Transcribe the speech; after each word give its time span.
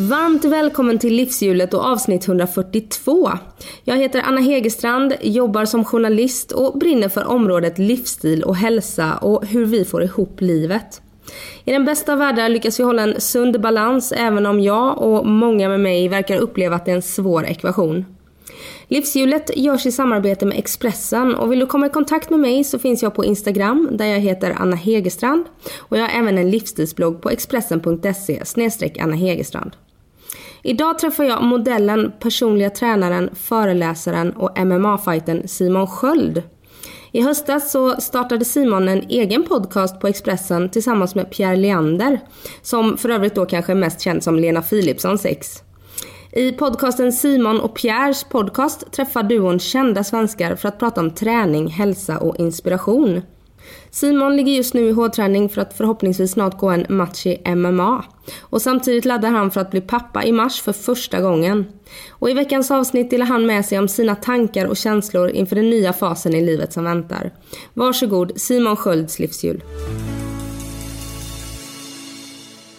Varmt 0.00 0.44
välkommen 0.44 0.98
till 0.98 1.14
Livshjulet 1.14 1.74
och 1.74 1.84
avsnitt 1.84 2.28
142. 2.28 3.30
Jag 3.84 3.96
heter 3.96 4.22
Anna 4.24 4.40
Hegerstrand, 4.40 5.14
jobbar 5.20 5.64
som 5.64 5.84
journalist 5.84 6.52
och 6.52 6.78
brinner 6.78 7.08
för 7.08 7.24
området 7.24 7.78
livsstil 7.78 8.42
och 8.42 8.56
hälsa 8.56 9.16
och 9.16 9.46
hur 9.46 9.66
vi 9.66 9.84
får 9.84 10.02
ihop 10.02 10.40
livet. 10.40 11.02
I 11.64 11.72
den 11.72 11.84
bästa 11.84 12.12
av 12.12 12.18
världar 12.18 12.48
lyckas 12.48 12.80
vi 12.80 12.84
hålla 12.84 13.02
en 13.02 13.20
sund 13.20 13.60
balans 13.60 14.12
även 14.12 14.46
om 14.46 14.60
jag 14.60 14.98
och 14.98 15.26
många 15.26 15.68
med 15.68 15.80
mig 15.80 16.08
verkar 16.08 16.36
uppleva 16.36 16.76
att 16.76 16.84
det 16.84 16.90
är 16.90 16.96
en 16.96 17.02
svår 17.02 17.46
ekvation. 17.46 18.04
Livshjulet 18.88 19.56
görs 19.56 19.86
i 19.86 19.92
samarbete 19.92 20.46
med 20.46 20.58
Expressen 20.58 21.34
och 21.34 21.52
vill 21.52 21.58
du 21.58 21.66
komma 21.66 21.86
i 21.86 21.90
kontakt 21.90 22.30
med 22.30 22.40
mig 22.40 22.64
så 22.64 22.78
finns 22.78 23.02
jag 23.02 23.14
på 23.14 23.24
Instagram 23.24 23.88
där 23.92 24.06
jag 24.06 24.20
heter 24.20 24.56
Anna 24.58 24.76
Hegerstrand 24.76 25.44
och 25.78 25.98
jag 25.98 26.02
har 26.02 26.20
även 26.20 26.38
en 26.38 26.50
livsstilsblogg 26.50 27.22
på 27.22 27.30
expressen.se 27.30 28.42
Anna 29.00 29.16
Hegerstrand. 29.16 29.72
Idag 30.62 30.98
träffar 30.98 31.24
jag 31.24 31.42
modellen, 31.42 32.12
personliga 32.20 32.70
tränaren, 32.70 33.30
föreläsaren 33.34 34.32
och 34.32 34.58
MMA-fighten 34.58 35.48
Simon 35.48 35.86
Sköld. 35.86 36.42
I 37.12 37.22
höstas 37.22 37.70
så 37.70 38.00
startade 38.00 38.44
Simon 38.44 38.88
en 38.88 39.02
egen 39.08 39.42
podcast 39.42 40.00
på 40.00 40.08
Expressen 40.08 40.70
tillsammans 40.70 41.14
med 41.14 41.30
Pierre 41.30 41.56
Leander, 41.56 42.20
som 42.62 42.96
för 42.96 43.08
övrigt 43.08 43.34
då 43.34 43.46
kanske 43.46 43.72
är 43.72 43.76
mest 43.76 44.00
känd 44.00 44.22
som 44.22 44.38
Lena 44.38 44.62
Philipssons 44.62 45.24
ex. 45.26 45.62
I 46.32 46.52
podcasten 46.52 47.12
Simon 47.12 47.60
och 47.60 47.76
Pierres 47.76 48.24
podcast 48.24 48.92
träffar 48.92 49.22
duon 49.22 49.58
kända 49.58 50.04
svenskar 50.04 50.56
för 50.56 50.68
att 50.68 50.78
prata 50.78 51.00
om 51.00 51.10
träning, 51.10 51.66
hälsa 51.68 52.18
och 52.18 52.38
inspiration. 52.38 53.22
Simon 53.90 54.36
ligger 54.36 54.52
just 54.52 54.74
nu 54.74 54.88
i 54.88 54.92
hårdträning 54.92 55.48
för 55.48 55.60
att 55.60 55.74
förhoppningsvis 55.76 56.32
snart 56.32 56.58
gå 56.58 56.70
en 56.70 56.86
match 56.88 57.26
i 57.26 57.54
MMA. 57.54 58.04
Och 58.40 58.62
samtidigt 58.62 59.04
laddar 59.04 59.30
han 59.30 59.50
för 59.50 59.60
att 59.60 59.70
bli 59.70 59.80
pappa 59.80 60.24
i 60.24 60.32
mars 60.32 60.60
för 60.60 60.72
första 60.72 61.20
gången. 61.20 61.66
Och 62.10 62.30
i 62.30 62.32
veckans 62.32 62.70
avsnitt 62.70 63.10
delar 63.10 63.26
han 63.26 63.46
med 63.46 63.64
sig 63.64 63.78
om 63.78 63.88
sina 63.88 64.14
tankar 64.16 64.66
och 64.66 64.76
känslor 64.76 65.30
inför 65.30 65.56
den 65.56 65.70
nya 65.70 65.92
fasen 65.92 66.34
i 66.34 66.40
livet 66.40 66.72
som 66.72 66.84
väntar. 66.84 67.30
Varsågod 67.74 68.40
Simon 68.40 68.76
Skölds 68.76 69.18
livshjul. 69.18 69.62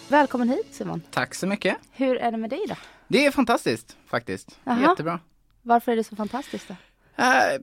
Välkommen 0.08 0.48
hit 0.48 0.66
Simon. 0.70 1.02
Tack 1.10 1.34
så 1.34 1.46
mycket. 1.46 1.76
Hur 1.92 2.16
är 2.16 2.30
det 2.30 2.36
med 2.36 2.50
dig 2.50 2.64
då? 2.68 2.74
Det 3.08 3.26
är 3.26 3.30
fantastiskt 3.30 3.96
faktiskt. 4.06 4.58
Jaha. 4.64 4.80
Jättebra. 4.82 5.20
Varför 5.62 5.92
är 5.92 5.96
det 5.96 6.04
så 6.04 6.16
fantastiskt 6.16 6.68
då? 6.68 6.74
Eh, 7.22 7.60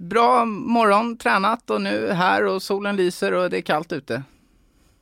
bra 0.00 0.44
morgon, 0.44 1.16
tränat 1.16 1.70
och 1.70 1.80
nu 1.82 2.10
här 2.10 2.44
och 2.46 2.62
solen 2.62 2.96
lyser 2.96 3.32
och 3.34 3.50
det 3.50 3.56
är 3.56 3.62
kallt 3.62 3.92
ute. 3.92 4.22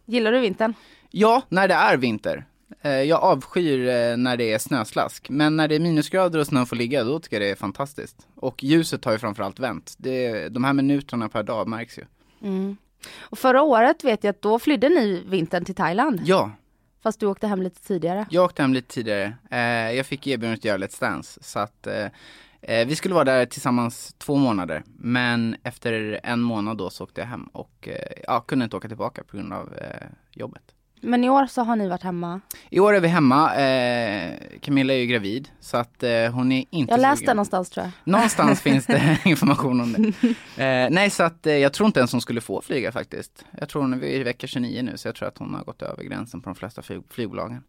Gillar 0.06 0.32
du 0.32 0.40
vintern? 0.40 0.74
Ja, 1.10 1.42
när 1.48 1.68
det 1.68 1.74
är 1.74 1.96
vinter. 1.96 2.44
Eh, 2.82 2.90
jag 3.02 3.22
avskyr 3.22 3.88
eh, 3.88 4.16
när 4.16 4.36
det 4.36 4.52
är 4.52 4.58
snöslask, 4.58 5.30
men 5.30 5.56
när 5.56 5.68
det 5.68 5.74
är 5.74 5.80
minusgrader 5.80 6.38
och 6.38 6.46
snön 6.46 6.66
får 6.66 6.76
ligga, 6.76 7.04
då 7.04 7.20
tycker 7.20 7.36
jag 7.36 7.42
det 7.42 7.50
är 7.50 7.54
fantastiskt. 7.56 8.26
Och 8.34 8.64
ljuset 8.64 9.04
har 9.04 9.12
ju 9.12 9.18
framförallt 9.18 9.58
vänt. 9.58 9.94
Det, 9.98 10.48
de 10.48 10.64
här 10.64 10.72
minuterna 10.72 11.28
per 11.28 11.42
dag 11.42 11.68
märks 11.68 11.98
ju. 11.98 12.04
Och 13.20 13.38
förra 13.38 13.62
året 13.62 14.04
vet 14.04 14.24
jag 14.24 14.30
att 14.30 14.42
då 14.42 14.58
flydde 14.58 14.88
ni 14.88 15.22
vintern 15.26 15.64
till 15.64 15.74
Thailand. 15.74 16.20
Ja, 16.24 16.50
Fast 17.02 17.20
du 17.20 17.26
åkte 17.26 17.46
hem 17.46 17.62
lite 17.62 17.80
tidigare. 17.82 18.26
jag 18.30 18.44
åkte 18.44 18.62
hem 18.62 18.74
lite 18.74 18.94
tidigare. 18.94 19.34
Eh, 19.50 19.60
jag 19.96 20.06
fick 20.06 20.26
erbjudandet 20.26 20.60
att 20.60 20.64
göra 20.64 20.78
Let's 20.78 21.00
Dance, 21.00 21.40
så 21.42 21.58
att 21.58 21.86
vi 22.60 22.96
skulle 22.96 23.14
vara 23.14 23.24
där 23.24 23.46
tillsammans 23.46 24.14
två 24.18 24.36
månader. 24.36 24.82
Men 24.98 25.56
efter 25.62 26.20
en 26.22 26.40
månad 26.40 26.76
då 26.78 26.90
så 26.90 27.04
åkte 27.04 27.20
jag 27.20 27.28
hem 27.28 27.44
och 27.52 27.88
eh, 27.88 27.94
ja, 28.26 28.40
kunde 28.40 28.64
inte 28.64 28.76
åka 28.76 28.88
tillbaka 28.88 29.22
på 29.24 29.36
grund 29.36 29.52
av 29.52 29.74
eh, 29.74 30.06
jobbet. 30.32 30.62
Men 31.00 31.24
i 31.24 31.28
år 31.30 31.46
så 31.46 31.62
har 31.62 31.76
ni 31.76 31.88
varit 31.88 32.02
hemma. 32.02 32.40
I 32.70 32.80
år 32.80 32.94
är 32.94 33.00
vi 33.00 33.08
hemma. 33.08 33.56
Eh, 33.56 34.32
Camilla 34.60 34.92
är 34.94 34.98
ju 34.98 35.06
gravid 35.06 35.48
så 35.60 35.76
att 35.76 36.02
eh, 36.02 36.10
hon 36.32 36.52
är 36.52 36.64
inte 36.70 36.92
Jag 36.92 37.00
läste 37.00 37.16
sugen. 37.24 37.36
någonstans 37.36 37.70
tror 37.70 37.84
jag. 37.86 37.92
Någonstans 38.12 38.60
finns 38.60 38.86
det 38.86 39.18
information 39.24 39.80
om 39.80 39.92
det. 39.92 40.08
Eh, 40.64 40.90
nej, 40.90 41.10
så 41.10 41.22
att 41.22 41.46
eh, 41.46 41.52
jag 41.56 41.72
tror 41.72 41.86
inte 41.86 42.00
ens 42.00 42.12
hon 42.12 42.20
skulle 42.20 42.40
få 42.40 42.60
flyga 42.62 42.92
faktiskt. 42.92 43.44
Jag 43.58 43.68
tror 43.68 43.82
hon 43.82 43.94
är 43.94 44.06
i 44.06 44.22
vecka 44.22 44.46
29 44.46 44.82
nu, 44.82 44.96
så 44.96 45.08
jag 45.08 45.14
tror 45.14 45.28
att 45.28 45.38
hon 45.38 45.54
har 45.54 45.64
gått 45.64 45.82
över 45.82 46.02
gränsen 46.04 46.40
på 46.40 46.48
de 46.50 46.54
flesta 46.54 46.82
flyg- 46.82 47.04
flygbolagen. 47.10 47.62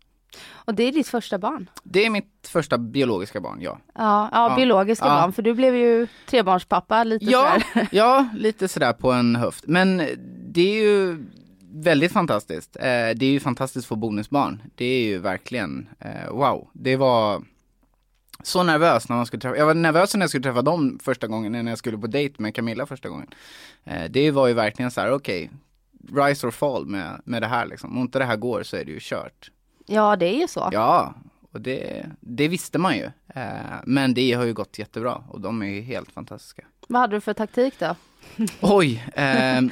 Och 0.51 0.75
det 0.75 0.83
är 0.83 0.91
ditt 0.91 1.07
första 1.07 1.37
barn. 1.37 1.69
Det 1.83 2.05
är 2.05 2.09
mitt 2.09 2.47
första 2.51 2.77
biologiska 2.77 3.41
barn, 3.41 3.61
ja. 3.61 3.79
Ja, 3.95 4.29
ja, 4.31 4.49
Ja. 4.49 4.55
biologiska 4.55 5.05
Ja. 5.05 5.21
barn. 5.21 5.33
För 5.33 5.41
du 5.41 5.53
blev 5.53 5.75
ju 5.75 6.07
trebarnspappa 6.25 7.03
lite 7.03 7.25
Ja, 7.25 7.57
sådär. 7.73 7.87
ja, 7.91 8.27
lite 8.33 8.67
sådär 8.67 8.93
på 8.93 9.11
en 9.11 9.35
höft. 9.35 9.63
Men 9.67 9.97
det 10.53 10.61
är 10.61 10.83
ju 10.83 11.25
väldigt 11.73 12.11
fantastiskt. 12.11 12.75
Eh, 12.75 12.81
det 13.15 13.25
är 13.25 13.31
ju 13.31 13.39
fantastiskt 13.39 13.85
att 13.85 13.87
få 13.89 13.95
bonusbarn. 13.95 14.61
Det 14.75 14.85
är 14.85 15.03
ju 15.03 15.17
verkligen, 15.17 15.89
eh, 15.99 16.31
wow. 16.31 16.69
Det 16.73 16.95
var 16.95 17.41
så 18.43 18.63
nervös 18.63 19.09
när 19.09 19.15
man 19.15 19.25
skulle 19.25 19.41
träffa, 19.41 19.57
jag 19.57 19.65
var 19.65 19.73
nervös 19.73 20.13
när 20.15 20.21
jag 20.21 20.29
skulle 20.29 20.43
träffa 20.43 20.61
dem 20.61 20.99
första 21.03 21.27
gången, 21.27 21.51
när 21.51 21.71
jag 21.71 21.77
skulle 21.77 21.97
på 21.97 22.07
dejt 22.07 22.35
med 22.37 22.55
Camilla 22.55 22.85
första 22.85 23.09
gången. 23.09 23.27
Eh, 23.83 24.03
det 24.09 24.31
var 24.31 24.47
ju 24.47 24.53
verkligen 24.53 24.91
så 24.91 25.01
här, 25.01 25.11
okej, 25.11 25.49
rise 26.15 26.47
or 26.47 26.51
fall 26.51 26.85
med, 26.85 27.21
med 27.25 27.41
det 27.41 27.47
här 27.47 27.65
liksom. 27.65 27.91
Om 27.97 28.01
inte 28.01 28.19
det 28.19 28.25
här 28.25 28.35
går 28.35 28.63
så 28.63 28.75
är 28.77 28.85
det 28.85 28.91
ju 28.91 28.99
kört. 29.01 29.51
Ja, 29.89 30.15
det 30.15 30.25
är 30.25 30.39
ju 30.39 30.47
så. 30.47 30.69
Ja, 30.71 31.13
och 31.51 31.61
det, 31.61 32.05
det 32.19 32.47
visste 32.47 32.77
man 32.77 32.97
ju. 32.97 33.05
Eh, 33.35 33.43
men 33.85 34.13
det 34.13 34.33
har 34.33 34.45
ju 34.45 34.53
gått 34.53 34.79
jättebra 34.79 35.23
och 35.29 35.41
de 35.41 35.61
är 35.61 35.67
ju 35.67 35.81
helt 35.81 36.11
fantastiska. 36.11 36.63
Vad 36.87 37.01
hade 37.01 37.15
du 37.15 37.21
för 37.21 37.33
taktik 37.33 37.79
då? 37.79 37.95
Oj, 38.61 39.05
ehm, 39.15 39.71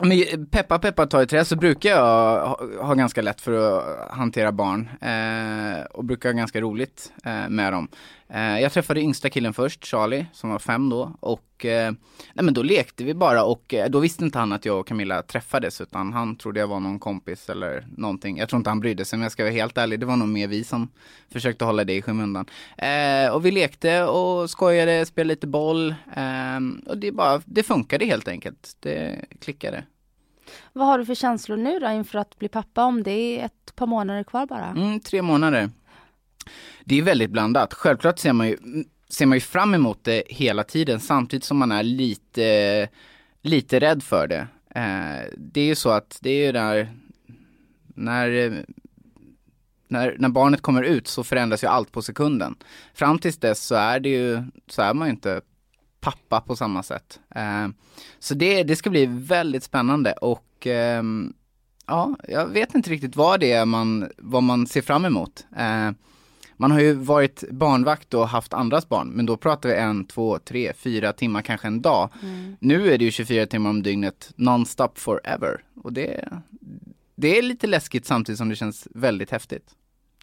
men 0.00 0.46
peppa 0.46 0.78
peppa 0.78 1.06
ta 1.06 1.22
i 1.22 1.26
trä 1.26 1.44
så 1.44 1.56
brukar 1.56 1.90
jag 1.90 2.46
ha, 2.46 2.60
ha 2.80 2.94
ganska 2.94 3.22
lätt 3.22 3.40
för 3.40 3.52
att 3.78 4.10
hantera 4.10 4.52
barn 4.52 4.88
eh, 5.00 5.84
och 5.84 6.04
brukar 6.04 6.28
ha 6.28 6.36
ganska 6.36 6.60
roligt 6.60 7.12
eh, 7.24 7.48
med 7.48 7.72
dem. 7.72 7.88
Eh, 8.30 8.60
jag 8.60 8.72
träffade 8.72 9.00
yngsta 9.00 9.30
killen 9.30 9.54
först, 9.54 9.86
Charlie, 9.86 10.26
som 10.32 10.50
var 10.50 10.58
fem 10.58 10.88
då 10.88 11.12
och 11.20 11.64
eh, 11.64 11.92
nej 12.32 12.44
men 12.44 12.54
då 12.54 12.62
lekte 12.62 13.04
vi 13.04 13.14
bara 13.14 13.44
och 13.44 13.74
eh, 13.74 13.90
då 13.90 13.98
visste 13.98 14.24
inte 14.24 14.38
han 14.38 14.52
att 14.52 14.64
jag 14.64 14.80
och 14.80 14.86
Camilla 14.86 15.22
träffades 15.22 15.80
utan 15.80 16.12
han 16.12 16.36
trodde 16.36 16.60
jag 16.60 16.66
var 16.66 16.80
någon 16.80 16.98
kompis 16.98 17.48
eller 17.48 17.86
någonting. 17.96 18.38
Jag 18.38 18.48
tror 18.48 18.58
inte 18.58 18.70
han 18.70 18.80
brydde 18.80 19.04
sig 19.04 19.18
men 19.18 19.22
jag 19.22 19.32
ska 19.32 19.42
vara 19.42 19.52
helt 19.52 19.78
ärlig, 19.78 20.00
det 20.00 20.06
var 20.06 20.16
nog 20.16 20.28
mer 20.28 20.48
vi 20.48 20.64
som 20.64 20.88
försökte 21.32 21.64
hålla 21.64 21.84
det 21.84 21.94
i 21.94 22.02
skymundan. 22.02 22.46
Och 23.32 23.46
vi 23.46 23.50
lekte 23.50 24.04
och 24.04 24.50
skojade, 24.50 25.06
spelade 25.06 25.28
lite 25.28 25.46
boll 25.46 25.94
ehm, 26.16 26.82
och 26.86 26.98
det 26.98 27.12
bara, 27.12 27.42
det 27.44 27.62
funkade 27.62 28.04
helt 28.04 28.28
enkelt. 28.28 28.76
Det 28.80 29.24
klickade. 29.40 29.84
Vad 30.72 30.86
har 30.86 30.98
du 30.98 31.06
för 31.06 31.14
känslor 31.14 31.56
nu 31.56 31.78
då 31.78 31.90
inför 31.90 32.18
att 32.18 32.38
bli 32.38 32.48
pappa 32.48 32.84
om 32.84 33.02
det 33.02 33.10
är 33.10 33.44
ett 33.44 33.74
par 33.74 33.86
månader 33.86 34.24
kvar 34.24 34.46
bara? 34.46 34.66
Mm, 34.66 35.00
tre 35.00 35.22
månader. 35.22 35.70
Det 36.84 36.98
är 36.98 37.02
väldigt 37.02 37.30
blandat. 37.30 37.74
Självklart 37.74 38.18
ser 38.18 38.32
man 38.32 38.48
ju, 38.48 38.56
ser 39.08 39.26
man 39.26 39.36
ju 39.36 39.40
fram 39.40 39.74
emot 39.74 40.04
det 40.04 40.22
hela 40.26 40.64
tiden 40.64 41.00
samtidigt 41.00 41.44
som 41.44 41.58
man 41.58 41.72
är 41.72 41.82
lite, 41.82 42.88
lite 43.42 43.80
rädd 43.80 44.02
för 44.02 44.26
det. 44.26 44.46
Eh, 44.74 45.34
det 45.36 45.60
är 45.60 45.66
ju 45.66 45.74
så 45.74 45.90
att 45.90 46.18
det 46.20 46.30
är 46.30 46.46
ju 46.46 46.52
där, 46.52 46.88
när, 47.86 48.64
när, 49.88 50.16
när 50.18 50.28
barnet 50.28 50.60
kommer 50.60 50.82
ut 50.82 51.08
så 51.08 51.24
förändras 51.24 51.64
ju 51.64 51.68
allt 51.68 51.92
på 51.92 52.02
sekunden. 52.02 52.56
Fram 52.94 53.18
tills 53.18 53.38
dess 53.38 53.66
så 53.66 53.74
är 53.74 54.00
det 54.00 54.08
ju, 54.08 54.42
så 54.66 54.82
är 54.82 54.94
man 54.94 55.08
ju 55.08 55.10
inte 55.10 55.40
pappa 56.00 56.40
på 56.40 56.56
samma 56.56 56.82
sätt. 56.82 57.20
Eh, 57.34 57.68
så 58.18 58.34
det, 58.34 58.62
det 58.62 58.76
ska 58.76 58.90
bli 58.90 59.06
väldigt 59.06 59.62
spännande 59.64 60.12
och 60.12 60.66
eh, 60.66 61.02
ja, 61.86 62.16
jag 62.28 62.46
vet 62.46 62.74
inte 62.74 62.90
riktigt 62.90 63.16
vad 63.16 63.40
det 63.40 63.52
är 63.52 63.64
man, 63.64 64.10
vad 64.18 64.42
man 64.42 64.66
ser 64.66 64.82
fram 64.82 65.04
emot. 65.04 65.46
Eh, 65.56 65.90
man 66.60 66.70
har 66.70 66.80
ju 66.80 66.92
varit 66.92 67.44
barnvakt 67.50 68.14
och 68.14 68.28
haft 68.28 68.52
andras 68.52 68.88
barn, 68.88 69.08
men 69.08 69.26
då 69.26 69.36
pratar 69.36 69.68
vi 69.68 69.74
en, 69.74 70.04
två, 70.04 70.38
tre, 70.38 70.72
fyra 70.72 71.12
timmar, 71.12 71.42
kanske 71.42 71.66
en 71.66 71.82
dag. 71.82 72.10
Nu 72.58 72.92
är 72.92 72.98
det 72.98 73.04
ju 73.04 73.10
24 73.10 73.46
timmar 73.46 73.70
om 73.70 73.82
dygnet 73.82 74.32
nonstop 74.36 74.98
forever. 74.98 75.64
Och 75.82 75.92
det, 75.92 76.28
det 77.14 77.38
är 77.38 77.42
lite 77.42 77.66
läskigt 77.66 78.06
samtidigt 78.06 78.38
som 78.38 78.48
det 78.48 78.56
känns 78.56 78.88
väldigt 78.90 79.30
häftigt. 79.30 79.74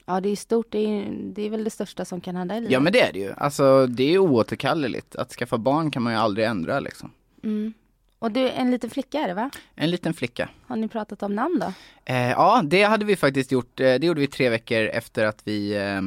Ja, 0.05 0.21
det 0.21 0.29
är 0.29 0.35
stort. 0.35 0.67
Det 0.69 0.79
är, 0.79 1.11
det 1.11 1.41
är 1.41 1.49
väl 1.49 1.63
det 1.63 1.69
största 1.69 2.05
som 2.05 2.21
kan 2.21 2.35
hända 2.35 2.57
i 2.57 2.59
livet. 2.59 2.71
Ja 2.71 2.79
men 2.79 2.93
det 2.93 3.01
är 3.01 3.13
det 3.13 3.19
ju. 3.19 3.33
Alltså 3.37 3.87
det 3.87 4.03
är 4.03 4.17
oåterkalleligt. 4.17 5.15
Att 5.15 5.31
skaffa 5.31 5.57
barn 5.57 5.91
kan 5.91 6.03
man 6.03 6.13
ju 6.13 6.19
aldrig 6.19 6.47
ändra 6.47 6.79
liksom. 6.79 7.11
Mm. 7.43 7.73
Och 8.19 8.31
du, 8.31 8.49
en 8.49 8.71
liten 8.71 8.89
flicka 8.89 9.19
är 9.19 9.27
det 9.27 9.33
va? 9.33 9.49
En 9.75 9.91
liten 9.91 10.13
flicka. 10.13 10.49
Har 10.67 10.75
ni 10.75 10.87
pratat 10.87 11.23
om 11.23 11.35
namn 11.35 11.59
då? 11.59 11.73
Eh, 12.05 12.29
ja, 12.29 12.61
det 12.65 12.83
hade 12.83 13.05
vi 13.05 13.15
faktiskt 13.15 13.51
gjort. 13.51 13.79
Eh, 13.79 13.83
det 13.83 14.03
gjorde 14.03 14.21
vi 14.21 14.27
tre 14.27 14.49
veckor 14.49 14.81
efter 14.81 15.25
att 15.25 15.41
vi, 15.43 15.75
eh, 15.75 16.01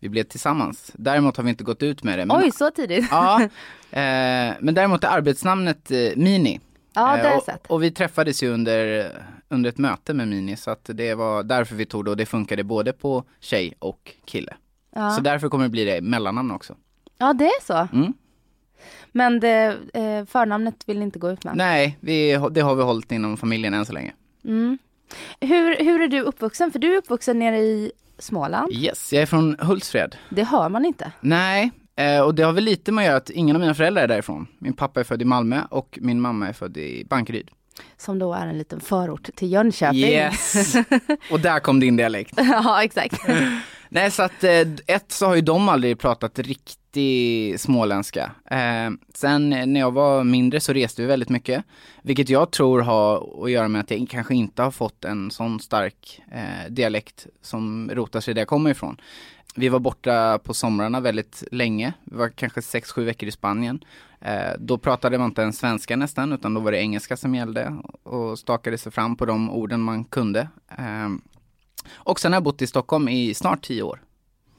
vi 0.00 0.08
blev 0.08 0.24
tillsammans. 0.24 0.90
Däremot 0.94 1.36
har 1.36 1.44
vi 1.44 1.50
inte 1.50 1.64
gått 1.64 1.82
ut 1.82 2.02
med 2.02 2.18
det. 2.18 2.26
Men, 2.26 2.36
Oj, 2.36 2.50
så 2.50 2.70
tidigt? 2.70 3.08
Ja, 3.10 3.42
eh, 3.90 4.54
men 4.60 4.74
däremot 4.74 5.04
är 5.04 5.08
arbetsnamnet 5.08 5.90
eh, 5.90 5.98
Mini. 6.16 6.60
Ja, 6.94 7.02
det 7.02 7.08
har 7.08 7.18
Eh, 7.18 7.24
jag 7.24 7.36
och, 7.38 7.42
sett. 7.44 7.66
och 7.66 7.82
vi 7.82 7.90
träffades 7.90 8.42
ju 8.42 8.48
under, 8.48 9.08
under 9.48 9.70
ett 9.70 9.78
möte 9.78 10.14
med 10.14 10.28
Mini 10.28 10.56
så 10.56 10.70
att 10.70 10.90
det 10.94 11.14
var 11.14 11.42
därför 11.42 11.74
vi 11.74 11.86
tog 11.86 12.04
det 12.04 12.10
och 12.10 12.16
det 12.16 12.26
funkade 12.26 12.64
både 12.64 12.92
på 12.92 13.24
tjej 13.40 13.74
och 13.78 14.12
kille. 14.24 14.54
Ja. 14.94 15.10
Så 15.10 15.20
därför 15.20 15.48
kommer 15.48 15.64
det 15.64 15.70
bli 15.70 15.84
det 15.84 16.00
mellannamn 16.00 16.50
också. 16.50 16.76
ja, 17.18 17.32
det 17.32 17.44
är 17.44 17.62
så. 17.66 17.88
Mm. 17.96 18.12
Men 19.12 19.40
det, 19.40 19.76
eh, 19.94 20.24
förnamnet 20.26 20.74
vill 20.86 20.98
ni 20.98 21.04
inte 21.04 21.18
gå 21.18 21.30
ut 21.30 21.44
med? 21.44 21.56
Nej, 21.56 21.98
vi, 22.00 22.38
det 22.50 22.60
har 22.60 22.74
vi 22.74 22.82
hållit 22.82 23.12
inom 23.12 23.36
familjen 23.36 23.74
än 23.74 23.86
så 23.86 23.92
länge. 23.92 24.12
Mm. 24.44 24.78
Hur, 25.40 25.76
hur 25.84 26.00
är 26.00 26.08
du 26.08 26.20
uppvuxen? 26.20 26.72
För 26.72 26.78
du 26.78 26.94
är 26.94 26.98
uppvuxen 26.98 27.38
nere 27.38 27.58
i 27.58 27.92
Småland. 28.20 28.72
Yes, 28.72 29.12
jag 29.12 29.22
är 29.22 29.26
från 29.26 29.56
Hultsfred. 29.58 30.16
Det 30.28 30.44
hör 30.44 30.68
man 30.68 30.84
inte. 30.84 31.12
Nej, 31.20 31.70
eh, 31.96 32.20
och 32.20 32.34
det 32.34 32.42
har 32.42 32.52
väl 32.52 32.64
lite 32.64 32.92
med 32.92 33.02
att 33.02 33.06
göra 33.06 33.16
att 33.16 33.30
ingen 33.30 33.56
av 33.56 33.60
mina 33.60 33.74
föräldrar 33.74 34.02
är 34.02 34.08
därifrån. 34.08 34.46
Min 34.58 34.72
pappa 34.72 35.00
är 35.00 35.04
född 35.04 35.22
i 35.22 35.24
Malmö 35.24 35.62
och 35.70 35.98
min 36.02 36.20
mamma 36.20 36.48
är 36.48 36.52
född 36.52 36.76
i 36.76 37.06
Bankeryd. 37.10 37.50
Som 37.96 38.18
då 38.18 38.34
är 38.34 38.46
en 38.46 38.58
liten 38.58 38.80
förort 38.80 39.28
till 39.34 39.52
Jönköping. 39.52 40.00
Yes! 40.00 40.74
och 41.30 41.40
där 41.40 41.60
kom 41.60 41.80
din 41.80 41.96
dialekt. 41.96 42.34
ja, 42.36 42.84
exakt. 42.84 43.14
Nej, 43.92 44.10
så 44.10 44.22
att 44.22 44.44
eh, 44.44 44.60
ett 44.86 45.12
så 45.12 45.26
har 45.26 45.34
ju 45.34 45.40
de 45.40 45.68
aldrig 45.68 45.98
pratat 45.98 46.38
riktig 46.38 47.60
småländska. 47.60 48.32
Eh, 48.50 48.90
sen 49.14 49.52
eh, 49.52 49.66
när 49.66 49.80
jag 49.80 49.92
var 49.92 50.24
mindre 50.24 50.60
så 50.60 50.72
reste 50.72 51.02
vi 51.02 51.08
väldigt 51.08 51.28
mycket, 51.28 51.64
vilket 52.02 52.28
jag 52.28 52.50
tror 52.50 52.80
har 52.80 53.44
att 53.44 53.50
göra 53.50 53.68
med 53.68 53.80
att 53.80 53.90
jag 53.90 54.08
kanske 54.10 54.34
inte 54.34 54.62
har 54.62 54.70
fått 54.70 55.04
en 55.04 55.30
sån 55.30 55.60
stark 55.60 56.22
eh, 56.32 56.70
dialekt 56.72 57.26
som 57.42 57.90
rotar 57.94 58.20
sig 58.20 58.34
där 58.34 58.40
jag 58.40 58.48
kommer 58.48 58.70
ifrån. 58.70 58.96
Vi 59.54 59.68
var 59.68 59.78
borta 59.78 60.38
på 60.38 60.54
somrarna 60.54 61.00
väldigt 61.00 61.44
länge, 61.52 61.92
vi 62.04 62.16
var 62.16 62.28
kanske 62.28 62.60
6-7 62.60 63.04
veckor 63.04 63.28
i 63.28 63.32
Spanien. 63.32 63.84
Eh, 64.20 64.52
då 64.58 64.78
pratade 64.78 65.18
man 65.18 65.26
inte 65.26 65.42
ens 65.42 65.58
svenska 65.58 65.96
nästan, 65.96 66.32
utan 66.32 66.54
då 66.54 66.60
var 66.60 66.72
det 66.72 66.78
engelska 66.78 67.16
som 67.16 67.34
gällde 67.34 67.76
och 68.02 68.38
stakade 68.38 68.78
sig 68.78 68.92
fram 68.92 69.16
på 69.16 69.26
de 69.26 69.50
orden 69.50 69.80
man 69.80 70.04
kunde. 70.04 70.48
Eh, 70.78 71.08
och 71.92 72.20
sen 72.20 72.32
har 72.32 72.36
jag 72.36 72.44
bott 72.44 72.62
i 72.62 72.66
Stockholm 72.66 73.08
i 73.08 73.34
snart 73.34 73.62
tio 73.62 73.82
år. 73.82 74.02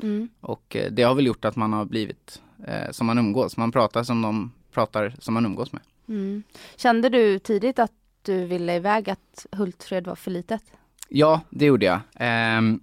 Mm. 0.03 0.29
Och 0.41 0.75
eh, 0.75 0.91
det 0.91 1.03
har 1.03 1.15
väl 1.15 1.25
gjort 1.25 1.45
att 1.45 1.55
man 1.55 1.73
har 1.73 1.85
blivit 1.85 2.41
eh, 2.67 2.91
som 2.91 3.07
man 3.07 3.17
umgås. 3.17 3.57
Man 3.57 3.71
pratar 3.71 4.03
som 4.03 4.21
de 4.21 4.51
pratar 4.71 5.15
som 5.19 5.33
man 5.33 5.45
umgås 5.45 5.73
med. 5.73 5.81
Mm. 6.07 6.43
Kände 6.75 7.09
du 7.09 7.39
tidigt 7.39 7.79
att 7.79 7.91
du 8.21 8.45
ville 8.45 8.75
iväg, 8.75 9.09
att 9.09 9.45
Hultsfred 9.51 10.07
var 10.07 10.15
för 10.15 10.31
litet? 10.31 10.63
Ja, 11.09 11.41
det 11.49 11.65
gjorde 11.65 11.85
jag. 11.85 11.99
Ehm, 12.15 12.79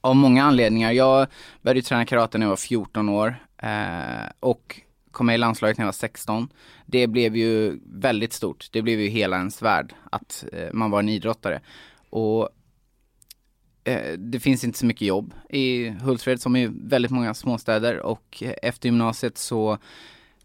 av 0.00 0.16
många 0.16 0.44
anledningar. 0.44 0.92
Jag 0.92 1.26
började 1.62 1.82
träna 1.82 2.06
karate 2.06 2.38
när 2.38 2.46
jag 2.46 2.50
var 2.50 2.56
14 2.56 3.08
år 3.08 3.36
eh, 3.58 4.30
och 4.40 4.80
kom 5.10 5.26
med 5.26 5.34
i 5.34 5.38
landslaget 5.38 5.78
när 5.78 5.82
jag 5.82 5.86
var 5.86 5.92
16. 5.92 6.48
Det 6.86 7.06
blev 7.06 7.36
ju 7.36 7.80
väldigt 7.86 8.32
stort. 8.32 8.68
Det 8.72 8.82
blev 8.82 9.00
ju 9.00 9.08
hela 9.08 9.36
ens 9.36 9.62
värld 9.62 9.94
att 10.10 10.44
eh, 10.52 10.68
man 10.72 10.90
var 10.90 10.98
en 10.98 11.08
idrottare. 11.08 11.60
Och 12.10 12.42
eh, 12.42 12.48
det 14.18 14.40
finns 14.40 14.64
inte 14.64 14.78
så 14.78 14.86
mycket 14.86 15.08
jobb 15.08 15.34
i 15.48 15.88
Hultsfred 15.88 16.40
som 16.40 16.56
i 16.56 16.70
väldigt 16.72 17.10
många 17.10 17.34
småstäder 17.34 18.00
och 18.00 18.42
eh, 18.42 18.54
efter 18.62 18.88
gymnasiet 18.88 19.38
så 19.38 19.78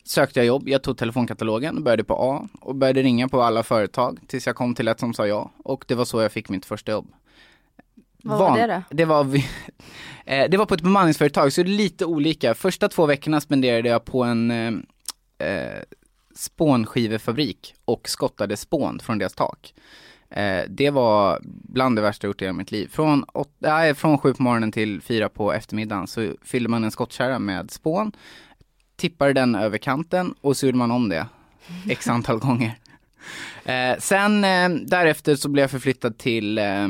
sökte 0.04 0.40
jag 0.40 0.46
jobb. 0.46 0.70
Jag 0.70 0.84
tog 0.84 0.98
telefonkatalogen, 0.98 1.84
började 1.84 2.04
på 2.04 2.14
A 2.14 2.48
och 2.62 2.76
började 2.76 3.02
ringa 3.02 3.28
på 3.28 3.42
alla 3.42 3.64
företag 3.64 4.20
tills 4.28 4.48
jag 4.48 4.56
kom 4.56 4.76
till 4.76 4.88
ett 4.88 5.00
som 5.00 5.14
sa 5.14 5.28
ja 5.28 5.52
och 5.58 5.86
det 5.88 5.96
var 5.96 6.06
så 6.06 6.22
jag 6.22 6.32
fick 6.32 6.50
mitt 6.50 6.66
första 6.66 6.92
jobb. 6.92 7.08
Vad 8.24 8.40
var 8.40 8.50
Van- 8.50 8.58
det 8.58 8.68
då? 8.68 8.96
Det 8.96 9.06
var, 9.06 9.26
eh, 10.26 10.50
det 10.50 10.58
var 10.58 10.66
på 10.66 10.74
ett 10.74 10.82
bemanningsföretag 10.82 11.54
så 11.54 11.64
det 11.64 11.70
är 11.70 11.78
lite 11.78 12.06
olika. 12.06 12.54
Första 12.54 12.90
två 12.90 13.06
veckorna 13.06 13.42
spenderade 13.42 13.90
jag 13.90 14.06
på 14.06 14.24
en 14.24 14.52
eh, 14.52 15.48
eh, 15.48 15.82
spånskivefabrik 16.36 17.76
och 17.86 18.10
skottade 18.10 18.58
spån 18.58 19.00
från 19.00 19.18
deras 19.18 19.34
tak. 19.34 19.74
Eh, 20.32 20.64
det 20.70 20.90
var 20.90 21.40
bland 21.44 21.96
det 21.96 22.02
värsta 22.02 22.28
jag 22.28 22.30
gjort 22.30 22.42
i 22.42 22.46
hela 22.46 22.58
mitt 22.58 22.72
liv. 22.72 22.88
Från, 22.92 23.26
åt, 23.34 23.56
nej, 23.60 23.96
från 23.96 24.18
sju 24.18 24.34
på 24.34 24.44
morgonen 24.44 24.72
till 24.72 25.02
fyra 25.02 25.30
på 25.30 25.54
eftermiddagen 25.54 26.08
så 26.08 26.34
fyllde 26.44 26.70
man 26.70 26.84
en 26.84 26.92
skottkärra 26.92 27.40
med 27.40 27.72
spån, 27.72 28.12
tippade 28.96 29.34
den 29.34 29.56
över 29.56 29.78
kanten 29.78 30.36
och 30.42 30.58
så 30.58 30.66
gjorde 30.66 30.78
man 30.78 30.92
om 30.92 31.10
det 31.10 31.28
x 31.90 32.08
antal 32.08 32.38
gånger. 32.38 32.78
Eh, 33.66 33.98
sen 34.00 34.44
eh, 34.44 34.70
därefter 34.70 35.36
så 35.36 35.50
blev 35.50 35.64
jag 35.64 35.72
förflyttad 35.72 36.18
till 36.18 36.58
eh, 36.58 36.88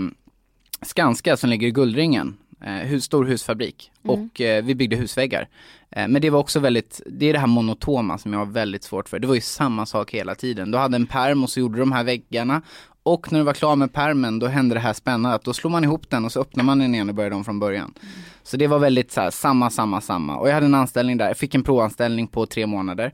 Skanska 0.81 1.37
som 1.37 1.49
ligger 1.49 1.67
i 1.67 1.71
Guldringen, 1.71 2.37
eh, 2.61 2.71
hus, 2.71 3.03
stor 3.03 3.25
husfabrik. 3.25 3.91
Och 4.03 4.41
eh, 4.41 4.63
vi 4.63 4.75
byggde 4.75 4.95
husväggar. 4.95 5.47
Men 5.95 6.21
det 6.21 6.29
var 6.29 6.39
också 6.39 6.59
väldigt, 6.59 7.01
det 7.05 7.25
är 7.25 7.33
det 7.33 7.39
här 7.39 7.47
monotoma 7.47 8.17
som 8.17 8.33
jag 8.33 8.39
har 8.39 8.45
väldigt 8.45 8.83
svårt 8.83 9.09
för. 9.09 9.19
Det 9.19 9.27
var 9.27 9.35
ju 9.35 9.41
samma 9.41 9.85
sak 9.85 10.11
hela 10.11 10.35
tiden. 10.35 10.71
Du 10.71 10.77
hade 10.77 10.95
en 10.95 11.05
perm 11.05 11.43
och 11.43 11.49
så 11.49 11.59
gjorde 11.59 11.79
de 11.79 11.91
här 11.91 12.03
väggarna. 12.03 12.61
Och 13.03 13.31
när 13.31 13.39
du 13.39 13.45
var 13.45 13.53
klar 13.53 13.75
med 13.75 13.93
permen 13.93 14.39
då 14.39 14.47
hände 14.47 14.75
det 14.75 14.81
här 14.81 14.93
spännande 14.93 15.35
att 15.35 15.43
då 15.43 15.53
slår 15.53 15.71
man 15.71 15.83
ihop 15.83 16.09
den 16.09 16.25
och 16.25 16.31
så 16.31 16.41
öppnar 16.41 16.63
man 16.63 16.79
den 16.79 16.93
igen 16.93 17.09
och 17.09 17.15
börjar 17.15 17.31
om 17.31 17.45
från 17.45 17.59
början. 17.59 17.93
Så 18.43 18.57
det 18.57 18.67
var 18.67 18.79
väldigt 18.79 19.11
så 19.11 19.21
här, 19.21 19.29
samma, 19.29 19.69
samma, 19.69 20.01
samma. 20.01 20.37
Och 20.37 20.49
jag 20.49 20.53
hade 20.53 20.65
en 20.65 20.75
anställning 20.75 21.17
där, 21.17 21.27
jag 21.27 21.37
fick 21.37 21.55
en 21.55 21.63
provanställning 21.63 22.27
på 22.27 22.45
tre 22.45 22.67
månader. 22.67 23.13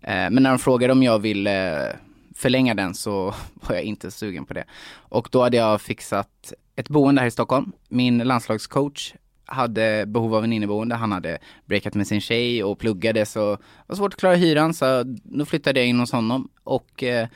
Eh, 0.00 0.30
men 0.30 0.42
när 0.42 0.50
de 0.50 0.58
frågade 0.58 0.92
om 0.92 1.02
jag 1.02 1.18
ville 1.18 1.88
eh, 1.88 1.96
förlänga 2.34 2.74
den 2.74 2.94
så 2.94 3.24
var 3.54 3.74
jag 3.74 3.84
inte 3.84 4.10
sugen 4.10 4.44
på 4.44 4.54
det. 4.54 4.64
Och 4.94 5.28
då 5.32 5.42
hade 5.42 5.56
jag 5.56 5.80
fixat 5.80 6.52
ett 6.76 6.88
boende 6.88 7.20
här 7.20 7.28
i 7.28 7.30
Stockholm. 7.30 7.72
Min 7.88 8.18
landslagscoach 8.18 9.14
hade 9.44 10.06
behov 10.06 10.34
av 10.34 10.44
en 10.44 10.52
inneboende. 10.52 10.94
Han 10.94 11.12
hade 11.12 11.38
breakat 11.66 11.94
med 11.94 12.06
sin 12.06 12.20
tjej 12.20 12.64
och 12.64 12.78
pluggade 12.78 13.26
så 13.26 13.56
det 13.56 13.60
var 13.86 13.96
svårt 13.96 14.14
att 14.14 14.20
klara 14.20 14.34
hyran 14.34 14.74
så 14.74 15.02
då 15.24 15.44
flyttade 15.44 15.80
jag 15.80 15.88
in 15.88 16.00
hos 16.00 16.12
honom 16.12 16.48
och 16.64 17.02
eh, 17.02 17.28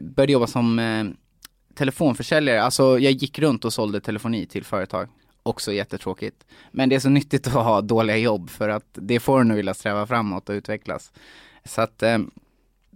började 0.00 0.32
jobba 0.32 0.46
som 0.46 0.78
eh, 0.78 1.04
telefonförsäljare. 1.74 2.62
Alltså 2.62 2.98
jag 2.98 3.12
gick 3.12 3.38
runt 3.38 3.64
och 3.64 3.72
sålde 3.72 4.00
telefoni 4.00 4.46
till 4.46 4.64
företag. 4.64 5.08
Också 5.42 5.72
jättetråkigt. 5.72 6.44
Men 6.70 6.88
det 6.88 6.96
är 6.96 7.00
så 7.00 7.08
nyttigt 7.08 7.46
att 7.46 7.52
ha 7.52 7.80
dåliga 7.80 8.16
jobb 8.16 8.50
för 8.50 8.68
att 8.68 8.88
det 8.92 9.20
får 9.20 9.40
en 9.40 9.50
att 9.50 9.56
vilja 9.56 9.74
sträva 9.74 10.06
framåt 10.06 10.48
och 10.48 10.52
utvecklas. 10.52 11.12
Så 11.64 11.80
att 11.80 12.02
eh, 12.02 12.18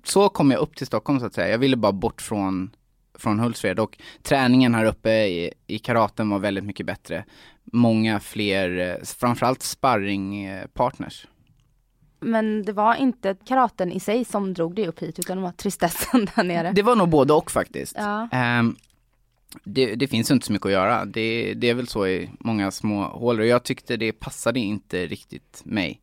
så 0.04 0.28
kom 0.28 0.50
jag 0.50 0.60
upp 0.60 0.76
till 0.76 0.86
Stockholm 0.86 1.20
så 1.20 1.26
att 1.26 1.34
säga. 1.34 1.48
Jag 1.48 1.58
ville 1.58 1.76
bara 1.76 1.92
bort 1.92 2.22
från, 2.22 2.70
från 3.14 3.40
Hultsfred 3.40 3.80
och 3.80 3.98
träningen 4.22 4.74
här 4.74 4.84
uppe 4.84 5.10
i, 5.10 5.52
i 5.66 5.78
karaten 5.78 6.30
var 6.30 6.38
väldigt 6.38 6.64
mycket 6.64 6.86
bättre. 6.86 7.24
Många 7.64 8.20
fler, 8.20 8.78
eh, 8.78 9.04
framförallt 9.04 9.62
sparringpartners. 9.62 11.26
Men 12.20 12.62
det 12.62 12.72
var 12.72 12.94
inte 12.94 13.36
karaten 13.44 13.92
i 13.92 14.00
sig 14.00 14.24
som 14.24 14.54
drog 14.54 14.74
dig 14.74 14.88
upp 14.88 15.02
hit 15.02 15.18
utan 15.18 15.36
det 15.36 15.42
var 15.42 15.52
tristessen 15.52 16.28
där 16.36 16.44
nere. 16.44 16.72
Det 16.72 16.82
var 16.82 16.96
nog 16.96 17.08
både 17.08 17.32
och 17.32 17.50
faktiskt. 17.50 17.94
Ja. 17.98 18.28
Ehm, 18.32 18.76
det, 19.64 19.94
det 19.94 20.06
finns 20.08 20.30
inte 20.30 20.46
så 20.46 20.52
mycket 20.52 20.66
att 20.66 20.72
göra. 20.72 21.04
Det, 21.04 21.54
det 21.54 21.70
är 21.70 21.74
väl 21.74 21.88
så 21.88 22.06
i 22.06 22.30
många 22.40 22.70
små 22.70 23.02
hålor. 23.02 23.46
Jag 23.46 23.62
tyckte 23.62 23.96
det 23.96 24.12
passade 24.12 24.60
inte 24.60 25.06
riktigt 25.06 25.62
mig. 25.64 26.00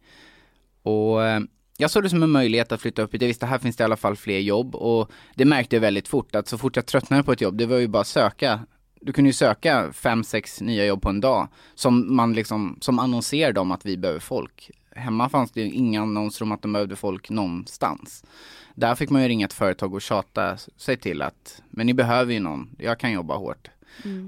Och 0.83 1.25
eh, 1.25 1.39
jag 1.77 1.91
såg 1.91 2.03
det 2.03 2.09
som 2.09 2.23
en 2.23 2.29
möjlighet 2.29 2.71
att 2.71 2.81
flytta 2.81 3.01
upp 3.01 3.13
hit. 3.13 3.21
Jag 3.21 3.27
visste 3.27 3.45
här 3.45 3.57
finns 3.57 3.75
det 3.75 3.81
i 3.81 3.85
alla 3.85 3.97
fall 3.97 4.15
fler 4.15 4.39
jobb 4.39 4.75
och 4.75 5.11
det 5.35 5.45
märkte 5.45 5.75
jag 5.75 5.81
väldigt 5.81 6.07
fort 6.07 6.35
att 6.35 6.47
så 6.47 6.57
fort 6.57 6.75
jag 6.75 6.85
tröttnade 6.85 7.23
på 7.23 7.31
ett 7.31 7.41
jobb, 7.41 7.57
det 7.57 7.65
var 7.65 7.77
ju 7.77 7.87
bara 7.87 8.01
att 8.01 8.07
söka. 8.07 8.59
Du 9.01 9.13
kunde 9.13 9.29
ju 9.29 9.33
söka 9.33 9.93
fem, 9.93 10.23
sex 10.23 10.61
nya 10.61 10.85
jobb 10.85 11.01
på 11.01 11.09
en 11.09 11.21
dag 11.21 11.47
som 11.75 12.15
man 12.15 12.33
liksom, 12.33 12.77
som 12.81 12.99
annonserade 12.99 13.59
om 13.59 13.71
att 13.71 13.85
vi 13.85 13.97
behöver 13.97 14.19
folk. 14.19 14.71
Hemma 14.95 15.29
fanns 15.29 15.51
det 15.51 15.61
ju 15.61 15.71
inga 15.71 16.01
annonser 16.01 16.45
om 16.45 16.51
att 16.51 16.61
de 16.61 16.73
behövde 16.73 16.95
folk 16.95 17.29
någonstans. 17.29 18.23
Där 18.75 18.95
fick 18.95 19.09
man 19.09 19.21
ju 19.21 19.27
ringa 19.27 19.45
ett 19.45 19.53
företag 19.53 19.93
och 19.93 20.01
tjata 20.01 20.57
sig 20.57 20.97
till 20.97 21.21
att, 21.21 21.61
men 21.69 21.85
ni 21.85 21.93
behöver 21.93 22.33
ju 22.33 22.39
någon, 22.39 22.69
jag 22.77 22.99
kan 22.99 23.11
jobba 23.11 23.35
hårt. 23.35 23.69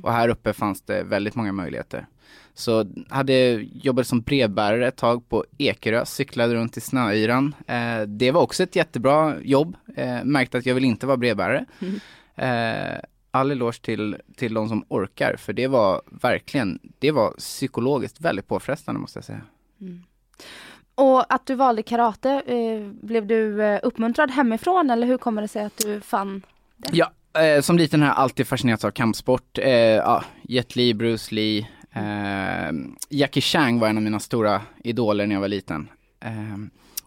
Och 0.03 0.12
här 0.12 0.29
uppe 0.29 0.53
fanns 0.53 0.81
det 0.81 1.03
väldigt 1.03 1.36
många 1.36 1.51
möjligheter. 1.51 2.07
Så 2.53 2.86
hade 3.10 3.51
jobbat 3.74 4.07
som 4.07 4.22
brevbärare 4.22 4.88
ett 4.88 4.95
tag 4.95 5.29
på 5.29 5.45
Ekerö, 5.57 6.05
cyklade 6.05 6.55
runt 6.55 6.77
i 6.77 6.81
snöyran. 6.81 7.55
Eh, 7.67 8.01
det 8.01 8.31
var 8.31 8.41
också 8.41 8.63
ett 8.63 8.75
jättebra 8.75 9.41
jobb. 9.41 9.75
Eh, 9.95 10.24
märkte 10.24 10.57
att 10.57 10.65
jag 10.65 10.75
vill 10.75 10.86
inte 10.86 11.07
vara 11.07 11.17
brevbärare. 11.17 11.65
Eh, 12.36 13.00
all 13.31 13.51
eloge 13.51 13.81
till, 13.81 14.17
till 14.36 14.53
de 14.53 14.69
som 14.69 14.86
orkar, 14.88 15.36
för 15.38 15.53
det 15.53 15.67
var 15.67 16.01
verkligen, 16.22 16.79
det 17.00 17.12
var 17.12 17.31
psykologiskt 17.31 18.22
väldigt 18.22 18.48
påfrestande 18.48 19.01
måste 19.01 19.17
jag 19.17 19.25
säga. 19.25 19.41
Och 20.96 21.34
att 21.34 21.46
du 21.46 21.56
valde 21.56 21.84
karate, 21.84 22.42
eh, 22.46 22.88
blev 23.01 23.27
du 23.27 23.63
eh, 23.63 23.80
uppmuntrad 23.84 24.32
hemifrån 24.32 24.89
eller 24.89 25.08
hur 25.08 25.18
kommer 25.18 25.42
det 25.42 25.48
sig 25.48 25.65
att 25.65 25.77
du 25.77 26.01
fann 26.01 26.42
det? 26.77 26.89
Ja, 26.94 27.12
eh, 27.42 27.62
som 27.62 27.77
liten 27.77 28.01
har 28.01 28.08
jag 28.08 28.18
alltid 28.18 28.48
fascinerats 28.48 28.86
av 28.86 28.92
kampsport. 28.92 29.58
Eh, 29.58 29.70
ja, 29.72 30.24
Jet 30.42 30.75
Li, 30.75 30.94
Bruce 30.94 31.36
Lee, 31.36 31.68
eh, 31.92 32.74
Jackie 33.10 33.42
Chang 33.42 33.80
var 33.80 33.88
en 33.88 33.98
av 33.98 34.04
mina 34.04 34.20
stora 34.20 34.62
idoler 34.84 35.27
när 35.27 35.36
jag 35.36 35.42
var 35.42 35.48
liten. 35.48 35.89
Eh, 36.20 36.58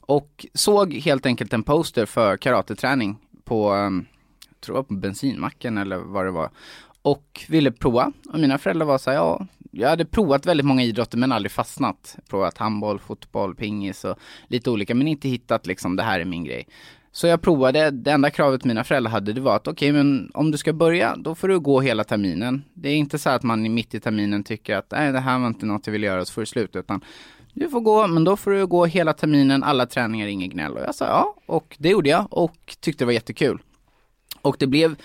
och 0.01 0.47
såg 0.55 0.95
helt 0.95 1.27
enkelt 1.27 1.53
en 1.53 1.63
poster 1.63 2.07
för 2.07 2.37
karateträning 2.37 3.17
på, 3.45 3.75
eh, 3.75 3.91
tror 4.61 4.79
jag 4.79 4.89
på 4.89 4.95
bensinmacken 4.95 5.79
eller 5.79 5.97
vad 5.97 6.25
det 6.25 6.31
var. 6.31 6.51
Och 7.03 7.45
ville 7.49 7.73
prova. 7.73 8.13
Och 8.33 8.39
mina 8.39 8.59
föräldrar 8.59 8.87
var 8.87 8.99
så 8.99 9.11
här, 9.11 9.17
ja, 9.17 9.47
jag 9.71 9.89
hade 9.89 10.05
provat 10.05 10.47
väldigt 10.47 10.67
många 10.67 10.83
idrotter 10.83 11.19
men 11.19 11.33
aldrig 11.33 11.53
fastnat. 11.53 12.17
Provat 12.29 12.59
handboll, 12.59 12.99
fotboll, 12.99 13.55
pingis 13.55 14.05
och 14.05 14.19
lite 14.49 14.71
olika 14.71 14.95
men 14.95 15.09
inte 15.09 15.29
hittat 15.29 15.67
liksom 15.67 15.97
det 15.97 16.03
här 16.03 16.21
är 16.21 16.25
min 16.25 16.45
grej. 16.45 16.67
Så 17.13 17.27
jag 17.27 17.43
provade, 17.43 17.91
det 17.91 18.11
enda 18.11 18.31
kravet 18.31 18.65
mina 18.65 18.85
föräldrar 18.85 19.11
hade 19.11 19.33
det 19.33 19.41
var 19.41 19.57
att 19.57 19.69
okej 19.69 19.93
men 19.93 20.31
om 20.35 20.51
du 20.51 20.59
ska 20.59 20.73
börja 20.73 21.17
då 21.17 21.35
får 21.35 21.49
du 21.49 21.61
gå 21.61 21.81
hela 21.81 22.05
terminen. 22.05 22.65
Det 22.75 22.89
är 22.89 22.97
inte 22.97 23.19
så 23.19 23.31
att 23.31 23.43
man 23.43 23.75
mitt 23.75 23.95
i 23.95 24.01
terminen 24.01 24.45
tycker 24.45 24.77
att 24.77 24.91
nej 24.91 25.13
det 25.13 25.21
här 25.21 25.39
var 25.39 25.47
inte 25.47 25.67
något 25.67 25.87
jag 25.87 25.93
vill 25.93 26.03
göra 26.03 26.25
så 26.25 26.33
får 26.33 26.43
du 26.43 26.47
sluta 26.47 26.79
utan 26.79 27.01
du 27.55 27.69
får 27.69 27.81
gå 27.81 28.07
men 28.07 28.25
då 28.25 28.37
får 28.37 28.51
du 28.51 28.67
gå 28.67 28.87
hela 28.87 29.13
terminen, 29.13 29.63
alla 29.63 29.87
träningar, 29.87 30.27
inget 30.27 30.51
gnäll. 30.51 30.73
Och 30.73 30.81
jag 30.81 30.95
sa 30.95 31.05
ja 31.05 31.35
och 31.47 31.77
det 31.79 31.89
gjorde 31.89 32.09
jag 32.09 32.27
och 32.31 32.77
tyckte 32.81 33.05
det 33.05 33.07
var 33.07 33.13
jättekul. 33.13 33.59
Och 34.43 34.57
det 34.59 34.67
blev 34.67 34.97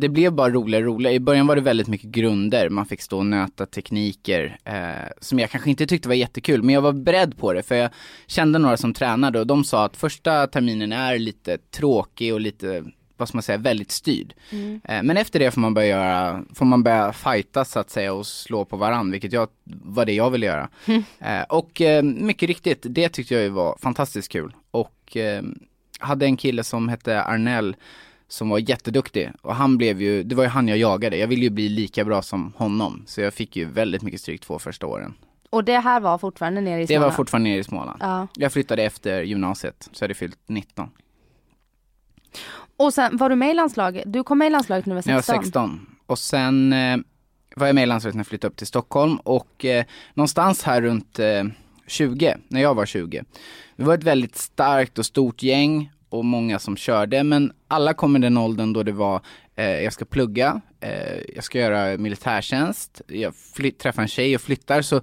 det 0.00 0.08
blev 0.08 0.32
bara 0.32 0.50
roligare 0.50 0.84
och 0.84 0.94
roligare. 0.94 1.14
I 1.14 1.20
början 1.20 1.46
var 1.46 1.56
det 1.56 1.62
väldigt 1.62 1.88
mycket 1.88 2.10
grunder, 2.10 2.68
man 2.68 2.86
fick 2.86 3.02
stå 3.02 3.18
och 3.18 3.26
nöta 3.26 3.66
tekniker 3.66 4.58
eh, 4.64 5.10
som 5.20 5.38
jag 5.38 5.50
kanske 5.50 5.70
inte 5.70 5.86
tyckte 5.86 6.08
var 6.08 6.14
jättekul, 6.14 6.62
men 6.62 6.74
jag 6.74 6.82
var 6.82 6.92
beredd 6.92 7.38
på 7.38 7.52
det 7.52 7.62
för 7.62 7.74
jag 7.74 7.90
kände 8.26 8.58
några 8.58 8.76
som 8.76 8.94
tränade 8.94 9.40
och 9.40 9.46
de 9.46 9.64
sa 9.64 9.84
att 9.84 9.96
första 9.96 10.46
terminen 10.46 10.92
är 10.92 11.18
lite 11.18 11.58
tråkig 11.58 12.34
och 12.34 12.40
lite, 12.40 12.84
vad 13.16 13.28
ska 13.28 13.36
man 13.36 13.42
säga, 13.42 13.58
väldigt 13.58 13.90
styrd. 13.90 14.34
Eh, 14.84 15.02
men 15.02 15.16
efter 15.16 15.38
det 15.38 15.50
får 15.50 15.60
man 15.60 15.74
börja 15.74 15.88
göra, 15.88 16.44
får 16.54 16.64
man 16.64 16.82
börja 16.82 17.12
fightas 17.12 17.72
så 17.72 17.78
att 17.80 17.90
säga 17.90 18.12
och 18.12 18.26
slå 18.26 18.64
på 18.64 18.76
varann, 18.76 19.10
vilket 19.10 19.32
jag, 19.32 19.48
var 19.64 20.06
det 20.06 20.12
jag 20.12 20.30
ville 20.30 20.46
göra. 20.46 20.68
Eh, 21.18 21.42
och 21.48 21.80
eh, 21.80 22.02
mycket 22.02 22.46
riktigt, 22.46 22.86
det 22.88 23.08
tyckte 23.08 23.34
jag 23.34 23.42
ju 23.42 23.48
var 23.48 23.76
fantastiskt 23.82 24.32
kul. 24.32 24.54
Och 24.70 25.16
eh, 25.16 25.42
hade 26.00 26.26
en 26.26 26.36
kille 26.36 26.64
som 26.64 26.88
hette 26.88 27.22
Arnell 27.22 27.76
som 28.32 28.48
var 28.48 28.58
jätteduktig 28.70 29.30
och 29.42 29.54
han 29.54 29.76
blev 29.78 30.02
ju, 30.02 30.22
det 30.22 30.34
var 30.34 30.42
ju 30.44 30.48
han 30.50 30.68
jag 30.68 30.78
jagade, 30.78 31.16
jag 31.16 31.28
ville 31.28 31.42
ju 31.42 31.50
bli 31.50 31.68
lika 31.68 32.04
bra 32.04 32.22
som 32.22 32.52
honom. 32.56 33.02
Så 33.06 33.20
jag 33.20 33.34
fick 33.34 33.56
ju 33.56 33.64
väldigt 33.64 34.02
mycket 34.02 34.20
stryk 34.20 34.40
två 34.40 34.58
första 34.58 34.86
åren. 34.86 35.14
Och 35.50 35.64
det 35.64 35.78
här 35.78 36.00
var 36.00 36.18
fortfarande 36.18 36.60
nere 36.60 36.78
i 36.78 36.82
Det 36.82 36.86
Småland? 36.86 37.04
var 37.04 37.10
fortfarande 37.16 37.50
nere 37.50 37.58
i 37.60 37.64
Småland. 37.64 37.98
Ja. 38.00 38.26
Jag 38.34 38.52
flyttade 38.52 38.82
efter 38.82 39.22
gymnasiet, 39.22 39.88
så 39.92 40.02
jag 40.02 40.04
hade 40.04 40.14
fyllt 40.14 40.38
19. 40.46 40.88
Och 42.76 42.94
sen 42.94 43.16
var 43.16 43.28
du 43.28 43.36
med 43.36 43.50
i 43.50 43.54
landslaget? 43.54 44.02
Du 44.06 44.22
kom 44.24 44.38
med 44.38 44.46
i 44.46 44.50
landslaget 44.50 44.86
när 44.86 44.94
du 44.96 45.02
När 45.06 45.12
var 45.12 45.12
jag 45.18 45.24
16? 45.24 45.36
var 45.36 45.42
16. 45.44 45.86
Och 46.06 46.18
sen 46.18 46.72
eh, 46.72 46.96
var 47.56 47.66
jag 47.66 47.74
med 47.74 47.82
i 47.82 47.86
landslaget 47.86 48.14
när 48.14 48.20
jag 48.20 48.26
flyttade 48.26 48.50
upp 48.50 48.56
till 48.56 48.66
Stockholm 48.66 49.16
och 49.16 49.64
eh, 49.64 49.84
någonstans 50.14 50.62
här 50.62 50.82
runt 50.82 51.18
eh, 51.18 51.44
20, 51.86 52.36
när 52.48 52.60
jag 52.60 52.74
var 52.74 52.86
20. 52.86 53.24
Vi 53.76 53.84
var 53.84 53.94
ett 53.94 54.04
väldigt 54.04 54.36
starkt 54.36 54.98
och 54.98 55.06
stort 55.06 55.42
gäng 55.42 55.90
och 56.10 56.24
många 56.24 56.58
som 56.58 56.76
körde 56.76 57.24
men 57.24 57.52
alla 57.68 57.94
kom 57.94 58.16
i 58.16 58.18
den 58.18 58.36
åldern 58.36 58.72
då 58.72 58.82
det 58.82 58.92
var 58.92 59.20
eh, 59.56 59.82
jag 59.82 59.92
ska 59.92 60.04
plugga, 60.04 60.60
eh, 60.80 61.34
jag 61.34 61.44
ska 61.44 61.58
göra 61.58 61.98
militärtjänst, 61.98 63.02
jag 63.06 63.34
träffar 63.78 64.02
en 64.02 64.08
tjej 64.08 64.34
och 64.34 64.40
flyttar 64.40 64.82
så 64.82 65.00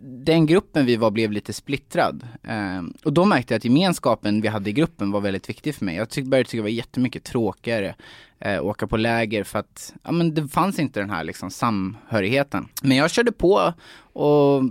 den 0.00 0.46
gruppen 0.46 0.86
vi 0.86 0.96
var 0.96 1.10
blev 1.10 1.32
lite 1.32 1.52
splittrad. 1.52 2.28
Eh, 2.42 2.82
och 3.04 3.12
då 3.12 3.24
märkte 3.24 3.54
jag 3.54 3.58
att 3.58 3.64
gemenskapen 3.64 4.40
vi 4.40 4.48
hade 4.48 4.70
i 4.70 4.72
gruppen 4.72 5.10
var 5.10 5.20
väldigt 5.20 5.48
viktig 5.48 5.74
för 5.74 5.84
mig. 5.84 5.96
Jag 5.96 6.10
tyck, 6.10 6.24
började 6.24 6.48
tycka 6.48 6.56
det 6.56 6.62
var 6.62 6.68
jättemycket 6.68 7.24
tråkigare 7.24 7.94
eh, 8.38 8.64
åka 8.64 8.86
på 8.86 8.96
läger 8.96 9.44
för 9.44 9.58
att 9.58 9.94
ja, 10.02 10.12
men 10.12 10.34
det 10.34 10.48
fanns 10.48 10.78
inte 10.78 11.00
den 11.00 11.10
här 11.10 11.24
liksom, 11.24 11.50
samhörigheten. 11.50 12.68
Men 12.82 12.96
jag 12.96 13.10
körde 13.10 13.32
på 13.32 13.72
och 13.96 14.62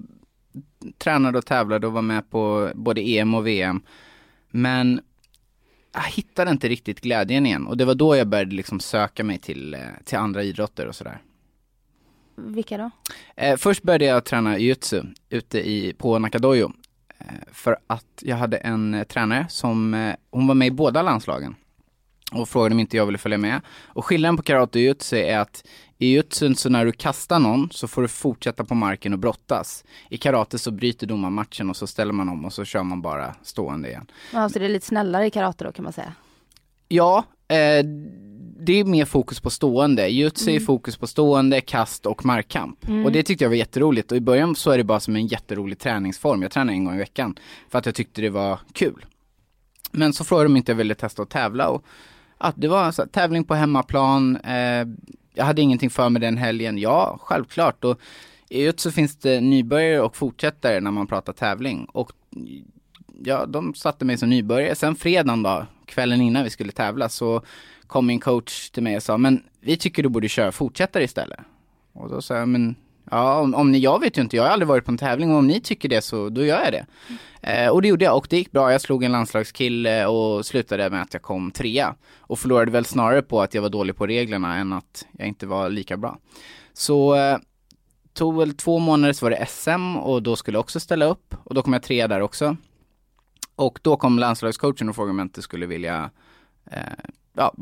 tränade 0.98 1.38
och 1.38 1.46
tävlade 1.46 1.88
och 1.88 1.94
var 1.94 2.02
med 2.02 2.30
på 2.30 2.72
både 2.76 3.02
EM 3.02 3.34
och 3.34 3.48
VM. 3.48 3.82
Men 4.52 5.02
jag 5.94 6.02
hittade 6.02 6.52
inte 6.52 6.70
riktigt 6.70 7.02
glädjen 7.02 7.46
igen 7.46 7.68
och 7.68 7.78
det 7.78 7.86
var 7.86 7.96
då 7.96 8.16
jag 8.16 8.28
började 8.28 8.56
liksom 8.56 8.80
söka 8.80 9.24
mig 9.24 9.38
till, 9.38 9.74
eh, 9.74 9.80
till 10.04 10.18
andra 10.18 10.44
idrotter 10.44 10.88
och 10.88 10.96
sådär. 10.96 11.22
Vilka 12.36 12.78
då? 12.78 12.92
Eh, 13.36 13.58
först 13.58 13.84
började 13.84 14.06
jag 14.06 14.26
träna 14.26 14.58
jiu-jitsu 14.58 15.04
ute 15.30 15.70
i, 15.70 15.94
på 15.94 16.20
Nakadojo. 16.20 16.72
Eh, 17.18 17.26
för 17.52 17.78
att 17.88 18.06
jag 18.22 18.36
hade 18.36 18.58
en 18.58 18.94
eh, 18.94 19.04
tränare 19.04 19.46
som, 19.50 20.14
hon 20.32 20.48
var 20.48 20.56
med 20.56 20.68
i 20.68 20.72
båda 20.72 21.02
landslagen. 21.02 21.56
Och 22.32 22.50
frågade 22.50 22.76
om 22.76 22.80
inte 22.80 22.98
jag 22.98 23.06
ville 23.06 23.18
följa 23.18 23.38
med. 23.38 23.62
Och 23.84 24.06
skillnaden 24.06 24.38
på 24.38 24.44
karate 24.44 24.80
och 24.80 24.82
jiu-jitsu 24.82 25.16
är 25.16 25.40
att 25.40 25.66
i 26.04 26.08
jiu-jitsun 26.08 26.56
så 26.56 26.70
när 26.70 26.86
du 26.86 26.92
kastar 26.92 27.40
någon 27.40 27.70
så 27.72 27.88
får 27.88 28.02
du 28.02 28.08
fortsätta 28.08 28.64
på 28.64 28.76
marken 28.76 29.14
och 29.14 29.20
brottas. 29.20 29.84
I 30.10 30.18
karate 30.18 30.60
så 30.60 30.72
bryter 30.72 31.08
domaren 31.08 31.34
matchen 31.34 31.70
och 31.70 31.78
så 31.78 31.88
ställer 31.88 32.14
man 32.14 32.30
om 32.30 32.46
och 32.46 32.54
så 32.54 32.66
kör 32.66 32.84
man 32.84 33.02
bara 33.02 33.36
stående 33.44 33.90
igen. 33.90 34.08
Ja, 34.34 34.50
så 34.50 34.60
det 34.60 34.66
är 34.66 34.70
lite 34.70 34.86
snällare 34.86 35.26
i 35.26 35.30
karate 35.30 35.64
då 35.64 35.72
kan 35.72 35.84
man 35.84 35.94
säga. 35.94 36.14
Ja, 36.88 37.24
eh, 37.48 37.86
det 38.60 38.80
är 38.80 38.84
mer 38.86 39.06
fokus 39.06 39.40
på 39.40 39.50
stående. 39.50 40.08
Jiu-jitsu 40.08 40.50
är 40.50 40.60
fokus 40.60 40.98
på 40.98 41.08
stående, 41.08 41.62
kast 41.62 42.06
och 42.06 42.26
markkamp. 42.26 42.80
Och 43.06 43.12
det 43.12 43.24
tyckte 43.24 43.44
jag 43.44 43.50
var 43.50 43.56
jätteroligt. 43.56 44.12
Och 44.12 44.18
i 44.18 44.22
början 44.22 44.56
så 44.56 44.72
är 44.72 44.78
det 44.78 44.84
bara 44.84 45.00
som 45.00 45.16
en 45.16 45.28
jätterolig 45.28 45.80
träningsform. 45.80 46.42
Jag 46.42 46.52
tränade 46.52 46.74
en 46.74 46.86
gång 46.86 46.96
i 46.96 46.98
veckan 46.98 47.36
för 47.70 47.80
att 47.80 47.86
jag 47.86 47.96
tyckte 47.96 48.22
det 48.22 48.30
var 48.30 48.60
kul. 48.74 49.06
Men 49.92 50.14
så 50.14 50.24
frågade 50.24 50.46
de 50.46 50.52
om 50.52 50.58
inte 50.58 50.72
jag 50.72 50.78
ville 50.78 50.96
testa 50.96 51.22
att 51.22 51.30
tävla 51.30 51.70
och 51.70 51.86
att 52.38 52.56
det 52.58 52.68
var 52.68 52.92
så 52.92 53.02
här, 53.02 53.10
tävling 53.10 53.44
på 53.44 53.56
hemmaplan. 53.56 54.36
Eh, 54.36 54.86
jag 55.34 55.46
hade 55.46 55.62
ingenting 55.62 55.90
för 55.90 56.10
mig 56.10 56.22
den 56.22 56.38
helgen. 56.38 56.78
Ja, 56.78 57.18
självklart. 57.22 57.84
Och 57.84 58.00
i 58.50 58.60
jiu-jitsu 58.60 58.92
finns 58.92 59.16
det 59.16 59.42
nybörjare 59.42 60.02
och 60.02 60.16
fortsättare 60.16 60.80
när 60.80 60.92
man 60.92 61.08
pratar 61.08 61.34
tävling. 61.34 61.86
Och 61.86 62.12
ja, 63.24 63.46
de 63.46 63.74
satte 63.74 64.06
mig 64.06 64.18
som 64.18 64.30
nybörjare. 64.30 64.76
Sen 64.76 64.96
fredagen 64.96 65.44
då, 65.44 65.66
kvällen 65.86 66.22
innan 66.22 66.44
vi 66.44 66.50
skulle 66.50 66.72
tävla, 66.72 67.10
så 67.10 67.42
kom 67.88 68.08
min 68.08 68.20
coach 68.20 68.70
till 68.70 68.84
mig 68.84 68.96
och 68.96 69.04
sa, 69.04 69.18
men 69.18 69.44
vi 69.60 69.78
tycker 69.78 70.04
du 70.04 70.10
borde 70.10 70.30
köra 70.30 70.52
fortsättare 70.52 71.04
istället. 71.04 71.40
Och 71.94 72.10
då 72.10 72.22
sa 72.22 72.36
jag, 72.36 72.48
men 72.48 72.76
ja, 73.14 73.40
om, 73.40 73.56
om 73.56 73.72
ni, 73.72 73.80
jag 73.80 74.00
vet 74.00 74.18
ju 74.18 74.22
inte, 74.22 74.36
jag 74.36 74.44
har 74.44 74.50
aldrig 74.50 74.68
varit 74.68 74.86
på 74.86 74.92
en 74.92 74.98
tävling, 74.98 75.32
och 75.32 75.38
om 75.38 75.48
ni 75.48 75.60
tycker 75.60 75.90
det 75.90 76.02
så 76.02 76.30
då 76.30 76.46
gör 76.46 76.64
jag 76.64 76.74
det. 76.74 76.86
Eh, 77.42 77.70
och 77.70 77.82
det 77.82 77.88
gjorde 77.88 78.06
jag, 78.06 78.18
och 78.18 78.28
det 78.30 78.38
gick 78.38 78.52
bra. 78.52 78.72
Jag 78.72 78.82
slog 78.82 79.04
en 79.04 79.12
landslagskille 79.12 80.06
och 80.06 80.46
slutade 80.46 80.90
med 80.90 81.02
att 81.02 81.14
jag 81.14 81.22
kom 81.22 81.52
trea. 81.52 81.96
Och 82.20 82.40
förlorade 82.40 82.72
väl 82.72 82.86
snarare 82.86 83.22
på 83.22 83.42
att 83.42 83.54
jag 83.54 83.62
var 83.62 83.70
dålig 83.70 83.96
på 83.96 84.08
reglerna 84.08 84.56
än 84.56 84.74
att 84.74 85.06
jag 85.12 85.28
inte 85.28 85.46
var 85.46 85.70
lika 85.70 85.98
bra. 85.98 86.18
Så 86.74 87.16
eh, 87.16 87.38
tog 88.14 88.38
väl 88.38 88.54
två 88.54 88.80
månader 88.80 89.14
så 89.14 89.26
var 89.26 89.32
det 89.32 89.46
SM 89.46 89.98
och 89.98 90.24
då 90.24 90.36
skulle 90.36 90.56
jag 90.56 90.64
också 90.64 90.80
ställa 90.80 91.06
upp 91.06 91.36
och 91.44 91.56
då 91.56 91.62
kom 91.62 91.74
jag 91.74 91.84
trea 91.84 92.08
där 92.08 92.22
också. 92.22 92.58
Och 93.56 93.80
då 93.82 93.98
kom 93.98 94.20
landslagscoachen 94.20 94.90
och 94.90 94.96
frågade 94.96 95.12
om 95.12 95.20
jag 95.20 95.26
inte 95.26 95.42
skulle 95.42 95.66
vilja 95.66 96.10
eh, 96.72 96.80
ja, 97.34 97.54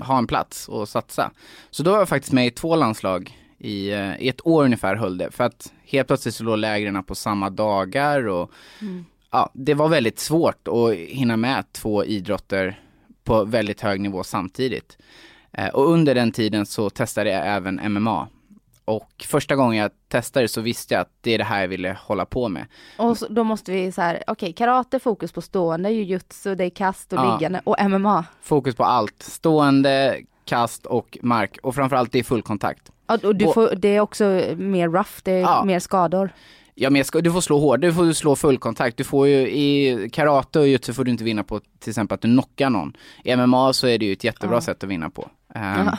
ha 0.00 0.18
en 0.18 0.26
plats 0.26 0.68
och 0.68 0.88
satsa. 0.88 1.30
Så 1.70 1.82
då 1.82 1.90
var 1.90 1.98
jag 1.98 2.08
faktiskt 2.08 2.32
med 2.32 2.46
i 2.46 2.50
två 2.50 2.76
landslag 2.76 3.36
i, 3.60 3.90
eh, 3.92 4.16
i 4.22 4.28
ett 4.28 4.46
år 4.46 4.64
ungefär 4.64 4.96
höll 4.96 5.18
det. 5.18 5.30
För 5.30 5.44
att 5.44 5.72
helt 5.84 6.06
plötsligt 6.06 6.34
så 6.34 6.44
låg 6.44 6.58
lägren 6.58 7.04
på 7.04 7.14
samma 7.14 7.50
dagar 7.50 8.26
och 8.28 8.50
ja, 9.30 9.50
det 9.54 9.74
var 9.74 9.88
väldigt 9.88 10.18
svårt 10.18 10.68
att 10.68 10.94
hinna 10.94 11.36
med 11.36 11.72
två 11.72 12.04
idrotter 12.04 12.80
på 13.24 13.44
väldigt 13.44 13.80
hög 13.80 14.00
nivå 14.00 14.22
samtidigt. 14.24 14.98
Eh, 15.52 15.68
och 15.68 15.90
under 15.90 16.14
den 16.14 16.32
tiden 16.32 16.66
så 16.66 16.90
testade 16.90 17.30
jag 17.30 17.46
även 17.46 17.92
MMA. 17.92 18.28
Och 18.84 19.24
första 19.28 19.56
gången 19.56 19.78
jag 19.78 19.90
testade 20.08 20.48
så 20.48 20.60
visste 20.60 20.94
jag 20.94 21.00
att 21.00 21.12
det 21.20 21.30
är 21.34 21.38
det 21.38 21.44
här 21.44 21.60
jag 21.60 21.68
ville 21.68 21.96
hålla 22.02 22.24
på 22.26 22.48
med. 22.48 22.66
Och 22.98 23.18
så, 23.18 23.26
då 23.28 23.44
måste 23.44 23.72
vi 23.72 23.92
så 23.92 24.02
här, 24.02 24.22
okej 24.26 24.52
karate 24.52 24.98
fokus 24.98 25.32
på 25.32 25.40
stående, 25.42 25.90
jujutsu, 25.90 26.54
det 26.54 26.64
är 26.64 26.70
kast 26.70 27.12
och 27.12 27.18
Ja. 27.18 27.32
liggande 27.32 27.60
och 27.64 27.76
MMA. 27.90 28.24
Fokus 28.42 28.74
på 28.76 28.84
allt, 28.84 29.22
stående, 29.22 30.20
kast 30.44 30.86
och 30.86 31.18
mark 31.22 31.58
och 31.62 31.74
framförallt 31.74 32.12
det 32.12 32.18
är 32.18 32.22
fullkontakt. 32.24 32.90
Och 33.24 33.36
du 33.36 33.52
får, 33.52 33.74
det 33.76 33.88
är 33.96 34.00
också 34.00 34.24
mer 34.56 34.88
rough, 34.88 35.10
det 35.22 35.32
är 35.32 35.40
Ja. 35.40 35.64
mer 35.64 35.78
skador. 35.78 36.30
Ja 36.74 36.90
men 36.90 37.04
ska, 37.04 37.20
du 37.20 37.32
får 37.32 37.40
slå 37.40 37.58
hårt, 37.58 37.80
du 37.80 37.92
får 37.92 38.12
slå 38.12 38.36
fullkontakt. 38.36 38.96
Du 38.96 39.04
får 39.04 39.28
ju 39.28 39.34
i 39.50 40.08
karate 40.12 40.58
och 40.60 40.68
jiu 40.68 40.78
får 40.92 41.04
du 41.04 41.10
inte 41.10 41.24
vinna 41.24 41.44
på 41.44 41.60
till 41.78 41.90
exempel 41.90 42.14
att 42.14 42.20
du 42.22 42.28
knockar 42.28 42.70
någon. 42.70 42.92
I 43.24 43.36
MMA 43.36 43.72
så 43.72 43.86
är 43.86 43.98
det 43.98 44.04
ju 44.06 44.12
ett 44.12 44.24
jättebra 44.24 44.56
Ja. 44.56 44.60
sätt 44.60 44.84
att 44.84 44.90
vinna 44.90 45.10
på. 45.10 45.28
Ja. 45.54 45.98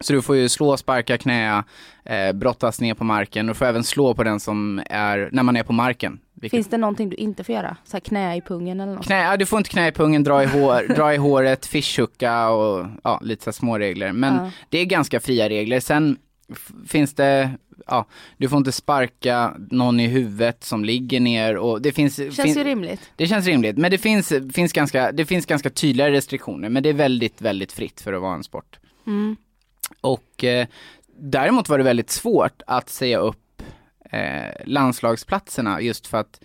Så 0.00 0.12
du 0.12 0.22
får 0.22 0.36
ju 0.36 0.48
slå, 0.48 0.76
sparka, 0.76 1.18
knä, 1.18 1.64
eh, 2.04 2.32
brottas 2.32 2.80
ner 2.80 2.94
på 2.94 3.04
marken. 3.04 3.46
Du 3.46 3.54
får 3.54 3.64
även 3.66 3.84
slå 3.84 4.14
på 4.14 4.22
den 4.24 4.40
som 4.40 4.82
är, 4.90 5.28
när 5.32 5.42
man 5.42 5.56
är 5.56 5.62
på 5.62 5.72
marken. 5.72 6.18
Vilket- 6.34 6.56
Finns 6.56 6.68
det 6.68 6.76
någonting 6.78 7.08
du 7.10 7.16
inte 7.16 7.44
får 7.44 7.54
göra? 7.54 7.76
Så 7.84 7.92
här 7.96 8.00
knä 8.00 8.36
i 8.36 8.40
pungen 8.40 8.80
eller 8.80 8.94
något? 8.94 9.04
Knä, 9.06 9.22
ja, 9.22 9.36
du 9.36 9.46
får 9.46 9.58
inte 9.58 9.70
knä 9.70 9.88
i 9.88 9.92
pungen, 9.92 10.24
dra 10.24 10.42
i, 10.42 10.46
hår, 10.46 10.94
dra 10.94 11.14
i 11.14 11.16
håret, 11.16 11.66
fishhooka 11.72 12.48
och 12.48 12.86
ja, 13.04 13.20
lite 13.22 13.44
så 13.44 13.52
små 13.52 13.78
regler. 13.78 14.12
Men 14.12 14.34
Ja. 14.34 14.50
det 14.68 14.78
är 14.78 14.84
ganska 14.84 15.20
fria 15.20 15.48
regler. 15.48 15.80
Sen 15.80 16.16
finns 16.86 17.14
det, 17.14 17.50
ja, 17.86 18.06
du 18.36 18.48
får 18.48 18.58
inte 18.58 18.72
sparka 18.72 19.54
någon 19.70 20.00
i 20.00 20.06
huvudet 20.06 20.64
som 20.64 20.84
ligger 20.84 21.20
ner 21.20 21.56
och 21.56 21.82
det 21.82 21.92
finns... 21.92 22.16
Känns 22.16 22.36
fin- 22.36 22.54
ju 22.54 22.64
rimligt. 22.64 23.00
det 23.16 23.26
känns 23.26 23.46
rimligt, 23.46 23.78
men 23.78 23.90
det 23.90 23.98
finns, 23.98 24.32
finns 24.54 24.72
ganska, 24.72 25.12
det 25.12 25.26
finns 25.26 25.46
ganska 25.46 25.70
tydliga 25.70 26.10
restriktioner, 26.10 26.68
men 26.68 26.82
det 26.82 26.88
är 26.88 26.94
väldigt, 26.94 27.40
väldigt 27.40 27.72
fritt 27.72 28.00
för 28.00 28.12
att 28.12 28.22
vara 28.22 28.34
en 28.34 28.44
sport. 28.44 28.78
Mm. 29.06 29.36
Och 30.00 30.44
eh, 30.44 30.66
däremot 31.18 31.68
var 31.68 31.78
det 31.78 31.84
väldigt 31.84 32.10
svårt 32.10 32.62
att 32.66 32.88
säga 32.88 33.18
upp 33.18 33.62
eh, 34.12 34.66
landslagsplatserna 34.66 35.80
just 35.80 36.06
för 36.06 36.18
att, 36.18 36.40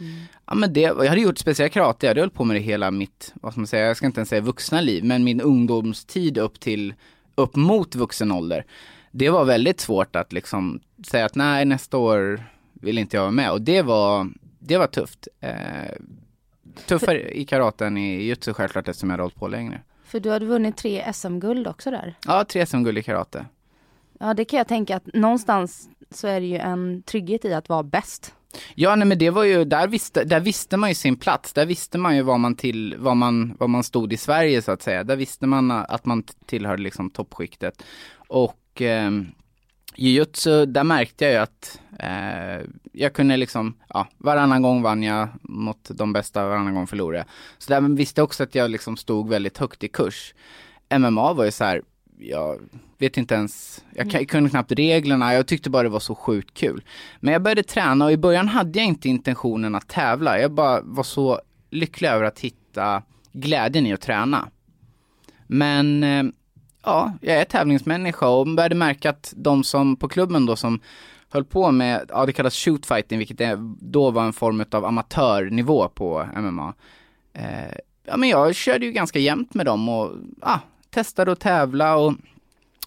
ja 0.46 0.56
men 0.56 0.74
det, 0.74 0.82
jag 0.82 1.06
hade 1.06 1.22
gjort 1.22 1.38
speciellt 1.38 1.74
karate, 1.74 2.06
jag 2.06 2.10
hade 2.10 2.22
hållit 2.22 2.34
på 2.34 2.44
med 2.44 2.56
det 2.56 2.62
hela 2.62 2.92
mitt, 2.92 3.34
vad 3.42 3.52
ska 3.52 3.60
man 3.60 3.68
säga, 3.68 3.86
jag 3.86 3.98
ska 3.98 4.06
inte 4.06 4.20
ens 4.20 4.30
säga 4.30 4.42
vuxna 4.42 4.82
liv, 4.82 5.04
men 5.04 5.24
min 5.24 5.42
ungdomstid 5.42 6.38
upp 6.38 6.60
till, 6.60 6.94
upp 7.36 7.56
mot 7.56 7.96
vuxen 7.96 8.32
ålder. 8.32 8.66
Det 9.12 9.30
var 9.30 9.46
väldigt 9.46 9.80
svårt 9.80 10.16
att 10.16 10.34
liksom 10.34 10.80
säga 11.08 11.26
att 11.26 11.36
nej 11.36 11.66
nästa 11.66 11.98
år 11.98 12.44
vill 12.74 12.98
inte 12.98 13.18
jag 13.18 13.22
vara 13.22 13.32
med 13.32 13.52
och 13.52 13.62
det 13.62 13.82
var, 13.82 14.30
det 14.60 14.78
var 14.78 14.88
tufft. 14.88 15.28
Eh, 15.40 15.52
tuffare 16.86 17.38
i 17.38 17.46
karaten 17.46 17.98
i 17.98 18.24
jutsu 18.24 18.54
självklart 18.54 18.88
eftersom 18.88 19.10
jag 19.10 19.14
hade 19.14 19.24
hållit 19.24 19.36
på 19.36 19.48
längre. 19.48 19.82
För 20.06 20.20
du 20.20 20.32
hade 20.32 20.46
vunnit 20.46 20.78
tre 20.78 21.14
SM-guld 21.14 21.68
också 21.68 21.92
där. 21.92 22.16
Ja, 22.26 22.46
tre 22.46 22.66
SM-guld 22.66 22.98
i 22.98 23.04
karate. 23.04 23.46
Ja, 24.20 24.34
det 24.34 24.46
kan 24.46 24.58
jag 24.58 24.68
tänka 24.68 24.96
att 24.96 25.14
någonstans 25.14 25.90
så 26.12 26.28
är 26.28 26.40
det 26.40 26.46
ju 26.46 26.58
en 26.58 27.04
trygghet 27.04 27.46
i 27.46 27.54
att 27.54 27.70
vara 27.70 27.84
bäst. 27.84 28.34
Ja, 28.76 28.96
nej 28.96 29.08
men 29.08 29.18
det 29.18 29.30
var 29.30 29.44
ju, 29.44 29.66
där 29.66 29.88
visste, 29.88 30.24
där 30.24 30.40
visste 30.40 30.78
man 30.78 30.90
ju 30.90 30.96
sin 30.96 31.16
plats. 31.16 31.54
Där 31.54 31.66
visste 31.66 31.98
man 31.98 32.16
ju 32.16 32.22
vad 32.22 32.40
man 32.40 32.56
till, 32.56 32.96
vad 32.98 33.18
man, 33.18 33.56
vad 33.60 33.70
man 33.70 33.84
stod 33.84 34.14
i 34.14 34.18
Sverige 34.18 34.62
så 34.62 34.72
att 34.72 34.82
säga. 34.82 35.04
Där 35.04 35.16
visste 35.16 35.48
man 35.48 35.72
att 35.72 36.06
man 36.06 36.24
tillhörde 36.46 36.84
liksom 36.84 37.10
toppskiktet. 37.10 37.84
Och 38.28 38.56
eh, 38.82 39.12
jujutsu, 39.96 40.66
där 40.66 40.84
märkte 40.84 41.26
jag 41.26 41.34
ju 41.34 41.40
att 41.40 41.82
eh, 42.00 42.66
jag 42.92 43.14
kunde 43.14 43.38
liksom, 43.38 43.74
ja, 43.90 44.08
varannan 44.18 44.62
gång 44.62 44.82
vann 44.82 45.04
jag 45.04 45.28
mot 45.42 45.90
de 45.94 46.14
bästa, 46.14 46.48
varannan 46.48 46.74
gång 46.76 46.88
förlorade 46.88 47.18
jag. 47.18 47.28
Så 47.58 47.74
där 47.74 47.96
visste 47.96 48.22
jag 48.22 48.26
också 48.26 48.44
att 48.44 48.56
jag 48.56 48.72
liksom 48.72 48.98
stod 48.98 49.30
väldigt 49.30 49.58
högt 49.58 49.84
i 49.84 49.88
kurs. 49.88 50.34
MMA 51.00 51.34
var 51.34 51.46
ju 51.46 51.52
så 51.52 51.64
här, 51.64 51.82
jag 52.20 52.60
vet 52.98 53.18
inte 53.18 53.36
ens, 53.36 53.84
jag 53.96 54.12
kan- 54.12 54.26
kunde 54.26 54.50
knappt 54.50 54.72
reglerna, 54.72 55.34
jag 55.34 55.48
tyckte 55.48 55.70
bara 55.70 55.84
det 55.84 55.90
var 55.90 56.00
så 56.00 56.16
sjukt 56.16 56.54
kul. 56.54 56.84
Men 57.20 57.34
jag 57.34 57.42
började 57.42 57.64
träna 57.64 58.06
och 58.06 58.12
i 58.12 58.18
början 58.18 58.48
hade 58.48 58.80
jag 58.80 58.88
inte 58.88 59.10
intentionen 59.10 59.76
att 59.76 59.88
tävla, 59.88 60.40
jag 60.40 60.52
bara 60.52 60.82
var 60.82 61.04
så 61.04 61.42
lycklig 61.72 62.10
över 62.10 62.24
att 62.24 62.40
hitta 62.40 63.04
glädjen 63.34 63.86
i 63.86 63.94
att 63.94 64.02
träna. 64.02 64.50
Men 65.48 66.04
eh, 66.04 66.24
ja, 66.88 67.13
jag 67.22 67.38
är 67.38 67.46
tävlingsmänniska 67.46 68.27
och 68.27 68.48
började 68.48 68.75
märka 68.75 69.10
att 69.10 69.34
de 69.36 69.63
som 69.63 69.96
på 69.96 70.08
klubben 70.08 70.46
då 70.46 70.56
som 70.56 70.79
höll 71.29 71.46
på 71.46 71.72
med, 71.72 72.06
ja 72.10 72.25
det 72.25 72.34
kallas 72.34 72.56
shootfighting, 72.56 73.17
vilket 73.17 73.41
är, 73.41 73.58
då 73.79 74.12
var 74.12 74.24
en 74.24 74.34
form 74.34 74.65
av 74.72 74.86
amatörnivå 74.86 75.89
på 75.89 76.27
MMA. 76.36 76.74
Eh, 77.34 77.77
ja 78.06 78.17
men 78.17 78.29
jag 78.29 78.56
körde 78.56 78.86
ju 78.86 78.91
ganska 78.91 79.20
jämnt 79.20 79.53
med 79.53 79.65
dem 79.65 79.89
och 79.89 80.12
ah, 80.41 80.60
testade 80.89 81.32
att 81.32 81.39
tävla 81.39 81.96
och 81.96 82.13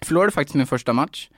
förlorade 0.03 0.33
faktiskt 0.33 0.55
min 0.55 0.67
första 0.67 0.93
match. 0.93 1.29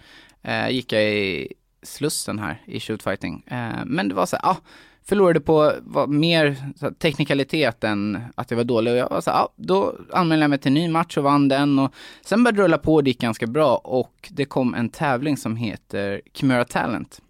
Eh, 0.43 0.71
gick 0.71 0.93
jag 0.93 1.03
i 1.03 1.53
Slussen 1.83 2.39
här 2.39 2.63
i 2.65 2.81
shootfighting. 2.81 3.43
Eh, 3.47 3.85
men 3.87 4.09
det 4.09 4.15
var 4.15 4.27
så 4.27 4.37
här, 4.37 4.51
ah, 4.51 4.57
förlorade 5.05 5.41
på 5.41 5.73
var 5.83 6.07
mer 6.07 6.57
så 6.77 6.87
här, 6.87 6.93
teknikalitet 6.93 7.85
än 7.85 8.23
att 8.35 8.51
jag 8.51 8.57
var 8.57 8.65
dålig 8.65 8.93
och 8.93 8.99
jag 8.99 9.11
var 9.11 9.21
så 9.21 9.31
här, 9.31 9.39
ja, 9.39 9.53
då 9.57 9.97
anmälde 10.13 10.43
jag 10.43 10.51
mig 10.51 10.59
till 10.59 10.69
en 10.69 10.75
ny 10.75 10.89
match 10.89 11.17
och 11.17 11.25
vann 11.25 11.49
den 11.49 11.79
och 11.79 11.95
sen 12.23 12.45
började 12.45 12.59
det 12.59 12.65
rulla 12.65 12.79
på 12.79 12.95
och 12.95 13.05
det 13.05 13.11
gick 13.11 13.21
ganska 13.21 13.47
bra 13.47 13.77
och 13.77 14.29
det 14.31 14.45
kom 14.45 14.75
en 14.75 14.89
tävling 14.89 15.37
som 15.37 15.57
heter 15.57 16.21
Kimura 16.33 16.65
Talent 16.65 17.21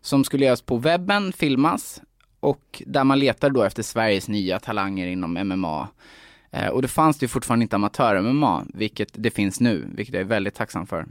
som 0.00 0.24
skulle 0.24 0.44
göras 0.44 0.62
på 0.62 0.76
webben, 0.76 1.32
filmas 1.32 2.02
och 2.40 2.82
där 2.86 3.04
man 3.04 3.18
letar 3.18 3.50
då 3.50 3.62
efter 3.62 3.82
Sveriges 3.82 4.28
nya 4.28 4.58
talanger 4.58 5.06
inom 5.06 5.32
MMA. 5.32 5.88
Eh, 6.50 6.68
och 6.68 6.82
det 6.82 6.88
fanns 6.88 7.18
det 7.18 7.24
ju 7.24 7.28
fortfarande 7.28 7.62
inte 7.62 7.76
amatör-MMA, 7.76 8.66
vilket 8.74 9.08
det 9.12 9.30
finns 9.30 9.60
nu, 9.60 9.88
vilket 9.94 10.14
jag 10.14 10.20
är 10.20 10.24
väldigt 10.24 10.54
tacksam 10.54 10.86
för. 10.86 11.06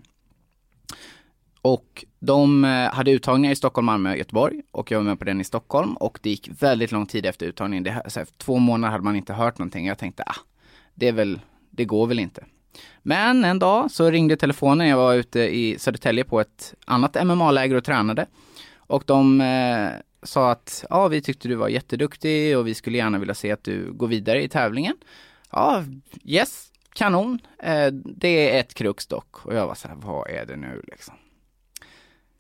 Och 1.62 2.06
de 2.20 2.66
eh, 2.66 2.94
hade 2.94 3.12
uttagningar 3.12 3.52
i 3.52 3.56
Stockholm, 3.56 3.86
Malmö 3.86 4.12
och 4.12 4.18
Göteborg 4.18 4.62
och 4.72 4.92
jag 4.92 5.00
var 5.00 5.06
med 5.06 5.20
på 5.20 5.26
den 5.26 5.42
i 5.42 5.44
Stockholm 5.44 5.94
och 5.94 6.20
det 6.22 6.30
gick 6.30 6.50
väldigt 6.60 6.92
lång 6.92 7.06
tid 7.06 7.26
efter 7.26 7.46
uttagningen. 7.46 7.84
Det, 7.84 8.02
så 8.08 8.20
här, 8.20 8.28
två 8.38 8.58
månader 8.58 8.92
hade 8.92 9.04
man 9.04 9.16
inte 9.16 9.34
hört 9.34 9.58
någonting. 9.58 9.88
Jag 9.88 9.98
tänkte, 9.98 10.24
ah, 10.24 10.36
det 10.94 11.08
är 11.08 11.12
väl, 11.12 11.40
det 11.70 11.86
går 11.86 12.08
väl 12.08 12.20
inte. 12.20 12.46
Men 13.04 13.46
en 13.46 13.60
dag 13.60 13.92
så 13.92 14.10
ringde 14.10 14.38
telefonen, 14.38 14.88
jag 14.88 14.98
var 14.98 15.14
ute 15.14 15.40
i 15.40 15.80
Södertälje 15.80 16.24
på 16.24 16.40
ett 16.40 16.74
annat 16.86 17.26
MMA-läger 17.26 17.76
och 17.76 17.84
tränade. 17.84 18.26
Och 18.78 19.04
de 19.06 19.42
eh, 19.42 19.90
sa 20.24 20.52
att, 20.52 20.86
ja 20.90 21.08
vi 21.08 21.22
tyckte 21.22 21.48
du 21.48 21.56
var 21.56 21.68
jätteduktig 21.68 22.58
och 22.58 22.68
vi 22.68 22.74
skulle 22.74 22.98
gärna 22.98 23.20
vilja 23.20 23.36
se 23.36 23.52
att 23.52 23.64
du 23.64 23.92
går 23.94 24.08
vidare 24.08 24.44
i 24.44 24.50
tävlingen. 24.50 24.98
Ja, 25.52 25.84
yes, 26.24 26.72
kanon. 26.94 27.40
Eh, 27.60 27.88
det 27.94 28.52
är 28.52 28.60
ett 28.60 28.74
krux 28.74 29.08
dock. 29.08 29.46
Och 29.46 29.56
jag 29.56 29.68
var 29.68 29.76
så 29.76 29.88
här, 29.88 29.96
vad 29.96 30.30
är 30.30 30.46
det 30.46 30.56
nu 30.56 30.82
liksom? 30.88 31.14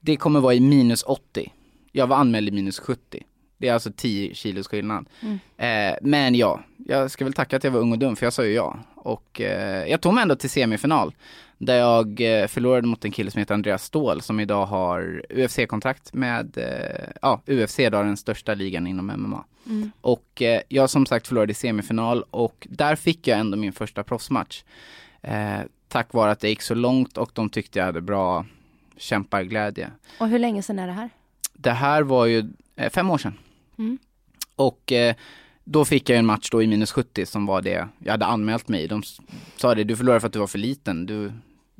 Det 0.07 0.15
kommer 0.17 0.39
vara 0.39 0.53
i 0.53 0.59
minus 0.59 1.03
80. 1.03 1.53
Jag 1.91 2.07
var 2.07 2.17
anmäld 2.17 2.47
i 2.47 2.51
minus 2.51 2.79
70. 2.79 3.23
Det 3.57 3.67
är 3.67 3.73
alltså 3.73 3.91
10 3.95 4.33
kilos 4.33 4.67
skillnad. 4.67 5.09
Eh, 5.57 5.95
men 6.01 6.35
ja, 6.35 6.59
jag 6.77 7.11
ska 7.11 7.23
väl 7.25 7.33
tacka 7.33 7.57
att 7.57 7.63
jag 7.63 7.71
var 7.71 7.79
ung 7.79 7.91
och 7.91 7.99
dum 7.99 8.15
för 8.15 8.25
jag 8.25 8.33
sa 8.33 8.45
ju 8.45 8.53
ja. 8.53 8.79
Och 8.95 9.41
eh, 9.41 9.87
jag 9.87 10.01
tog 10.01 10.13
mig 10.13 10.21
ändå 10.21 10.35
till 10.35 10.49
semifinal. 10.49 11.15
Där 11.57 11.75
jag 11.75 12.21
eh, 12.21 12.47
förlorade 12.47 12.87
mot 12.87 13.05
en 13.05 13.11
kille 13.11 13.31
som 13.31 13.39
heter 13.39 13.53
Andreas 13.53 13.83
Ståhl 13.83 14.21
som 14.21 14.39
idag 14.39 14.65
har 14.65 15.23
UFC-kontrakt 15.29 16.13
med, 16.13 16.57
eh, 16.57 17.13
ja 17.21 17.41
UFC 17.45 17.77
då 17.77 18.03
den 18.03 18.17
största 18.17 18.53
ligan 18.53 18.87
inom 18.87 19.05
MMA. 19.07 19.43
Och 20.01 20.41
eh, 20.41 20.61
jag 20.67 20.89
som 20.89 21.05
sagt 21.05 21.27
förlorade 21.27 21.51
i 21.51 21.55
semifinal 21.55 22.23
och 22.31 22.67
där 22.69 22.95
fick 22.95 23.27
jag 23.27 23.39
ändå 23.39 23.57
min 23.57 23.73
första 23.73 24.03
proffsmatch. 24.03 24.63
Eh, 25.21 25.59
tack 25.87 26.13
vare 26.13 26.31
att 26.31 26.39
det 26.39 26.49
gick 26.49 26.61
så 26.61 26.75
långt 26.75 27.17
och 27.17 27.31
de 27.33 27.49
tyckte 27.49 27.79
jag 27.79 27.85
hade 27.85 28.01
bra 28.01 28.45
kämparglädje. 28.97 29.91
Och 30.19 30.27
hur 30.27 30.39
länge 30.39 30.61
sedan 30.63 30.79
är 30.79 30.87
det 30.87 30.93
här? 30.93 31.09
Det 31.53 31.71
här 31.71 32.01
var 32.03 32.25
ju 32.25 32.45
eh, 32.75 32.89
fem 32.89 33.09
år 33.09 33.17
sedan. 33.17 33.33
Mm. 33.77 33.97
Och 34.55 34.91
eh, 34.91 35.15
då 35.63 35.85
fick 35.85 36.09
jag 36.09 36.19
en 36.19 36.25
match 36.25 36.49
då 36.51 36.63
i 36.63 36.67
minus 36.67 36.91
70 36.91 37.25
som 37.25 37.45
var 37.45 37.61
det 37.61 37.87
jag 37.99 38.11
hade 38.11 38.25
anmält 38.25 38.67
mig 38.67 38.81
i. 38.83 38.87
De 38.87 39.03
sa 39.57 39.75
det, 39.75 39.83
du 39.83 39.95
förlorade 39.95 40.19
för 40.19 40.27
att 40.27 40.33
du 40.33 40.39
var 40.39 40.47
för 40.47 40.59
liten. 40.59 41.05
Du, 41.05 41.31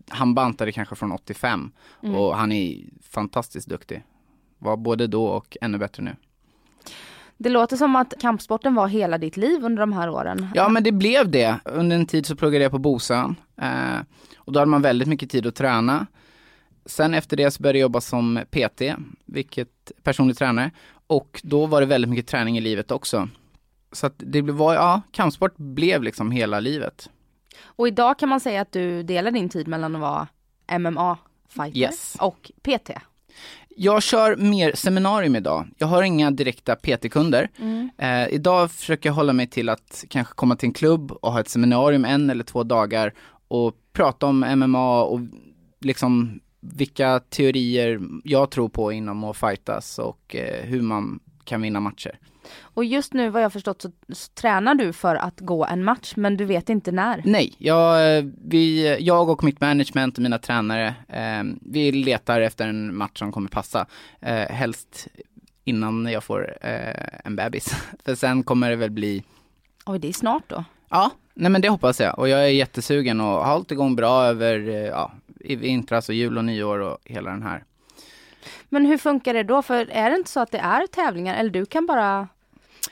han 0.09 0.33
bantade 0.33 0.71
kanske 0.71 0.95
från 0.95 1.11
85 1.11 1.71
Mm. 2.03 2.15
och 2.15 2.37
han 2.37 2.51
är 2.51 2.77
fantastiskt 3.09 3.67
duktig. 3.69 4.03
Var 4.59 4.77
både 4.77 5.07
då 5.07 5.25
och 5.25 5.57
ännu 5.61 5.77
bättre 5.77 6.03
nu. 6.03 6.15
Det 7.37 7.49
låter 7.49 7.77
som 7.77 7.95
att 7.95 8.13
kampsporten 8.21 8.75
var 8.75 8.87
hela 8.87 9.17
ditt 9.17 9.37
liv 9.37 9.63
under 9.65 9.79
de 9.79 9.93
här 9.93 10.09
åren. 10.09 10.47
Ja 10.55 10.69
men 10.69 10.83
det 10.83 10.91
blev 10.91 11.31
det. 11.31 11.59
Under 11.65 11.95
en 11.95 12.05
tid 12.05 12.25
så 12.25 12.35
pluggade 12.35 12.63
jag 12.63 12.71
på 12.71 12.79
Bosön. 12.79 13.35
Eh, 13.61 13.99
och 14.37 14.51
då 14.53 14.59
hade 14.59 14.69
man 14.69 14.81
väldigt 14.81 15.07
mycket 15.07 15.29
tid 15.29 15.47
att 15.47 15.55
träna. 15.55 16.07
Sen 16.87 17.13
efter 17.13 17.37
det 17.37 17.51
så 17.51 17.63
började 17.63 17.77
jag 17.79 17.81
jobba 17.85 18.01
som 18.01 18.39
PT, 18.51 18.81
vilket 19.25 19.91
personlig 20.03 20.37
tränare. 20.37 20.71
Och 21.07 21.41
då 21.43 21.65
var 21.65 21.81
det 21.81 21.87
väldigt 21.87 22.09
mycket 22.09 22.27
träning 22.27 22.57
i 22.57 22.61
livet 22.61 22.91
också. 22.91 23.29
Så 23.91 24.07
att 24.07 24.13
det 24.17 24.41
var, 24.41 24.73
ja, 24.73 25.01
kampsport 25.11 25.57
blev 25.57 26.03
liksom 26.03 26.31
hela 26.31 26.59
livet. 26.59 27.09
Och 27.63 27.87
idag 27.87 28.19
kan 28.19 28.29
man 28.29 28.39
säga 28.39 28.61
att 28.61 28.71
du 28.71 29.03
delar 29.03 29.31
din 29.31 29.49
tid 29.49 29.67
mellan 29.67 29.95
att 29.95 30.01
vara 30.01 30.27
MMA-fighter 30.79 31.77
Yes. 31.77 32.17
och 32.19 32.51
PT. 32.61 32.91
Jag 33.79 34.03
kör 34.03 34.35
mer 34.35 34.71
seminarium 34.75 35.35
idag. 35.35 35.67
Jag 35.77 35.87
har 35.87 36.03
inga 36.03 36.31
direkta 36.31 36.75
PT-kunder. 36.75 37.49
Eh, 37.97 38.27
idag 38.29 38.71
försöker 38.71 39.09
jag 39.09 39.13
hålla 39.13 39.33
mig 39.33 39.47
till 39.47 39.69
att 39.69 40.03
kanske 40.09 40.33
komma 40.33 40.55
till 40.55 40.67
en 40.67 40.73
klubb 40.73 41.11
och 41.11 41.31
ha 41.31 41.39
ett 41.39 41.49
seminarium 41.49 42.05
en 42.05 42.29
eller 42.29 42.43
två 42.43 42.63
dagar 42.63 43.13
och 43.47 43.75
prata 43.93 44.25
om 44.25 44.39
MMA 44.39 45.03
och 45.03 45.19
liksom 45.81 46.39
vilka 46.75 47.19
teorier 47.19 47.99
jag 48.23 48.51
tror 48.51 48.69
på 48.69 48.91
inom 48.91 49.23
att 49.23 49.37
fightas 49.37 49.99
och 49.99 50.35
eh, 50.35 50.65
hur 50.65 50.81
man 50.81 51.19
kan 51.43 51.61
vinna 51.61 51.79
matcher. 51.79 52.19
Och 52.61 52.85
just 52.85 53.13
nu 53.13 53.29
vad 53.29 53.43
jag 53.43 53.53
förstått 53.53 53.81
så, 53.81 53.91
så 54.13 54.31
tränar 54.33 54.75
du 54.75 54.93
för 54.93 55.15
att 55.15 55.39
gå 55.39 55.65
en 55.65 55.83
match 55.83 56.13
men 56.15 56.37
du 56.37 56.45
vet 56.45 56.69
inte 56.69 56.91
när. 56.91 57.21
Nej, 57.25 57.53
jag, 57.57 58.17
eh, 58.17 58.25
vi, 58.45 58.97
jag 58.99 59.29
och 59.29 59.43
mitt 59.43 59.61
management 59.61 60.17
och 60.17 60.23
mina 60.23 60.37
tränare, 60.39 60.87
eh, 61.07 61.43
vi 61.61 61.91
letar 61.91 62.41
efter 62.41 62.67
en 62.67 62.95
match 62.97 63.19
som 63.19 63.31
kommer 63.31 63.49
passa. 63.49 63.85
Eh, 64.19 64.35
helst 64.35 65.07
innan 65.63 66.05
jag 66.05 66.23
får 66.23 66.57
eh, 66.61 67.19
en 67.23 67.35
bebis. 67.35 67.75
För 68.05 68.15
sen 68.15 68.43
kommer 68.43 68.69
det 68.69 68.75
väl 68.75 68.91
bli, 68.91 69.23
Oj 69.85 69.99
det 69.99 70.07
är 70.07 70.13
snart 70.13 70.43
då. 70.47 70.63
ja, 70.89 71.11
nej 71.33 71.51
men 71.51 71.61
det 71.61 71.69
hoppas 71.69 71.99
jag. 71.99 72.19
Och 72.19 72.29
jag 72.29 72.43
är 72.43 72.47
jättesugen 72.47 73.21
och 73.21 73.27
har 73.45 73.53
hållit 73.53 73.71
igång 73.71 73.95
bra 73.95 74.23
över, 74.23 74.69
eh, 74.69 74.75
ja, 74.75 75.11
i 75.51 75.55
vintras 75.55 76.09
och 76.09 76.15
jul 76.15 76.37
och 76.37 76.45
nyår 76.45 76.79
och 76.79 76.97
hela 77.05 77.29
den 77.31 77.43
här. 77.43 77.63
Men 78.69 78.85
hur 78.85 78.97
funkar 78.97 79.33
det 79.33 79.43
då? 79.43 79.61
För 79.61 79.89
är 79.91 80.09
det 80.09 80.15
inte 80.15 80.29
så 80.29 80.39
att 80.39 80.51
det 80.51 80.57
är 80.57 80.87
tävlingar 80.87 81.35
eller 81.39 81.49
du 81.49 81.65
kan 81.65 81.85
bara 81.85 82.27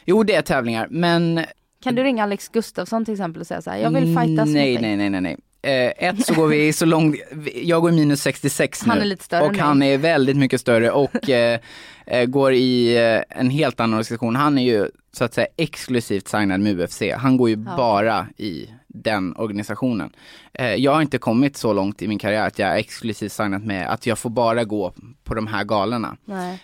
Jo, 0.06 0.24
det 0.24 0.36
är 0.36 0.42
tävlingar, 0.42 0.88
men 0.92 1.46
Kan 1.84 1.96
du 1.96 2.04
ringa 2.04 2.24
Alex 2.24 2.50
Gustafsson 2.50 3.06
till 3.06 3.14
exempel 3.14 3.42
och 3.42 3.48
säga 3.48 3.62
så 3.62 3.70
här, 3.70 3.78
jag 3.78 3.92
vill 3.92 4.04
fightas 4.04 4.50
nej, 4.50 4.74
mot 4.74 4.82
dig. 4.82 4.98
nej, 4.98 4.98
nej, 4.98 5.10
nej, 5.10 5.22
nej. 5.22 5.38
Eh, 5.62 6.10
ett 6.10 6.26
så 6.26 6.34
går 6.34 6.48
vi 6.48 6.74
så 6.74 6.86
långt, 6.86 7.16
jag 7.64 7.82
går 7.82 7.92
minus 7.92 8.22
66 8.22 8.86
nu. 8.86 8.90
Han 8.92 9.02
är 9.02 9.06
lite 9.06 9.24
större 9.24 9.44
Och 9.44 9.54
än 9.54 9.60
han 9.60 9.82
är 9.84 9.98
väldigt 9.98 10.38
mycket 10.38 10.62
större 10.62 10.92
och 10.92 11.30
eh, 11.30 11.60
eh, 12.06 12.26
går 12.26 12.54
i 12.54 12.98
eh, 12.98 13.40
en 13.40 13.50
helt 13.50 13.80
annan 13.80 13.94
organisation. 13.94 14.36
Han 14.36 14.58
är 14.58 14.64
ju 14.64 14.90
så 15.12 15.24
att 15.24 15.34
säga 15.34 15.48
exklusivt 15.58 16.28
signad 16.28 16.60
med 16.60 16.80
UFC. 16.82 17.02
Han 17.18 17.38
går 17.38 17.50
ju 17.50 17.64
Ja. 17.66 17.78
bara 17.78 18.28
i 18.38 18.70
den 18.96 19.36
organisationen. 19.36 20.14
Eh, 20.54 20.76
jag 20.76 20.94
har 20.94 21.02
inte 21.02 21.18
kommit 21.18 21.58
så 21.58 21.74
långt 21.74 22.02
i 22.02 22.08
min 22.08 22.20
karriär 22.20 22.48
att 22.48 22.60
jag 22.60 22.70
är 22.70 22.76
exklusivt 22.76 23.32
signat 23.32 23.64
med 23.64 23.88
att 23.90 24.06
jag 24.06 24.20
får 24.20 24.30
bara 24.30 24.64
gå 24.64 24.94
på 25.24 25.34
de 25.34 25.48
här 25.48 25.64
galorna. 25.64 26.18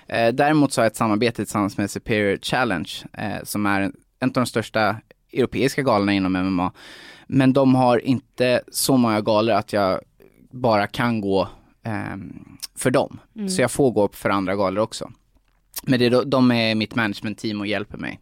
Eh, 0.07 0.33
däremot 0.33 0.73
så 0.73 0.81
har 0.81 0.85
jag 0.85 0.91
ett 0.91 0.97
samarbete 0.97 1.35
tillsammans 1.35 1.77
med 1.77 1.91
Superior 1.91 2.37
Challenge 2.41 2.91
eh, 3.13 3.43
som 3.43 3.65
är 3.65 3.81
en, 3.81 3.93
av 4.21 4.31
de 4.31 4.45
största 4.45 4.95
europeiska 5.33 5.81
galorna 5.81 6.13
inom 6.13 6.33
MMA. 6.33 6.71
Men 7.27 7.53
de 7.53 7.75
har 7.75 8.05
inte 8.05 8.61
så 8.71 8.97
många 8.97 9.21
galor 9.21 9.55
att 9.55 9.73
jag 9.73 9.99
bara 10.51 10.87
kan 10.87 11.21
gå 11.21 11.47
ehm, 11.83 12.57
för 12.75 12.91
dem. 12.91 13.19
Så 13.49 13.61
jag 13.61 13.71
får 13.71 13.91
gå 13.91 14.03
upp 14.03 14.15
för 14.15 14.29
andra 14.29 14.55
galor 14.55 14.83
också. 14.83 15.11
Men 15.83 15.99
det 15.99 16.09
de 16.09 16.51
är 16.51 16.75
mitt 16.75 16.95
management-team 16.95 17.59
och 17.59 17.67
hjälper 17.67 17.97
mig. 17.97 18.19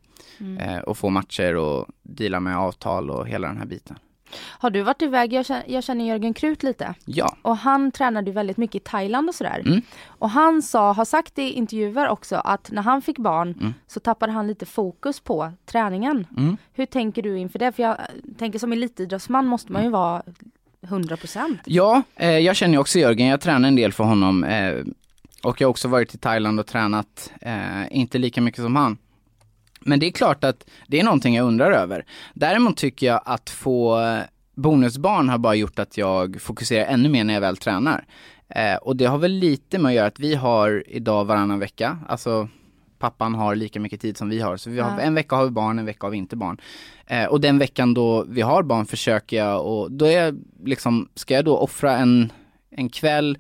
Eh, 0.60 0.78
och 0.80 0.98
få 0.98 1.10
matcher 1.10 1.56
och 1.56 1.86
deala 2.04 2.40
med 2.40 2.58
avtal 2.58 3.10
och 3.10 3.28
hela 3.28 3.48
den 3.48 3.58
här 3.58 3.66
biten. 3.66 3.98
Har 4.36 4.70
du 4.70 4.82
varit 4.82 5.02
iväg, 5.02 5.34
jag 5.34 5.46
känner, 5.46 5.64
jag 5.68 5.84
känner 5.84 6.06
Jörgen 6.06 6.34
Krut 6.34 6.64
lite. 6.64 6.94
Ja, 7.06 7.36
Och 7.42 7.58
han 7.58 7.92
tränade 7.92 8.28
ju 8.30 8.34
väldigt 8.34 8.58
mycket 8.58 8.76
i 8.76 8.80
Thailand 8.80 9.30
och 9.30 9.36
sådär. 9.36 9.62
Mm. 9.66 9.82
Och 10.08 10.30
han 10.30 10.62
sa, 10.62 10.92
har 10.94 11.06
sagt 11.06 11.40
i 11.40 11.42
intervjuer 11.52 12.08
också 12.08 12.36
att 12.36 12.72
när 12.72 12.82
han 12.82 13.02
fick 13.02 13.18
barn 13.18 13.56
Mm. 13.60 13.74
så 13.88 14.00
tappade 14.00 14.32
han 14.32 14.48
lite 14.48 14.66
fokus 14.66 15.20
på 15.20 15.52
träningen. 15.66 16.28
Mm. 16.38 16.58
Hur 16.74 16.86
tänker 16.86 17.22
du 17.22 17.38
inför 17.38 17.60
det? 17.60 17.72
För 17.72 17.84
jag 17.84 17.98
tänker 18.38 18.60
som 18.60 18.72
elitidrottsman 18.74 19.46
måste 19.48 19.72
man 19.72 19.84
ju 19.84 19.90
vara 19.90 20.24
100 20.82 21.18
procent. 21.18 21.60
Ja, 21.66 22.02
eh, 22.16 22.30
jag 22.38 22.56
känner 22.56 22.78
också 22.78 23.00
Jörgen, 23.00 23.28
jag 23.28 23.42
tränar 23.42 23.68
en 23.68 23.76
del 23.76 23.92
för 23.94 24.04
honom. 24.04 24.44
Eh, 24.44 24.74
och 25.44 25.62
jag 25.62 25.68
har 25.68 25.72
också 25.72 25.88
varit 25.88 26.16
i 26.16 26.18
Thailand 26.18 26.60
och 26.60 26.68
tränat, 26.68 27.32
eh, 27.42 27.98
inte 27.98 28.18
lika 28.18 28.42
mycket 28.42 28.64
som 28.64 28.76
han. 28.76 28.98
Men 29.80 30.00
det 30.00 30.06
är 30.08 30.12
klart 30.12 30.44
att 30.44 30.66
det 30.88 31.00
är 31.00 31.04
någonting 31.04 31.36
jag 31.36 31.48
undrar 31.48 31.72
över. 31.72 32.06
Däremot 32.34 32.78
tycker 32.78 33.08
jag 33.08 33.22
att 33.26 33.50
få 33.50 34.02
eh, 34.02 34.20
bonusbarn 34.56 35.30
har 35.30 35.38
bara 35.38 35.56
gjort 35.56 35.80
att 35.80 35.98
jag 35.98 36.42
fokuserar 36.42 36.86
ännu 36.86 37.10
mer 37.10 37.24
när 37.24 37.34
jag 37.34 37.42
väl 37.42 37.58
tränar. 37.58 38.06
Eh, 38.50 38.76
och 38.76 38.96
det 38.96 39.06
har 39.06 39.18
väl 39.18 39.32
lite 39.32 39.80
med 39.80 39.90
att 39.90 39.96
göra 39.96 40.08
att 40.08 40.20
vi 40.20 40.36
har 40.36 40.84
idag 40.88 41.26
varannan 41.26 41.60
vecka, 41.60 41.98
alltså 42.08 42.48
pappan 43.00 43.36
har 43.36 43.56
lika 43.56 43.80
mycket 43.80 44.02
tid 44.02 44.18
som 44.18 44.30
vi 44.30 44.40
har. 44.40 44.58
Så 44.58 44.70
vi 44.70 44.80
har, 44.80 44.90
Ja. 44.92 45.00
en 45.00 45.16
vecka 45.16 45.36
har 45.36 45.44
vi 45.46 45.52
barn, 45.52 45.80
en 45.80 45.86
vecka 45.86 46.06
har 46.06 46.12
vi 46.12 46.18
inte 46.18 46.36
barn. 46.36 46.58
Eh, 47.08 47.26
och 47.26 47.42
den 47.42 47.58
veckan 47.60 47.94
då 47.94 48.24
vi 48.30 48.42
har 48.42 48.64
barn 48.64 48.86
försöker 48.86 49.38
jag 49.38 49.66
och 49.66 49.92
då 49.92 50.06
är 50.06 50.24
jag 50.24 50.40
liksom, 50.66 51.10
ska 51.16 51.34
jag 51.34 51.46
då 51.46 51.58
offra 51.58 51.98
en, 51.98 52.32
en 52.72 52.90
kväll 52.90 53.38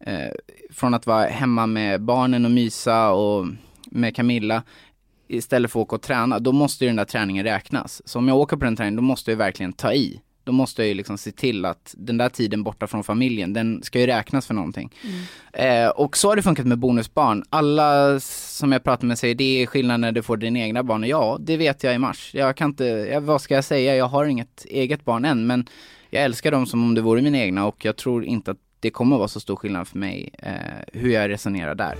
eh, 0.00 0.30
från 0.72 0.94
att 0.94 1.06
vara 1.06 1.26
hemma 1.26 1.66
med 1.66 2.02
barnen 2.02 2.44
och 2.44 2.50
mysa 2.50 3.10
och 3.10 3.46
med 3.90 4.16
Camilla 4.16 4.62
istället 5.34 5.70
för 5.70 5.80
att 5.80 5.84
åka 5.84 5.96
och 5.96 6.02
träna, 6.02 6.38
då 6.38 6.52
måste 6.52 6.84
ju 6.84 6.88
den 6.88 6.96
där 6.96 7.04
träningen 7.04 7.44
räknas. 7.44 8.02
Så 8.04 8.18
om 8.18 8.28
jag 8.28 8.36
åker 8.36 8.56
på 8.56 8.64
den 8.64 8.76
träningen, 8.76 8.96
då 8.96 9.02
måste 9.02 9.30
jag 9.30 9.38
verkligen 9.38 9.72
ta 9.72 9.92
i. 9.92 10.20
Då 10.44 10.52
måste 10.52 10.82
jag 10.82 10.88
ju 10.88 10.94
liksom 10.94 11.18
se 11.18 11.30
till 11.30 11.64
att 11.64 11.94
den 11.98 12.18
där 12.18 12.28
tiden 12.28 12.62
borta 12.62 12.86
från 12.86 13.04
familjen, 13.04 13.52
den 13.52 13.82
ska 13.82 14.00
ju 14.00 14.06
räknas 14.06 14.46
för 14.46 14.54
någonting. 14.54 14.92
Eh, 15.52 15.88
och 15.88 16.16
så 16.16 16.28
har 16.28 16.36
det 16.36 16.42
funkat 16.42 16.66
med 16.66 16.78
bonusbarn. 16.78 17.44
Alla 17.50 18.20
som 18.20 18.72
jag 18.72 18.84
pratar 18.84 19.06
med 19.06 19.18
säger 19.18 19.34
det 19.34 19.62
är 19.62 19.66
skillnad 19.66 20.00
när 20.00 20.12
du 20.12 20.22
får 20.22 20.36
dina 20.36 20.58
egna 20.58 20.82
barn. 20.82 21.04
Ja, 21.04 21.38
det 21.40 21.56
vet 21.56 21.84
jag 21.84 21.94
i 21.94 21.98
mars. 21.98 22.30
Jag 22.34 22.56
kan 22.56 22.70
inte, 22.70 22.84
jag, 22.84 23.20
vad 23.20 23.40
ska 23.40 23.54
jag 23.54 23.64
säga? 23.64 23.96
Jag 23.96 24.08
har 24.08 24.24
inget 24.24 24.64
eget 24.64 25.04
barn 25.04 25.24
än, 25.24 25.46
men 25.46 25.66
jag 26.10 26.22
älskar 26.22 26.50
dem 26.50 26.66
som 26.66 26.84
om 26.84 26.94
det 26.94 27.00
vore 27.00 27.22
mina 27.22 27.38
egna 27.38 27.66
och 27.66 27.84
jag 27.84 27.96
tror 27.96 28.24
inte 28.24 28.50
att 28.50 28.58
det 28.80 28.90
kommer 28.90 29.18
vara 29.18 29.28
så 29.28 29.40
stor 29.40 29.56
skillnad 29.56 29.88
för 29.88 29.98
mig 29.98 30.30
eh, 30.38 30.52
hur 30.92 31.10
jag 31.10 31.30
resonerar 31.30 31.74
där. 31.74 31.94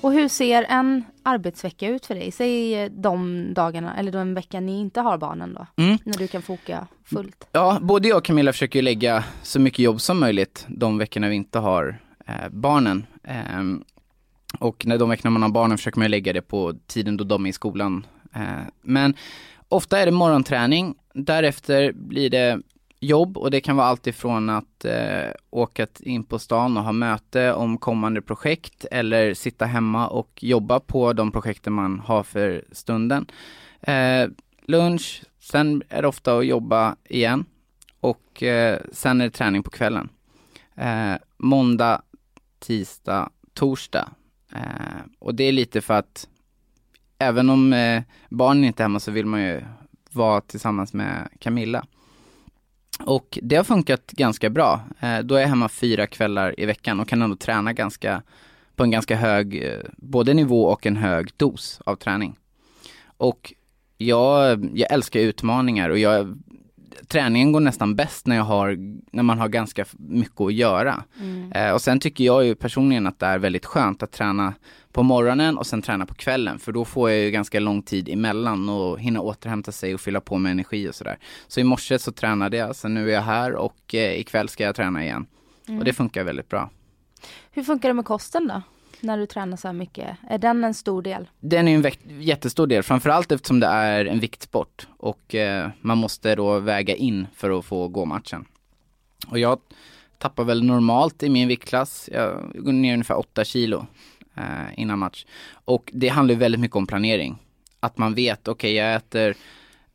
Och 0.00 0.12
hur 0.12 0.28
ser 0.28 0.66
en 0.68 1.04
arbetsvecka 1.22 1.88
ut 1.88 2.06
för 2.06 2.14
dig? 2.14 2.30
Säg 2.30 2.82
eh, 2.82 2.90
de 2.90 3.46
dagarna 3.54 3.96
eller 3.96 4.12
den 4.12 4.34
veckan 4.34 4.66
ni 4.66 4.80
inte 4.80 5.00
har 5.00 5.18
barnen 5.18 5.54
då. 5.54 5.66
Mm. 5.82 5.98
När 6.04 6.18
du 6.18 6.28
kan 6.28 6.42
foka 6.42 6.86
fullt. 7.04 7.48
Ja, 7.52 7.78
både 7.82 8.08
jag 8.08 8.18
och 8.18 8.24
Camilla 8.24 8.52
försöker 8.52 8.82
lägga 8.82 9.24
så 9.42 9.60
mycket 9.60 9.78
jobb 9.78 10.00
som 10.00 10.20
möjligt 10.20 10.66
de 10.68 10.98
veckorna 10.98 11.28
vi 11.28 11.34
inte 11.34 11.58
har 11.58 12.00
eh, 12.26 12.48
barnen. 12.50 13.06
Ehm, 13.24 13.84
och 14.58 14.86
när 14.86 14.98
de 14.98 15.08
veckorna 15.08 15.30
man 15.30 15.42
har 15.42 15.48
barnen 15.48 15.78
försöker 15.78 15.98
man 15.98 16.10
lägga 16.10 16.32
det 16.32 16.42
på 16.42 16.74
tiden 16.86 17.16
då 17.16 17.24
de 17.24 17.46
är 17.46 17.50
i 17.50 17.52
skolan. 17.52 18.06
Eh, 18.34 18.42
men 18.82 19.14
ofta 19.68 19.98
är 19.98 20.06
det 20.06 20.12
morgonträning, 20.12 20.94
därefter 21.14 21.92
blir 21.92 22.30
det 22.30 22.60
jobb 23.00 23.38
och 23.38 23.50
det 23.50 23.60
kan 23.60 23.76
vara 23.76 23.86
allt 23.86 24.06
ifrån 24.06 24.50
att 24.50 24.84
eh, 24.84 25.30
åka 25.50 25.86
in 26.00 26.24
på 26.24 26.38
stan 26.38 26.76
och 26.76 26.84
ha 26.84 26.92
möte 26.92 27.52
om 27.52 27.78
kommande 27.78 28.22
projekt 28.22 28.84
eller 28.90 29.34
sitta 29.34 29.66
hemma 29.66 30.08
och 30.08 30.38
jobba 30.42 30.80
på 30.80 31.12
de 31.12 31.32
projekten 31.32 31.72
man 31.72 32.00
har 32.00 32.22
för 32.22 32.64
stunden. 32.72 33.26
Eh, 33.80 34.28
lunch, 34.66 35.22
sen 35.40 35.82
är 35.88 36.02
det 36.02 36.08
ofta 36.08 36.38
att 36.38 36.46
jobba 36.46 36.96
igen 37.04 37.44
och 38.00 38.42
eh, 38.42 38.78
sen 38.92 39.20
är 39.20 39.24
det 39.24 39.30
träning 39.30 39.62
på 39.62 39.70
kvällen. 39.70 40.08
Eh, 40.74 41.14
måndag, 41.36 42.02
tisdag, 42.58 43.30
torsdag. 43.54 44.08
Eh, 44.52 45.00
och 45.18 45.34
det 45.34 45.44
är 45.44 45.52
lite 45.52 45.80
för 45.80 45.94
att 45.94 46.28
även 47.18 47.50
om 47.50 47.72
eh, 47.72 48.02
barnen 48.28 48.64
inte 48.64 48.82
är 48.82 48.84
hemma 48.84 49.00
så 49.00 49.10
vill 49.10 49.26
man 49.26 49.42
ju 49.42 49.62
vara 50.10 50.40
tillsammans 50.40 50.92
med 50.92 51.28
Camilla. 51.38 51.86
Och 53.04 53.38
det 53.42 53.56
har 53.56 53.64
funkat 53.64 54.06
ganska 54.06 54.50
bra. 54.50 54.80
Eh, 55.00 55.18
då 55.18 55.34
är 55.34 55.40
jag 55.40 55.48
hemma 55.48 55.68
fyra 55.68 56.06
kvällar 56.06 56.60
i 56.60 56.66
veckan 56.66 57.00
och 57.00 57.08
kan 57.08 57.22
ändå 57.22 57.36
träna 57.36 57.72
ganska, 57.72 58.22
på 58.76 58.82
en 58.82 58.90
ganska 58.90 59.16
hög, 59.16 59.64
eh, 59.64 59.80
både 59.96 60.34
nivå 60.34 60.64
och 60.64 60.86
en 60.86 60.96
hög 60.96 61.30
dos 61.36 61.80
av 61.84 61.96
träning. 61.96 62.36
Och 63.16 63.54
jag, 63.96 64.70
jag 64.74 64.92
älskar 64.92 65.20
utmaningar 65.20 65.90
och 65.90 65.98
jag, 65.98 66.38
träningen 67.08 67.52
går 67.52 67.60
nästan 67.60 67.96
bäst 67.96 68.26
när 68.26 68.36
jag 68.36 68.44
har, 68.44 68.76
när 69.12 69.22
man 69.22 69.38
har 69.38 69.48
ganska 69.48 69.84
mycket 69.98 70.40
att 70.40 70.54
göra. 70.54 71.04
Eh, 71.54 71.70
och 71.70 71.82
sen 71.82 72.00
tycker 72.00 72.24
jag 72.24 72.44
ju 72.44 72.54
personligen 72.54 73.06
att 73.06 73.18
det 73.18 73.26
är 73.26 73.38
väldigt 73.38 73.66
skönt 73.66 74.02
att 74.02 74.12
träna 74.12 74.54
på 74.92 75.02
morgonen 75.02 75.58
och 75.58 75.66
sen 75.66 75.82
träna 75.82 76.06
på 76.06 76.14
kvällen 76.14 76.58
för 76.58 76.72
då 76.72 76.84
får 76.84 77.10
jag 77.10 77.18
ju 77.18 77.30
ganska 77.30 77.60
lång 77.60 77.82
tid 77.82 78.08
emellan 78.08 78.68
och 78.68 79.00
hinna 79.00 79.20
återhämta 79.20 79.72
sig 79.72 79.94
och 79.94 80.00
fylla 80.00 80.20
på 80.20 80.38
med 80.38 80.52
energi 80.52 80.88
och 80.88 80.94
sådär. 80.94 81.18
Så 81.48 81.60
i 81.60 81.64
morse 81.64 81.98
så 81.98 82.12
tränade 82.12 82.56
jag, 82.56 82.76
sen 82.76 82.94
nu 82.94 83.10
är 83.10 83.14
jag 83.14 83.22
här 83.22 83.54
och 83.54 83.94
eh, 83.94 84.20
ikväll 84.20 84.48
ska 84.48 84.64
jag 84.64 84.76
träna 84.76 85.04
igen. 85.04 85.26
Och 85.78 85.84
det 85.84 85.92
funkar 85.92 86.24
väldigt 86.24 86.48
bra. 86.48 86.70
Hur 87.50 87.62
funkar 87.62 87.88
det 87.88 87.94
med 87.94 88.04
kosten 88.04 88.48
då? 88.48 88.62
När 89.00 89.18
du 89.18 89.26
tränar 89.26 89.56
så 89.56 89.68
här 89.68 89.72
mycket. 89.72 90.16
Är 90.28 90.38
den 90.38 90.64
en 90.64 90.74
stor 90.74 91.02
del? 91.02 91.28
Den 91.40 91.68
är 91.68 91.86
en 91.86 92.22
jättestor 92.22 92.66
del, 92.66 92.82
framförallt 92.82 93.32
eftersom 93.32 93.60
det 93.60 93.66
är 93.66 94.04
en 94.04 94.20
viktsport 94.20 94.88
och 94.96 95.34
eh, 95.34 95.70
man 95.80 95.98
måste 95.98 96.34
då 96.34 96.58
väga 96.58 96.94
in 96.94 97.26
för 97.34 97.58
att 97.58 97.64
få 97.64 97.88
gå 97.88 98.04
matchen. 98.04 98.44
Och 99.26 99.38
jag 99.38 99.58
tappar 100.18 100.44
väl 100.44 100.64
normalt 100.64 101.22
i 101.22 101.28
min 101.28 101.48
viktklass, 101.48 102.08
jag 102.12 102.52
går 102.54 102.72
ner 102.72 102.92
ungefär 102.92 103.18
8 103.18 103.44
kilo 103.44 103.86
eh, 104.40 104.80
innan 104.80 104.98
match. 104.98 105.24
Och 105.52 105.90
det 105.92 106.08
handlar 106.08 106.34
ju 106.34 106.38
väldigt 106.38 106.60
mycket 106.60 106.76
om 106.76 106.86
planering. 106.86 107.38
Att 107.80 107.98
man 107.98 108.14
vet, 108.14 108.48
okej 108.48 108.74
jag 108.74 108.94
äter 108.94 109.36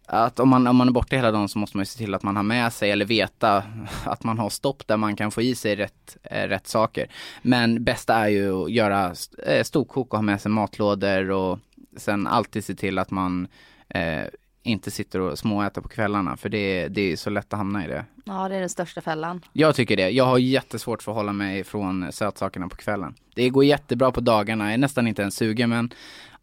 att 0.07 0.39
om 0.39 0.49
man, 0.49 0.67
om 0.67 0.75
man 0.75 0.87
är 0.87 0.91
borta 0.91 1.15
hela 1.15 1.31
dagen 1.31 1.49
så 1.49 1.59
måste 1.59 1.77
man 1.77 1.81
ju 1.81 1.85
se 1.85 1.97
till 1.97 2.13
att 2.13 2.23
man 2.23 2.35
har 2.35 2.43
med 2.43 2.73
sig 2.73 2.91
eller 2.91 3.05
veta 3.05 3.63
att 4.05 4.23
man 4.23 4.39
har 4.39 4.49
stopp 4.49 4.87
där 4.87 4.97
man 4.97 5.15
kan 5.15 5.31
få 5.31 5.41
i 5.41 5.55
sig 5.55 5.75
rätt, 5.75 6.17
eh, 6.23 6.47
rätt 6.47 6.67
saker. 6.67 7.07
Men 7.41 7.83
bästa 7.83 8.15
är 8.15 8.27
ju 8.27 8.63
att 8.63 8.71
göra 8.71 9.13
eh, 9.47 9.63
storkok 9.63 10.13
och 10.13 10.17
ha 10.17 10.23
med 10.23 10.41
sig 10.41 10.51
matlådor 10.51 11.31
och 11.31 11.59
sen 11.97 12.27
alltid 12.27 12.65
se 12.65 12.75
till 12.75 12.99
att 12.99 13.11
man 13.11 13.47
eh, 13.89 14.23
inte 14.65 14.91
sitter 14.91 15.19
och 15.19 15.39
småäter 15.39 15.81
på 15.81 15.89
kvällarna 15.89 16.37
för 16.37 16.49
det, 16.49 16.87
det 16.87 17.11
är 17.11 17.15
så 17.15 17.29
lätt 17.29 17.53
att 17.53 17.57
hamna 17.57 17.85
i 17.85 17.87
det. 17.87 18.05
Ja, 18.23 18.49
det 18.49 18.55
är 18.55 18.59
den 18.59 18.69
största 18.69 19.01
fällan. 19.01 19.41
Jag 19.53 19.75
tycker 19.75 19.97
det. 19.97 20.09
Jag 20.09 20.25
har 20.25 20.37
jättesvårt 20.37 21.03
för 21.03 21.11
att 21.11 21.15
hålla 21.15 21.33
mig 21.33 21.63
från 21.63 22.11
sötsakerna 22.11 22.69
på 22.69 22.75
kvällen. 22.75 23.15
Det 23.35 23.49
går 23.49 23.65
jättebra 23.65 24.11
på 24.11 24.21
dagarna, 24.21 24.65
jag 24.65 24.73
är 24.73 24.77
nästan 24.77 25.07
inte 25.07 25.21
ens 25.21 25.35
sugen 25.35 25.69
men 25.69 25.93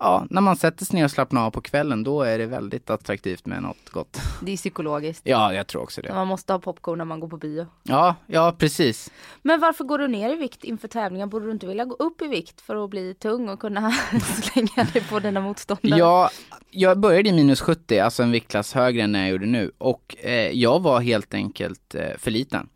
ja, 0.02 0.26
när 0.30 0.40
man 0.40 0.56
sätter 0.56 0.84
sig 0.84 0.96
ner 0.96 1.04
och 1.04 1.10
slappnar 1.10 1.46
av 1.46 1.50
på 1.50 1.60
kvällen 1.60 2.04
då 2.04 2.22
är 2.22 2.38
det 2.38 2.46
väldigt 2.46 2.90
attraktivt 2.90 3.46
med 3.46 3.62
något 3.62 3.90
gott. 3.90 4.20
Det 4.42 4.52
är 4.52 4.56
psykologiskt. 4.56 5.22
Ja, 5.24 5.54
jag 5.54 5.66
tror 5.66 5.82
också 5.82 6.02
det. 6.02 6.14
Man 6.14 6.26
måste 6.26 6.52
ha 6.52 6.60
popcorn 6.60 6.98
när 6.98 7.04
man 7.04 7.20
går 7.20 7.28
på 7.28 7.36
bio. 7.36 7.66
Ja, 7.82 8.14
ja 8.26 8.54
precis. 8.58 9.10
Men 9.42 9.60
varför 9.60 9.84
går 9.84 9.98
du 9.98 10.08
ner 10.08 10.32
i 10.32 10.36
vikt 10.36 10.64
inför 10.64 10.88
tävlingar? 10.88 11.26
Borde 11.26 11.46
du 11.46 11.52
inte 11.52 11.66
vilja 11.66 11.84
gå 11.84 11.94
upp 11.94 12.22
i 12.22 12.26
vikt 12.26 12.60
för 12.60 12.84
att 12.84 12.90
bli 12.90 13.14
tung 13.14 13.48
och 13.48 13.60
kunna 13.60 13.90
slänga 14.42 14.90
dig 14.92 15.02
på 15.10 15.20
dina 15.20 15.40
motståndare? 15.40 15.98
Ja, 15.98 16.30
jag 16.70 16.98
började 16.98 17.28
i 17.28 17.32
minus 17.32 17.60
70, 17.60 17.98
alltså 17.98 18.22
en 18.22 18.30
viktklass 18.30 18.74
högre 18.74 19.02
än 19.02 19.12
när 19.12 19.20
jag 19.20 19.30
gjorde 19.30 19.46
nu. 19.46 19.70
Och 19.78 20.16
eh, 20.20 20.50
jag 20.50 20.80
var 20.80 21.00
helt 21.00 21.34
enkelt 21.34 21.94
eh, 21.94 22.18
för 22.18 22.30
liten. 22.30 22.68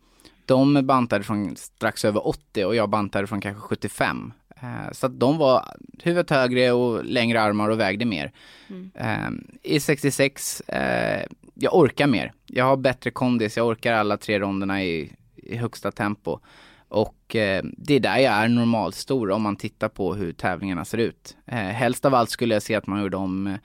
De 0.45 0.85
bantade 0.87 1.23
från 1.23 1.55
strax 1.55 2.05
över 2.05 2.27
80 2.27 2.65
och 2.65 2.75
jag 2.75 2.89
bantade 2.89 3.27
från 3.27 3.41
kanske 3.41 3.61
75. 3.61 4.33
Eh, 4.61 4.91
så 4.91 5.05
att 5.05 5.19
de 5.19 5.37
var 5.37 5.65
huvudet 6.03 6.29
högre 6.29 6.71
och 6.71 7.05
längre 7.05 7.41
armar 7.41 7.69
och 7.69 7.79
vägde 7.79 8.05
mer. 8.05 8.31
Eh, 8.93 9.29
I 9.63 9.79
66, 9.79 10.61
eh, 10.61 11.25
jag 11.53 11.75
orkar 11.75 12.07
mer. 12.07 12.33
Jag 12.45 12.65
har 12.65 12.77
bättre 12.77 13.11
kondis, 13.11 13.57
jag 13.57 13.67
orkar 13.67 13.93
alla 13.93 14.17
tre 14.17 14.39
ronderna 14.39 14.83
i, 14.83 15.11
i 15.35 15.55
högsta 15.55 15.91
tempo. 15.91 16.39
Och 16.89 17.35
eh, 17.35 17.63
det 17.77 17.93
är 17.93 17.99
där 17.99 18.17
jag 18.17 18.33
är 18.33 18.47
normalstor 18.47 19.31
om 19.31 19.41
man 19.41 19.55
tittar 19.55 19.89
på 19.89 20.15
hur 20.15 20.33
tävlingarna 20.33 20.85
ser 20.85 20.97
ut. 20.97 21.37
Eh, 21.45 21.57
helst 21.57 22.05
av 22.05 22.15
allt 22.15 22.29
skulle 22.29 22.55
jag 22.55 22.63
se 22.63 22.75
att 22.75 22.87
man 22.87 23.01
gjorde 23.01 23.17
om 23.17 23.57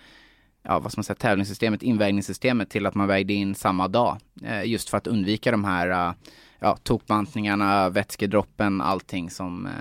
ja, 0.62 0.78
vad 0.78 0.92
ska 0.92 0.98
man 0.98 1.04
säga, 1.04 1.16
tävlingssystemet, 1.16 1.82
invägningssystemet 1.82 2.70
till 2.70 2.86
att 2.86 2.94
man 2.94 3.08
vägde 3.08 3.32
in 3.32 3.54
samma 3.54 3.88
dag. 3.88 4.16
Eh, 4.44 4.64
just 4.64 4.88
för 4.88 4.98
att 4.98 5.06
undvika 5.06 5.50
de 5.50 5.64
här 5.64 6.08
eh, 6.08 6.14
ja, 6.58 6.76
tokbantningarna, 6.76 7.88
vätskedroppen, 7.88 8.80
allting 8.80 9.30
som 9.30 9.66
eh, 9.66 9.72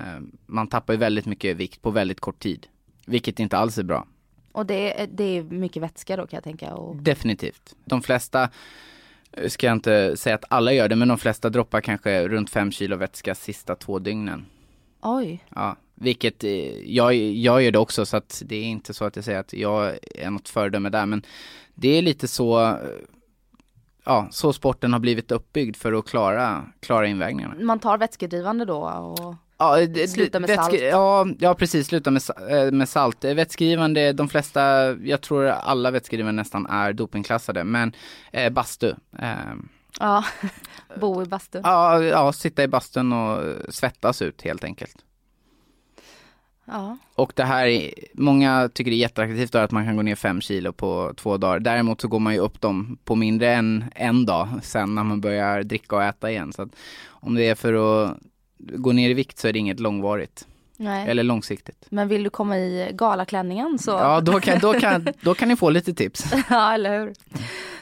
man 0.46 0.68
tappar 0.68 0.94
ju 0.94 1.00
väldigt 1.00 1.26
mycket 1.26 1.58
vikt 1.58 1.82
på 1.82 1.92
väldigt 1.92 2.20
kort 2.20 2.40
tid. 2.40 2.68
Vilket 3.06 3.40
inte 3.40 3.58
alls 3.58 3.78
är 3.78 3.84
bra. 3.84 4.06
Och 4.52 4.66
det, 4.66 5.02
är- 5.02 5.08
det 5.08 5.24
är 5.38 5.44
mycket 5.44 5.84
vätska 5.84 6.16
då 6.18 6.28
kan 6.28 6.38
jag 6.38 6.44
tänka. 6.44 6.74
Och, 6.74 6.96
Definitivt. 6.96 7.76
De 7.86 8.02
flesta, 8.02 8.50
ska 9.48 9.68
jag 9.68 9.76
inte 9.76 10.18
säga 10.18 10.36
att 10.36 10.44
alla 10.50 10.74
gör 10.74 10.90
det, 10.90 10.96
men 10.96 11.08
de 11.08 11.18
flesta 11.18 11.50
droppar 11.50 11.82
kanske 11.82 12.28
runt 12.28 12.50
5 12.50 12.72
kilo 12.72 12.96
vätska 12.96 13.36
sista 13.36 13.76
två 13.76 14.00
dygnen. 14.00 14.46
oj, 15.02 15.44
Ja, 15.56 15.76
vilket 16.02 16.44
eh, 16.44 16.50
jag, 16.96 17.14
jag 17.16 17.62
gör 17.64 17.72
det 17.72 17.80
också 17.80 18.06
så 18.06 18.18
att 18.18 18.42
det 18.46 18.56
är 18.56 18.64
inte 18.64 18.94
så 18.94 19.06
att 19.06 19.16
jag 19.16 19.26
säger 19.26 19.40
att 19.40 19.54
jag 19.54 19.98
är 20.16 20.30
något 20.30 20.50
föredöme 20.50 20.90
där 20.90 21.06
men 21.06 21.24
det 21.76 21.98
är 21.98 22.02
lite 22.02 22.28
så, 22.28 22.68
eh, 22.70 22.76
ja, 24.06 24.28
så 24.32 24.54
sporten 24.54 24.94
har 24.94 25.00
blivit 25.00 25.32
uppbyggd 25.32 25.76
för 25.76 25.94
att 25.94 26.06
klara, 26.08 26.66
klara 26.80 27.08
invägningarna. 27.08 27.56
man 27.64 27.80
tar 27.80 27.98
vätskedrivande 27.98 28.66
då 28.66 28.78
och 28.84 29.36
Ja, 29.58 29.86
det- 29.86 30.08
Sluta 30.08 30.40
med 30.40 30.50
vätske- 30.50 30.58
salt. 30.58 30.82
Ja, 30.82 31.28
ja, 31.40 31.54
precis, 31.56 31.88
sluta 31.88 32.12
med, 32.12 32.22
eh, 32.50 32.72
med 32.72 32.90
salt. 32.90 33.24
Vätskedrivande, 33.24 34.14
de 34.14 34.30
flesta, 34.30 34.62
jag 34.96 35.22
tror 35.22 35.46
alla 35.46 35.92
vätskedrivande 35.92 36.42
nästan 36.42 36.66
är 36.66 36.94
dopingklassade, 36.94 37.64
men 37.64 37.94
eh, 38.32 38.50
bastu. 38.50 38.94
Eh, 39.20 39.30
ja, 40.00 40.24
bo 41.00 41.22
i 41.22 41.26
bastu. 41.26 41.60
ja, 41.64 42.04
ja, 42.04 42.34
sitta 42.34 42.64
i 42.64 42.68
bastun 42.68 43.14
och 43.14 43.44
svettas 43.74 44.22
ut 44.22 44.42
helt 44.42 44.64
enkelt. 44.64 44.96
Ja. 46.72 46.98
Och 47.16 47.34
det 47.36 47.44
här, 47.44 47.68
är, 47.68 47.94
många 48.14 48.70
tycker 48.74 48.92
det 48.92 48.98
är 48.98 49.00
jätteattraktivt 49.00 49.56
att 49.56 49.72
man 49.72 49.86
kan 49.86 49.96
gå 49.96 50.02
ner 50.02 50.16
fem 50.16 50.42
kilo 50.42 50.74
på 50.74 51.14
två 51.18 51.38
dagar. 51.38 51.60
Däremot 51.60 52.02
så 52.02 52.08
går 52.08 52.20
man 52.20 52.34
ju 52.34 52.40
upp 52.40 52.62
dem 52.62 52.98
på 53.04 53.16
mindre 53.16 53.54
än 53.54 53.86
en 53.96 54.26
dag 54.26 54.48
sen 54.64 54.96
när 54.96 55.04
man 55.04 55.22
börjar 55.22 55.64
dricka 55.64 55.96
och 55.96 56.04
äta 56.04 56.32
igen. 56.32 56.54
Så 56.54 56.70
om 57.08 57.36
det 57.36 57.50
är 57.50 57.56
för 57.56 57.74
att 57.74 58.18
gå 58.58 58.92
ner 58.92 59.10
i 59.10 59.14
vikt 59.14 59.38
så 59.38 59.48
är 59.48 59.54
det 59.54 59.60
inget 59.60 59.80
långvarigt 59.80 60.48
Nej. 60.78 61.10
eller 61.10 61.24
långsiktigt. 61.24 61.86
Men 61.90 62.08
vill 62.08 62.24
du 62.24 62.30
komma 62.30 62.58
i 62.58 62.92
galaklänningen 62.94 63.80
så, 63.80 63.92
Ja, 63.92 64.22
då 64.22 64.40
kan, 64.40 64.60
då, 64.60 64.74
kan, 64.74 65.08
då 65.22 65.34
kan 65.34 65.48
ni 65.48 65.56
få 65.56 65.70
lite 65.70 65.94
tips. 65.94 66.26
ja 66.50 66.74
eller 66.74 67.00
hur. 67.00 67.14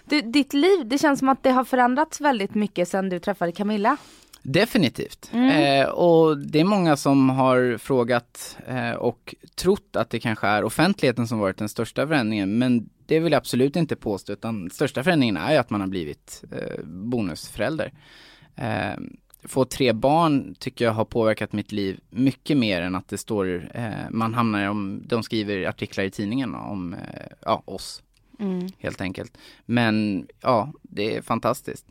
Du, 0.05 0.21
ditt 0.21 0.53
liv, 0.53 0.79
det 0.85 0.97
känns 0.97 1.19
som 1.19 1.29
att 1.29 1.43
det 1.43 1.51
har 1.51 1.63
förändrats 1.63 2.21
väldigt 2.21 2.55
mycket 2.55 2.87
sedan 2.87 3.09
du 3.09 3.19
träffade 3.19 3.51
Camilla. 3.51 3.97
Definitivt. 4.43 5.29
Mm. 5.33 5.81
Eh, 5.81 5.89
och 5.89 6.37
det 6.37 6.59
är 6.59 6.63
många 6.63 6.97
som 6.97 7.29
har 7.29 7.77
frågat 7.77 8.57
eh, 8.67 8.91
och 8.91 9.35
trott 9.55 9.95
att 9.95 10.09
det 10.09 10.19
kanske 10.19 10.47
är 10.47 10.63
offentligheten 10.63 11.27
som 11.27 11.39
varit 11.39 11.57
den 11.57 11.69
största 11.69 12.07
förändringen. 12.07 12.57
Men 12.57 12.89
det 13.05 13.19
vill 13.19 13.31
jag 13.31 13.37
absolut 13.39 13.75
inte 13.75 13.95
påstå, 13.95 14.33
utan 14.33 14.69
största 14.69 15.03
förändringen 15.03 15.37
är 15.37 15.51
ju 15.51 15.57
att 15.57 15.69
man 15.69 15.81
har 15.81 15.87
blivit 15.87 16.43
eh, 16.51 16.83
bonusförälder. 16.85 17.93
Eh, 18.55 18.99
få 19.43 19.65
tre 19.65 19.93
barn 19.93 20.55
tycker 20.59 20.85
jag 20.85 20.91
har 20.91 21.05
påverkat 21.05 21.53
mitt 21.53 21.71
liv 21.71 21.99
mycket 22.09 22.57
mer 22.57 22.81
än 22.81 22.95
att 22.95 23.07
det 23.07 23.17
står, 23.17 23.69
eh, 23.73 23.89
man 24.09 24.33
hamnar 24.33 24.69
om, 24.69 25.03
de 25.05 25.23
skriver 25.23 25.67
artiklar 25.67 26.03
i 26.03 26.11
tidningen 26.11 26.55
om 26.55 26.93
eh, 26.93 26.99
ja, 27.41 27.63
oss 27.65 28.03
Mm. 28.39 28.67
helt 28.77 29.01
enkelt. 29.01 29.37
Men 29.65 30.27
ja, 30.41 30.73
det 30.81 31.15
är 31.15 31.21
fantastiskt. 31.21 31.85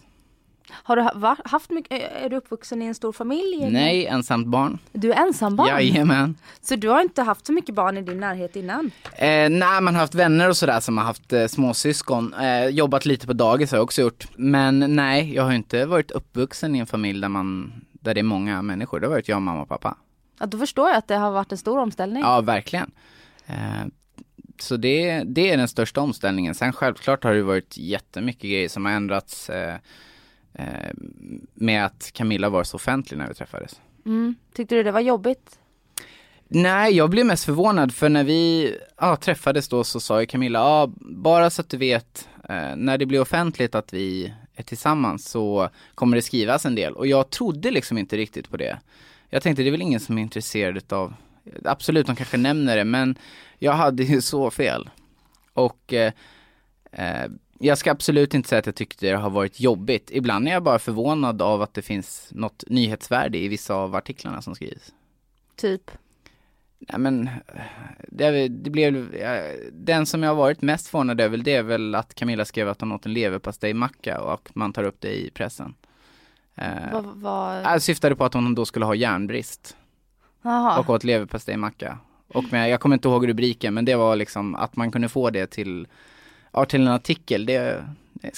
Har 0.72 0.96
du 0.96 1.02
ha, 1.02 1.36
haft 1.44 1.70
mycket, 1.70 2.12
är- 2.24 2.28
du 2.28 2.36
uppvuxen 2.36 2.82
i 2.82 2.84
en 2.84 2.94
stor 2.94 3.12
familj? 3.12 3.70
Nej, 3.70 4.06
ensamt 4.06 4.46
barn. 4.46 4.78
Du 4.92 5.12
är 5.12 5.16
ensambarn? 5.26 5.68
Jajamän. 5.68 6.36
Så 6.60 6.76
du 6.76 6.88
har 6.88 7.00
inte 7.00 7.22
haft 7.22 7.46
så 7.46 7.52
mycket 7.52 7.74
barn 7.74 7.96
i 7.98 8.02
din 8.02 8.20
närhet 8.20 8.56
innan? 8.56 8.90
Eh, 9.12 9.50
nej, 9.50 9.80
man 9.80 9.86
har 9.94 10.00
haft 10.00 10.14
vänner 10.14 10.48
och 10.48 10.56
sådär 10.56 10.80
som 10.80 10.98
har 10.98 11.04
haft 11.04 11.32
eh, 11.32 11.46
småsyskon. 11.46 12.34
Eh, 12.34 12.66
jobbat 12.66 13.06
lite 13.06 13.26
på 13.26 13.32
dagis 13.32 13.70
har 13.70 13.78
jag 13.78 13.84
också 13.84 14.00
gjort. 14.02 14.26
Men 14.36 14.96
nej, 14.96 15.34
jag 15.34 15.42
har 15.42 15.52
inte 15.52 15.86
varit 15.86 16.10
uppvuxen 16.10 16.74
i 16.76 16.78
en 16.78 16.86
familj 16.86 17.20
där 17.20 17.28
man, 17.28 17.72
där 17.92 18.14
det 18.14 18.20
är 18.20 18.24
många 18.24 18.62
människor. 18.62 19.00
Det 19.00 19.06
har 19.06 19.12
varit 19.14 19.28
jag, 19.28 19.42
mamma 19.42 19.62
och 19.62 19.68
pappa. 19.68 19.96
Ja, 20.40 20.46
då 20.46 20.58
förstår 20.58 20.88
jag 20.88 20.96
att 20.98 21.08
det 21.08 21.16
har 21.16 21.30
varit 21.30 21.52
en 21.52 21.58
stor 21.58 21.78
omställning. 21.78 22.22
Ja, 22.22 22.40
verkligen. 22.40 22.90
Eh, 23.46 23.54
så 24.60 24.76
det, 24.76 25.22
det 25.26 25.50
är 25.50 25.56
den 25.56 25.68
största 25.68 26.00
omställningen. 26.00 26.54
Sen 26.54 26.72
självklart 26.72 27.24
har 27.24 27.34
det 27.34 27.42
varit 27.42 27.76
jättemycket 27.78 28.42
grejer 28.42 28.68
som 28.68 28.84
har 28.84 28.92
ändrats 28.92 29.50
eh, 30.54 30.90
med 31.54 31.84
att 31.84 32.10
Camilla 32.12 32.48
var 32.48 32.64
så 32.64 32.76
offentlig 32.76 33.18
när 33.18 33.28
vi 33.28 33.34
träffades. 33.34 33.80
Mm. 34.06 34.34
Tyckte 34.54 34.74
du 34.74 34.82
det 34.82 34.92
var 34.92 35.00
jobbigt? 35.00 35.58
Nej, 36.48 36.94
jag 36.94 37.10
blev 37.10 37.26
mest 37.26 37.44
förvånad 37.44 37.94
för 37.94 38.08
när 38.08 38.24
vi 38.24 38.74
ja, 39.00 39.16
träffades 39.16 39.68
då 39.68 39.84
så 39.84 40.00
sa 40.00 40.20
ju 40.20 40.26
Camilla, 40.26 40.58
ja, 40.58 40.90
bara 41.00 41.50
så 41.50 41.60
att 41.60 41.68
du 41.68 41.76
vet, 41.76 42.28
eh, 42.48 42.76
när 42.76 42.98
det 42.98 43.06
blir 43.06 43.20
offentligt 43.20 43.74
att 43.74 43.92
vi 43.92 44.34
är 44.54 44.62
tillsammans 44.62 45.28
så 45.28 45.68
kommer 45.94 46.16
det 46.16 46.22
skrivas 46.22 46.66
en 46.66 46.74
del. 46.74 46.94
Och 46.94 47.06
jag 47.06 47.30
trodde 47.30 47.70
liksom 47.70 47.98
inte 47.98 48.16
riktigt 48.16 48.50
på 48.50 48.56
det. 48.56 48.78
Jag 49.30 49.42
tänkte 49.42 49.62
det 49.62 49.68
är 49.68 49.70
väl 49.70 49.82
ingen 49.82 50.00
som 50.00 50.18
är 50.18 50.22
intresserad 50.22 50.76
utav, 50.76 51.14
absolut 51.64 52.06
de 52.06 52.16
kanske 52.16 52.36
nämner 52.36 52.76
det, 52.76 52.84
men 52.84 53.18
jag 53.58 53.72
hade 53.72 54.02
ju 54.02 54.20
så 54.20 54.50
fel. 54.50 54.90
Och 55.52 55.92
eh, 55.92 56.12
eh, 56.92 57.30
jag 57.58 57.78
ska 57.78 57.90
absolut 57.90 58.34
inte 58.34 58.48
säga 58.48 58.58
att 58.58 58.66
jag 58.66 58.74
tyckte 58.74 59.06
det 59.06 59.16
har 59.16 59.30
varit 59.30 59.60
jobbigt. 59.60 60.10
Ibland 60.12 60.48
är 60.48 60.52
jag 60.52 60.62
bara 60.62 60.78
förvånad 60.78 61.42
av 61.42 61.62
att 61.62 61.74
det 61.74 61.82
finns 61.82 62.28
något 62.32 62.64
nyhetsvärde 62.66 63.38
i 63.38 63.48
vissa 63.48 63.74
av 63.74 63.94
artiklarna 63.96 64.42
som 64.42 64.54
skrivs. 64.54 64.92
Typ? 65.56 65.90
Nej 66.78 66.98
men, 66.98 67.30
det, 68.08 68.48
det 68.48 68.70
blev, 68.70 69.14
den 69.72 70.06
som 70.06 70.22
jag 70.22 70.30
har 70.30 70.36
varit 70.36 70.62
mest 70.62 70.88
förvånad 70.88 71.20
över 71.20 71.36
det 71.36 71.54
är 71.54 71.62
väl 71.62 71.94
att 71.94 72.14
Camilla 72.14 72.44
skrev 72.44 72.68
att 72.68 72.80
hon 72.80 72.92
åt 72.92 73.06
en 73.06 73.12
leverpastejmacka 73.12 74.20
och 74.20 74.34
att 74.34 74.54
man 74.54 74.72
tar 74.72 74.84
upp 74.84 75.00
det 75.00 75.20
i 75.26 75.30
pressen. 75.30 75.74
Eh, 76.54 76.92
Vad, 76.92 77.04
vad... 77.04 77.62
jag 77.62 77.82
syftade 77.82 78.16
på 78.16 78.24
att 78.24 78.34
hon 78.34 78.54
då 78.54 78.64
skulle 78.64 78.84
ha 78.84 78.94
järnbrist 78.94 79.76
Jaha. 80.42 80.78
och 80.78 80.90
åt 80.90 81.04
leverpastejmacka. 81.04 81.98
Och 82.28 82.44
med, 82.52 82.70
jag 82.70 82.80
kommer 82.80 82.96
inte 82.96 83.08
ihåg 83.08 83.28
rubriken 83.28 83.74
men 83.74 83.84
det 83.84 83.94
var 83.94 84.16
liksom 84.16 84.54
att 84.54 84.76
man 84.76 84.90
kunde 84.90 85.08
få 85.08 85.30
det 85.30 85.46
till, 85.46 85.86
ja, 86.52 86.64
till 86.64 86.80
en 86.82 86.88
artikel, 86.88 87.46
det 87.46 87.54
är 87.54 87.84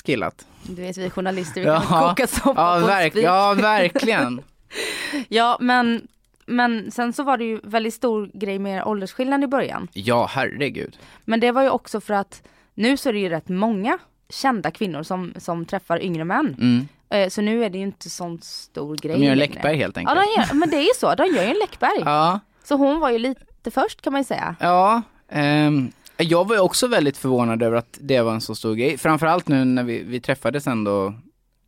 skillat. 0.05 0.47
Du 0.63 0.83
vet 0.83 0.97
vi 0.99 1.11
journalister, 1.11 1.61
vi 1.61 1.67
Ja. 1.67 1.81
kan 1.81 2.09
koka 2.09 2.27
soppa 2.27 2.61
Ja, 2.75 2.81
på 2.81 2.87
verk, 2.87 3.13
spik. 3.13 3.25
ja 3.25 3.55
verkligen. 3.55 4.43
Ja, 5.29 5.57
men, 5.61 6.09
men 6.47 6.91
sen 6.91 7.13
så 7.13 7.23
var 7.23 7.37
det 7.39 7.45
ju 7.45 7.61
väldigt 7.63 7.95
stor 7.95 8.31
grej 8.35 8.59
med 8.59 8.77
er 8.79 8.89
åldersskillnad 8.89 9.45
i 9.45 9.47
början. 9.47 9.89
Ja 9.93 10.27
herregud. 10.31 10.99
Men 11.25 11.41
det 11.41 11.53
var 11.53 11.63
ju 11.63 11.71
också 11.71 12.01
för 12.01 12.15
att 12.15 12.43
nu 12.75 12.97
så 12.97 13.09
är 13.09 13.13
det 13.13 13.19
ju 13.19 13.29
rätt 13.29 13.49
många 13.49 13.99
kända 14.29 14.71
kvinnor 14.71 15.03
som, 15.03 15.33
som 15.39 15.65
träffar 15.65 16.03
yngre 16.03 16.25
män. 16.25 16.57
Mm. 16.61 16.89
Eh, 17.11 17.29
Så 17.29 17.41
nu 17.43 17.65
är 17.65 17.71
det 17.71 17.79
ju 17.79 17.85
inte 17.85 18.11
sån 18.11 18.39
stor 18.43 18.97
grej 18.97 19.19
De 19.19 19.25
gör 19.25 19.33
en. 19.33 19.39
Läckberg 19.39 19.77
helt 19.77 19.97
Ja, 19.97 20.01
enkelt. 20.01 20.21
de 20.37 20.41
gör, 20.43 20.55
men 20.55 20.71
det 20.71 20.77
är 20.77 20.83
ju 20.83 20.95
så, 21.01 21.15
de 21.15 21.25
gör 21.27 21.43
ju 21.43 21.51
en 21.51 21.59
Läckberg. 21.59 22.01
Ja. 22.05 22.41
Så 22.65 22.75
hon 22.77 23.01
var 23.01 23.11
ju 23.11 23.19
lite 23.19 23.71
först 23.71 24.03
kan 24.03 24.13
man 24.13 24.21
ju 24.21 24.25
säga. 24.25 24.57
Ja, 24.61 25.03
ehm, 25.29 25.93
jag 26.23 26.49
var 26.49 26.59
också 26.59 26.87
väldigt 26.87 27.17
förvånad 27.17 27.63
över 27.63 27.77
att 27.77 27.99
det 28.01 28.21
var 28.21 28.35
en 28.35 28.41
så 28.41 28.55
stor 28.55 28.75
grej. 28.75 28.99
Framförallt 28.99 29.49
nu 29.49 29.65
när 29.65 29.85
vi, 29.85 30.03
vi 30.03 30.21
träffades 30.21 30.67
ändå 30.67 31.15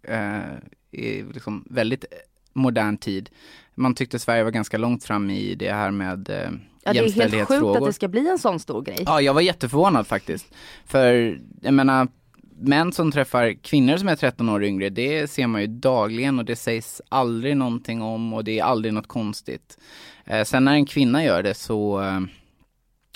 eh, 0.02 0.38
i 0.90 1.22
liksom 1.22 1.64
väldigt 1.70 2.04
modern 2.52 2.96
tid. 2.96 3.30
Man 3.74 3.94
tyckte 3.94 4.18
Sverige 4.18 4.44
var 4.44 4.50
ganska 4.50 4.78
långt 4.78 5.04
fram 5.04 5.30
i 5.30 5.54
det 5.54 5.72
här 5.72 5.90
med 5.90 6.30
eh, 6.30 6.50
Ja, 6.84 6.92
det 6.92 6.98
är 6.98 7.12
helt 7.12 7.48
sjukt 7.48 7.76
att 7.76 7.84
det 7.84 7.92
ska 7.92 8.08
bli 8.08 8.28
en 8.28 8.38
sån 8.38 8.60
stor 8.60 8.82
grej. 8.82 9.02
Ja, 9.06 9.20
jag 9.20 9.34
var 9.34 9.40
jätteförvånad 9.40 10.06
faktiskt. 10.06 10.46
För 10.86 11.38
jag 11.60 11.74
menar, 11.74 12.08
män 12.60 12.92
som 12.92 13.12
träffar 13.12 13.52
kvinnor 13.62 13.96
som 13.96 14.08
är 14.08 14.16
13 14.16 14.48
år 14.48 14.64
yngre, 14.64 14.90
det 14.90 15.30
ser 15.30 15.46
man 15.46 15.60
ju 15.60 15.66
dagligen 15.66 16.38
och 16.38 16.44
det 16.44 16.56
sägs 16.56 17.00
aldrig 17.08 17.56
någonting 17.56 18.02
om 18.02 18.32
och 18.32 18.44
det 18.44 18.58
är 18.58 18.64
aldrig 18.64 18.94
något 18.94 19.06
konstigt. 19.06 19.78
Eh, 20.24 20.44
sen 20.44 20.64
när 20.64 20.72
en 20.72 20.86
kvinna 20.86 21.24
gör 21.24 21.42
det 21.42 21.54
så, 21.54 22.00
eh, 22.02 22.20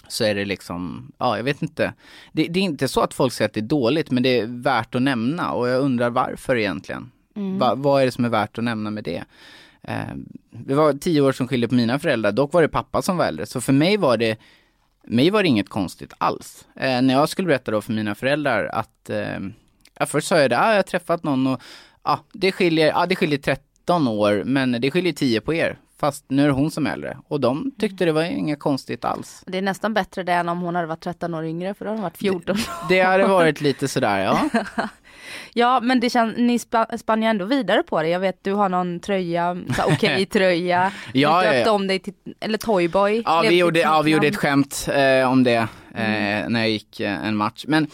så 0.08 0.24
är 0.24 0.34
det 0.34 0.44
liksom, 0.44 1.12
ja 1.18 1.36
jag 1.36 1.44
vet 1.44 1.62
inte. 1.62 1.92
Det, 2.32 2.46
det 2.48 2.60
är 2.60 2.64
inte 2.64 2.88
så 2.88 3.00
att 3.00 3.14
folk 3.14 3.32
säger 3.32 3.48
att 3.48 3.54
det 3.54 3.60
är 3.60 3.62
dåligt, 3.62 4.10
men 4.10 4.22
det 4.22 4.38
är 4.38 4.46
värt 4.46 4.94
att 4.94 5.02
nämna 5.02 5.52
och 5.52 5.68
jag 5.68 5.80
undrar 5.80 6.10
varför 6.10 6.56
egentligen. 6.56 7.10
Va, 7.58 7.74
vad 7.74 8.02
är 8.02 8.06
det 8.06 8.12
som 8.12 8.24
är 8.24 8.28
värt 8.28 8.58
att 8.58 8.64
nämna 8.64 8.90
med 8.90 9.04
det? 9.04 9.24
Eh, 9.82 10.14
det 10.50 10.74
var 10.74 10.92
tio 10.92 11.20
år 11.20 11.32
som 11.32 11.48
skilde 11.48 11.68
på 11.68 11.74
mina 11.74 11.98
föräldrar, 11.98 12.32
dock 12.32 12.52
var 12.52 12.62
det 12.62 12.68
pappa 12.68 13.02
som 13.02 13.16
var 13.16 13.24
äldre, 13.24 13.46
så 13.46 13.60
för 13.60 13.72
mig 13.72 13.96
var 13.96 14.16
det 14.16 14.38
mig 15.06 15.30
var 15.30 15.42
det 15.42 15.48
inget 15.48 15.68
konstigt 15.68 16.12
alls. 16.18 16.66
Eh, 16.74 17.02
när 17.02 17.14
jag 17.14 17.28
skulle 17.28 17.46
berätta 17.46 17.70
då 17.70 17.80
för 17.80 17.92
mina 17.92 18.14
föräldrar 18.14 18.66
att, 18.66 19.10
eh, 19.10 19.38
ja, 19.98 20.06
först 20.06 20.28
sa 20.28 20.38
jag 20.38 20.50
det, 20.50 20.60
ah, 20.60 20.68
jag 20.68 20.76
har 20.76 20.82
träffat 20.82 21.22
någon 21.22 21.46
och 21.46 21.60
ja, 22.04 22.20
det 22.32 22.52
skiljer, 22.52 22.86
ja, 22.86 23.06
det 23.06 23.16
skiljer 23.16 23.38
13 23.38 24.08
år, 24.08 24.42
men 24.44 24.80
det 24.80 24.90
skiljer 24.90 25.12
10 25.12 25.40
på 25.40 25.54
er. 25.54 25.78
Fast 26.00 26.24
nu 26.28 26.42
är 26.42 26.46
det 26.46 26.52
hon 26.52 26.70
som 26.70 26.86
är 26.86 26.92
äldre. 26.92 27.18
Och 27.28 27.40
de 27.40 27.72
tyckte 27.78 28.04
det 28.04 28.12
var 28.12 28.22
inget 28.22 28.60
konstigt 28.60 29.04
alls. 29.04 29.44
Det 29.46 29.58
är 29.58 29.62
nästan 29.62 29.94
bättre 29.94 30.22
det 30.22 30.32
än 30.32 30.48
om 30.48 30.60
hon 30.60 30.74
hade 30.74 30.86
varit 30.86 31.00
13 31.00 31.34
år 31.34 31.44
yngre 31.44 31.74
för 31.74 31.84
då 31.84 31.90
hade 31.90 31.98
hon 31.98 32.02
varit 32.02 32.16
14. 32.16 32.56
Det 32.88 33.00
hade 33.00 33.26
varit 33.26 33.60
lite 33.60 33.88
sådär, 33.88 34.18
ja. 34.18 34.48
Ja 35.52 35.80
men 35.80 36.00
det 36.00 36.10
känns, 36.10 36.36
ni 36.36 36.58
spa, 36.58 36.86
spann 36.98 37.22
ju 37.22 37.28
ändå 37.28 37.44
vidare 37.44 37.82
på 37.82 38.02
det. 38.02 38.08
Jag 38.08 38.20
vet 38.20 38.44
du 38.44 38.52
har 38.52 38.68
någon 38.68 39.00
tröja, 39.00 39.56
så 39.76 39.82
här 39.82 39.92
okej 39.92 40.26
tröja. 40.32 40.92
Ja, 41.12 41.12
du 41.12 41.20
ja, 41.20 41.42
döpte 41.42 41.68
ja. 41.68 41.72
om 41.72 41.86
dig 41.86 41.98
till, 41.98 42.14
eller 42.40 42.58
Toyboy. 42.58 43.22
Ja, 43.24 43.44
vi 43.48 43.58
gjorde, 43.58 43.80
ja, 43.80 44.02
vi 44.02 44.10
gjorde 44.10 44.26
ett 44.26 44.36
skämt 44.36 44.88
eh, 44.92 45.30
om 45.30 45.44
det 45.44 45.68
eh, 45.94 46.48
när 46.48 46.58
jag 46.60 46.70
gick 46.70 47.00
eh, 47.00 47.26
en 47.26 47.36
match. 47.36 47.64
Men 47.68 47.86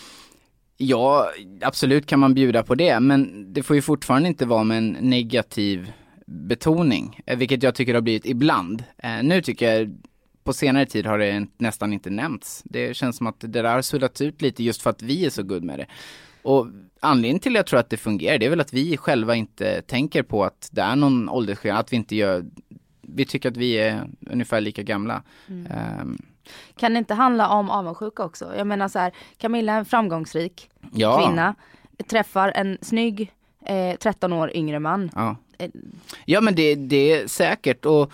ja, 0.76 1.30
absolut 1.62 2.06
kan 2.06 2.20
man 2.20 2.34
bjuda 2.34 2.62
på 2.62 2.74
det, 2.74 3.00
men 3.00 3.52
det 3.52 3.62
får 3.62 3.76
ju 3.76 3.82
fortfarande 3.82 4.28
inte 4.28 4.46
vara 4.46 4.64
med 4.64 4.78
en 4.78 4.96
negativ 5.00 5.92
betoning, 6.32 7.20
eh, 7.26 7.38
vilket 7.38 7.62
jag 7.62 7.74
tycker 7.74 7.94
har 7.94 8.00
blivit 8.00 8.26
ibland. 8.26 8.84
Eh, 8.98 9.22
nu 9.22 9.42
tycker 9.42 9.74
jag 9.74 9.96
på 10.44 10.52
senare 10.52 10.86
tid 10.86 11.06
har 11.06 11.18
det 11.18 11.46
nästan 11.58 11.92
inte 11.92 12.10
nämnts. 12.10 12.62
Det 12.64 12.96
känns 12.96 13.16
som 13.16 13.26
att 13.26 13.40
det 13.40 13.46
där 13.46 13.64
har 13.64 13.82
suddats 13.82 14.20
ut 14.20 14.42
lite 14.42 14.62
just 14.62 14.82
för 14.82 14.90
att 14.90 15.02
vi 15.02 15.26
är 15.26 15.30
så 15.30 15.42
good 15.42 15.64
med 15.64 15.78
det. 15.78 15.86
Och 16.42 16.66
anledningen 17.00 17.40
till 17.40 17.52
att 17.52 17.56
jag 17.56 17.66
tror 17.66 17.80
att 17.80 17.90
det 17.90 17.96
fungerar, 17.96 18.38
det 18.38 18.46
är 18.46 18.50
väl 18.50 18.60
att 18.60 18.72
vi 18.72 18.96
själva 18.96 19.34
inte 19.34 19.82
tänker 19.82 20.22
på 20.22 20.44
att 20.44 20.68
det 20.72 20.82
är 20.82 20.96
någon 20.96 21.28
åldersskillnad, 21.28 21.80
att 21.80 21.92
vi 21.92 21.96
inte 21.96 22.16
gör, 22.16 22.44
vi 23.02 23.24
tycker 23.24 23.50
att 23.50 23.56
vi 23.56 23.72
är 23.74 24.10
ungefär 24.30 24.60
lika 24.60 24.82
gamla. 24.82 25.22
Ehm, 25.48 26.18
Kan 26.76 26.92
det 26.92 26.98
inte 26.98 27.14
handla 27.14 27.48
om 27.48 27.70
avundsjuka 27.70 28.24
också? 28.24 28.56
Jag 28.56 28.66
menar 28.66 28.88
så 28.88 28.98
här, 28.98 29.12
Camilla 29.38 29.72
är 29.72 29.78
en 29.78 29.84
framgångsrik 29.84 30.70
ja, 30.92 31.18
kvinna, 31.26 31.54
träffar 32.08 32.52
en 32.54 32.78
snygg 32.82 33.32
eh, 33.66 33.96
13 33.96 34.32
år 34.32 34.56
yngre 34.56 34.78
man. 34.80 35.10
Ja. 35.14 35.36
Eh, 35.58 35.70
ja 36.24 36.40
men 36.40 36.54
det, 36.54 36.74
det 36.74 37.12
är 37.12 37.26
säkert 37.26 37.84
och 37.84 38.12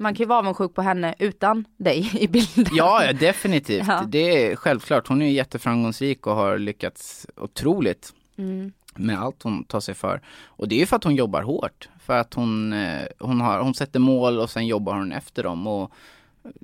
Man 0.00 0.14
kan 0.14 0.24
ju 0.24 0.28
vara 0.28 0.38
avundsjuk 0.38 0.74
på 0.74 0.82
henne 0.82 1.14
utan 1.18 1.64
dig 1.76 2.10
i 2.20 2.28
bilden. 2.28 2.66
ja, 2.72 3.04
ja 3.04 3.12
definitivt. 3.12 3.84
Ja. 3.88 4.04
Det 4.08 4.46
är 4.46 4.56
självklart. 4.56 5.08
Hon 5.08 5.22
är 5.22 5.26
jätteframgångsrik 5.30 6.26
och 6.26 6.34
har 6.36 6.58
lyckats 6.58 7.26
otroligt 7.36 8.12
Mm. 8.36 8.72
med 8.94 9.18
allt 9.20 9.42
hon 9.42 9.64
tar 9.64 9.80
sig 9.80 9.94
för. 9.94 10.20
Och 10.46 10.68
det 10.68 10.74
är 10.74 10.78
ju 10.78 10.86
för 10.86 10.96
att 10.96 11.04
hon 11.04 11.14
jobbar 11.16 11.42
hårt. 11.42 11.88
För 12.00 12.18
att 12.18 12.34
hon, 12.34 12.72
eh, 12.72 13.02
hon, 13.18 13.40
har, 13.40 13.60
hon 13.60 13.74
sätter 13.74 14.00
mål 14.00 14.38
och 14.38 14.50
sen 14.50 14.66
jobbar 14.66 14.94
hon 14.94 15.12
efter 15.12 15.42
dem 15.42 15.66
och 15.66 15.92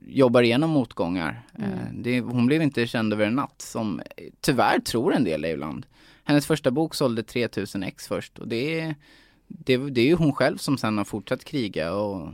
jobbar 0.06 0.42
igenom 0.42 0.70
motgångar. 0.70 1.42
Eh, 1.58 1.64
Det, 1.92 2.20
hon 2.20 2.46
blev 2.46 2.62
inte 2.62 2.86
känd 2.86 3.12
över 3.12 3.26
en 3.26 3.34
natt 3.34 3.54
som 3.62 4.02
tyvärr 4.40 4.78
tror 4.78 5.14
en 5.14 5.24
del 5.24 5.44
ibland. 5.44 5.86
Hennes 6.24 6.46
första 6.46 6.70
bok 6.70 6.94
sålde 6.94 7.22
3000 7.22 7.82
ex 7.82 8.08
först 8.08 8.38
och 8.38 8.48
det 8.48 8.80
är, 8.80 8.94
det, 9.46 9.76
det 9.76 10.00
är 10.00 10.06
ju 10.06 10.14
hon 10.14 10.32
själv 10.32 10.56
som 10.56 10.78
sen 10.78 10.98
har 10.98 11.04
fortsatt 11.04 11.44
kriga 11.44 11.94
och 11.94 12.28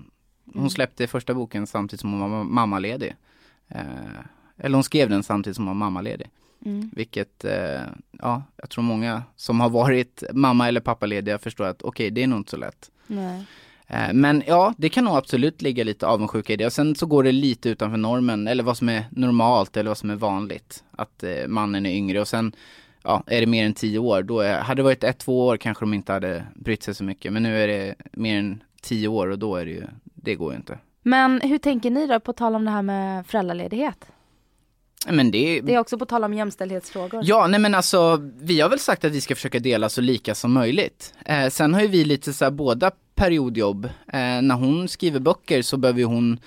hon 0.55 0.71
släppte 0.71 1.07
första 1.07 1.35
boken 1.35 1.67
samtidigt 1.67 2.01
som 2.01 2.13
hon 2.13 2.31
var 2.31 2.45
mammaledig. 2.45 3.15
Eh, 3.69 3.85
eller 4.59 4.75
hon 4.75 4.85
skrev 4.85 5.11
den 5.11 5.23
samtidigt 5.23 5.57
som 5.57 5.67
hon 5.67 5.79
var 5.79 5.87
mammaledig. 5.87 6.31
Mm. 6.65 6.91
Vilket, 6.93 7.45
eh, 7.45 7.83
ja, 8.19 8.43
jag 8.57 8.71
tror 8.71 8.85
många 8.85 9.23
som 9.37 9.61
har 9.61 9.71
varit 9.71 10.23
mamma 10.33 10.69
eller 10.69 10.81
pappalediga 10.81 11.39
förstår 11.39 11.65
att 11.65 11.83
okej, 11.83 12.11
det 12.11 12.23
är 12.23 12.27
nog 12.27 12.39
inte 12.39 12.51
så 12.51 12.57
lätt. 12.57 12.91
Nej. 13.07 13.45
Eh, 13.87 14.13
men 14.13 14.43
ja, 14.47 14.75
det 14.77 14.89
kan 14.89 15.05
nog 15.05 15.17
absolut 15.17 15.63
ligga 15.63 15.85
lite 15.85 16.07
avundsjuka 16.07 16.53
i 16.53 16.57
det. 16.57 16.67
Och 16.67 16.73
sen 16.73 16.95
så 16.95 17.07
går 17.07 17.23
det 17.23 17.33
lite 17.33 17.69
utanför 17.69 17.97
normen, 17.97 18.49
eller 18.49 18.63
vad 18.63 18.77
som 18.77 18.89
är 18.89 19.05
normalt 19.11 19.77
eller 19.77 19.91
vad 19.91 19.99
som 19.99 20.11
är 20.11 20.17
vanligt. 20.17 20.85
Att 20.91 21.23
eh, 21.23 21.47
mannen 21.47 21.87
är 21.87 21.91
yngre 21.91 22.21
och 22.21 22.29
sen, 22.29 22.53
ja, 23.03 23.23
är 23.27 23.41
det 23.41 23.47
mer 23.47 23.67
än 23.67 23.75
tio 23.75 23.99
år, 23.99 24.23
då 24.23 24.41
är, 24.41 24.61
hade 24.61 24.79
det 24.79 24.85
varit 24.85 25.05
ett, 25.05 25.19
två 25.19 25.47
år 25.47 25.57
kanske 25.57 25.83
de 25.83 25.95
inte 25.95 26.13
hade 26.13 26.47
brytt 26.55 26.83
sig 26.83 26.95
så 26.95 27.05
mycket. 27.05 27.33
Men 27.33 27.43
nu 27.43 27.63
är 27.63 27.69
det 27.69 27.95
mer 28.13 28.39
än 28.39 28.63
tio 28.83 29.09
år 29.09 29.27
och 29.27 29.39
då 29.39 29.57
är 29.57 29.65
det 29.65 29.71
ju, 29.71 29.87
det 30.05 30.35
går 30.35 30.53
ju 30.53 30.57
inte. 30.57 30.79
Men 31.03 31.41
hur 31.41 31.59
tänker 31.59 31.91
ni 31.91 32.07
då 32.07 32.21
på 32.21 32.33
tal 32.33 32.55
om 32.55 32.65
det 32.65 32.71
här 32.71 32.83
med 32.83 33.27
föräldraledighet? 33.27 34.07
Men 35.09 35.31
det, 35.31 35.61
Det 35.61 35.75
är 35.75 35.79
också 35.79 35.99
på 35.99 36.07
tal 36.07 36.25
om 36.25 36.35
jämställdhetsfrågor. 36.35 37.23
Ja, 37.25 37.47
nej 37.47 37.61
men 37.61 37.75
alltså, 37.75 38.31
vi 38.41 38.61
har 38.61 38.69
väl 38.69 38.79
sagt 38.79 39.05
att 39.05 39.13
vi 39.13 39.21
ska 39.21 39.35
försöka 39.35 39.59
dela 39.59 39.89
så 39.89 40.01
lika 40.01 40.35
som 40.35 40.53
möjligt. 40.53 41.15
Eh, 41.25 41.49
sen 41.49 41.75
har 41.75 41.81
ju 41.81 41.89
vi 41.89 42.05
lite 42.05 42.33
så 42.33 42.45
här 42.45 42.51
båda 42.51 42.91
periodjobb. 43.15 43.85
Eh, 43.85 44.43
när 44.43 44.55
hon 44.55 44.89
skriver 44.89 45.21
böcker 45.21 45.63
så 45.63 45.77
behöver 45.77 46.05
hon 46.05 46.41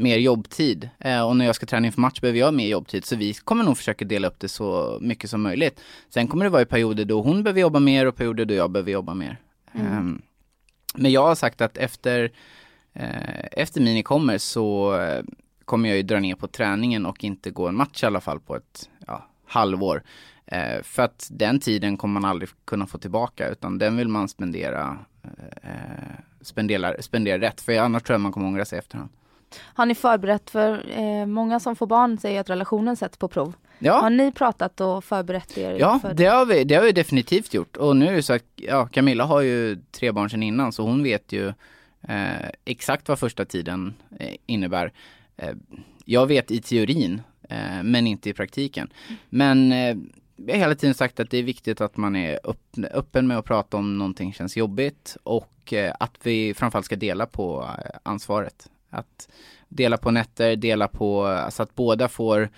mer 0.00 0.18
jobbtid. 0.18 0.90
Eh, 0.98 1.26
och 1.26 1.36
när 1.36 1.46
jag 1.46 1.54
ska 1.54 1.66
träna 1.66 1.86
inför 1.86 2.00
match 2.00 2.20
behöver 2.20 2.38
jag 2.38 2.54
mer 2.54 2.68
jobbtid. 2.68 3.04
Så 3.04 3.16
vi 3.16 3.34
kommer 3.34 3.64
nog 3.64 3.76
försöka 3.76 4.04
dela 4.04 4.28
upp 4.28 4.38
det 4.38 4.48
så 4.48 4.98
mycket 5.00 5.30
som 5.30 5.42
möjligt. 5.42 5.80
Sen 6.08 6.28
kommer 6.28 6.44
det 6.44 6.50
vara 6.50 6.62
i 6.62 6.66
perioder 6.66 7.04
då 7.04 7.22
hon 7.22 7.42
behöver 7.42 7.60
jobba 7.60 7.80
mer 7.80 8.06
och 8.06 8.16
perioder 8.16 8.44
då 8.44 8.54
jag 8.54 8.70
behöver 8.70 8.92
jobba 8.92 9.14
mer. 9.14 9.38
Ehm, 9.72 10.22
men 10.94 11.12
jag 11.12 11.22
har 11.22 11.34
sagt 11.34 11.60
att 11.60 11.76
efter, 11.76 12.32
eh, 12.92 13.44
efter 13.52 13.80
Mini 13.80 14.02
kommer 14.02 14.38
så 14.38 14.96
eh, 15.00 15.24
kommer 15.64 15.88
jag 15.88 15.96
ju 15.96 16.02
dra 16.02 16.20
ner 16.20 16.34
på 16.34 16.48
träningen 16.48 17.06
och 17.06 17.24
inte 17.24 17.50
gå 17.50 17.68
en 17.68 17.76
match 17.76 18.02
i 18.02 18.06
alla 18.06 18.20
fall 18.20 18.40
på 18.40 18.56
ett 18.56 18.90
ja, 19.06 19.26
halvår. 19.46 20.02
Eh, 20.46 20.82
för 20.82 21.02
att 21.02 21.28
den 21.30 21.60
tiden 21.60 21.96
kommer 21.96 22.20
man 22.20 22.30
aldrig 22.30 22.50
kunna 22.64 22.86
få 22.86 22.98
tillbaka 22.98 23.48
utan 23.48 23.78
den 23.78 23.96
vill 23.96 24.08
man 24.08 24.28
spendera, 24.28 24.98
eh, 25.62 25.70
spendera, 26.40 27.02
spendera 27.02 27.40
rätt. 27.40 27.60
För 27.60 27.78
annars 27.78 28.02
tror 28.02 28.14
jag 28.14 28.20
man 28.20 28.32
kommer 28.32 28.46
ångra 28.46 28.64
sig 28.64 28.78
efterhand. 28.78 29.10
Har 29.58 29.86
ni 29.86 29.94
förberett 29.94 30.50
för, 30.50 30.98
eh, 30.98 31.26
många 31.26 31.60
som 31.60 31.76
får 31.76 31.86
barn 31.86 32.18
säger 32.18 32.40
att 32.40 32.50
relationen 32.50 32.96
sätts 32.96 33.16
på 33.16 33.28
prov. 33.28 33.54
Ja, 33.78 34.00
Har 34.00 34.10
ni 34.10 34.32
pratat 34.32 34.80
och 34.80 35.04
förberett 35.04 35.58
er 35.58 35.76
ja 35.78 35.98
för 35.98 36.14
det, 36.14 36.26
har 36.26 36.46
vi, 36.46 36.64
det 36.64 36.74
har 36.74 36.82
vi 36.82 36.92
definitivt 36.92 37.54
gjort. 37.54 37.76
Och 37.76 37.96
nu 37.96 38.08
är 38.08 38.12
det 38.12 38.22
så 38.22 38.32
att 38.32 38.44
ja, 38.56 38.86
Camilla 38.86 39.24
har 39.24 39.40
ju 39.40 39.78
tre 39.90 40.12
barn 40.12 40.30
sedan 40.30 40.42
innan 40.42 40.72
så 40.72 40.82
hon 40.82 41.02
vet 41.02 41.32
ju 41.32 41.48
eh, 42.08 42.48
exakt 42.64 43.08
vad 43.08 43.18
första 43.18 43.44
tiden 43.44 43.94
eh, 44.18 44.34
innebär. 44.46 44.92
Eh, 45.36 45.54
jag 46.04 46.26
vet 46.26 46.50
i 46.50 46.60
teorin 46.60 47.22
eh, 47.48 47.82
men 47.82 48.06
inte 48.06 48.30
i 48.30 48.32
praktiken. 48.32 48.92
Men 49.28 49.72
eh, 49.72 49.96
vi 50.36 50.52
har 50.52 50.58
hela 50.58 50.74
tiden 50.74 50.94
sagt 50.94 51.20
att 51.20 51.30
det 51.30 51.38
är 51.38 51.42
viktigt 51.42 51.80
att 51.80 51.96
man 51.96 52.16
är 52.16 52.38
öppen, 52.92 53.26
med 53.26 53.38
att 53.38 53.44
prata 53.44 53.76
om 53.76 53.98
någonting 53.98 54.32
känns 54.32 54.56
jobbigt 54.56 55.16
och 55.22 55.74
att 55.98 56.16
vi 56.22 56.54
framförallt 56.54 56.86
ska 56.86 56.96
dela 56.96 57.26
på 57.26 57.68
ansvaret. 58.02 58.68
Att 58.90 59.28
dela 59.68 59.96
på 59.96 60.10
nätter, 60.10 60.56
dela 60.56 60.88
på, 60.88 61.38
så 61.50 61.62
att 61.62 61.74
båda 61.74 62.08
får 62.08 62.48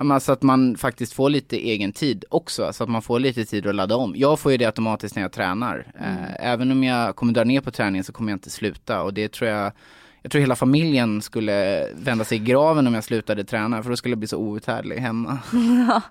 Ja, 0.00 0.04
men 0.04 0.20
så 0.20 0.32
att 0.32 0.42
man 0.42 0.76
faktiskt 0.76 1.12
får 1.12 1.30
lite 1.30 1.56
egen 1.56 1.92
tid 1.92 2.24
också, 2.28 2.72
så 2.72 2.84
att 2.84 2.90
man 2.90 3.02
får 3.02 3.18
lite 3.18 3.44
tid 3.44 3.66
att 3.66 3.74
ladda 3.74 3.96
om. 3.96 4.12
Jag 4.16 4.40
får 4.40 4.52
ju 4.52 4.58
det 4.58 4.64
automatiskt 4.64 5.14
när 5.14 5.22
jag 5.22 5.32
tränar. 5.32 5.86
Eh, 6.00 6.46
även 6.50 6.72
om 6.72 6.84
jag 6.84 7.16
kommer 7.16 7.32
dra 7.32 7.44
ner 7.44 7.60
på 7.60 7.70
träningen 7.70 8.04
så 8.04 8.12
kommer 8.12 8.32
jag 8.32 8.36
inte 8.36 8.50
sluta 8.50 9.02
och 9.02 9.14
det 9.14 9.32
tror 9.32 9.50
jag 9.50 9.72
jag 10.22 10.32
tror 10.32 10.40
hela 10.40 10.56
familjen 10.56 11.22
skulle 11.22 11.86
vända 11.94 12.24
sig 12.24 12.38
i 12.38 12.40
graven 12.40 12.86
om 12.86 12.94
jag 12.94 13.04
slutade 13.04 13.44
träna 13.44 13.82
för 13.82 13.90
då 13.90 13.96
skulle 13.96 14.12
jag 14.12 14.18
bli 14.18 14.28
så 14.28 14.36
outhärdlig 14.36 14.96
hemma. 14.96 15.38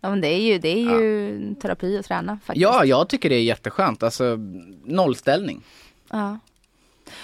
Ja 0.00 0.10
men 0.10 0.20
det 0.20 0.28
är 0.28 0.40
ju, 0.40 0.58
det 0.58 0.68
är 0.68 1.00
ju 1.00 1.54
terapi 1.54 1.98
att 1.98 2.06
träna 2.06 2.38
faktiskt. 2.44 2.62
Ja, 2.62 2.84
jag 2.84 3.08
tycker 3.08 3.28
det 3.28 3.34
är 3.34 3.42
jätteskönt. 3.42 4.02
Alltså 4.02 4.38
nollställning. 4.84 5.62
Ja. 6.10 6.38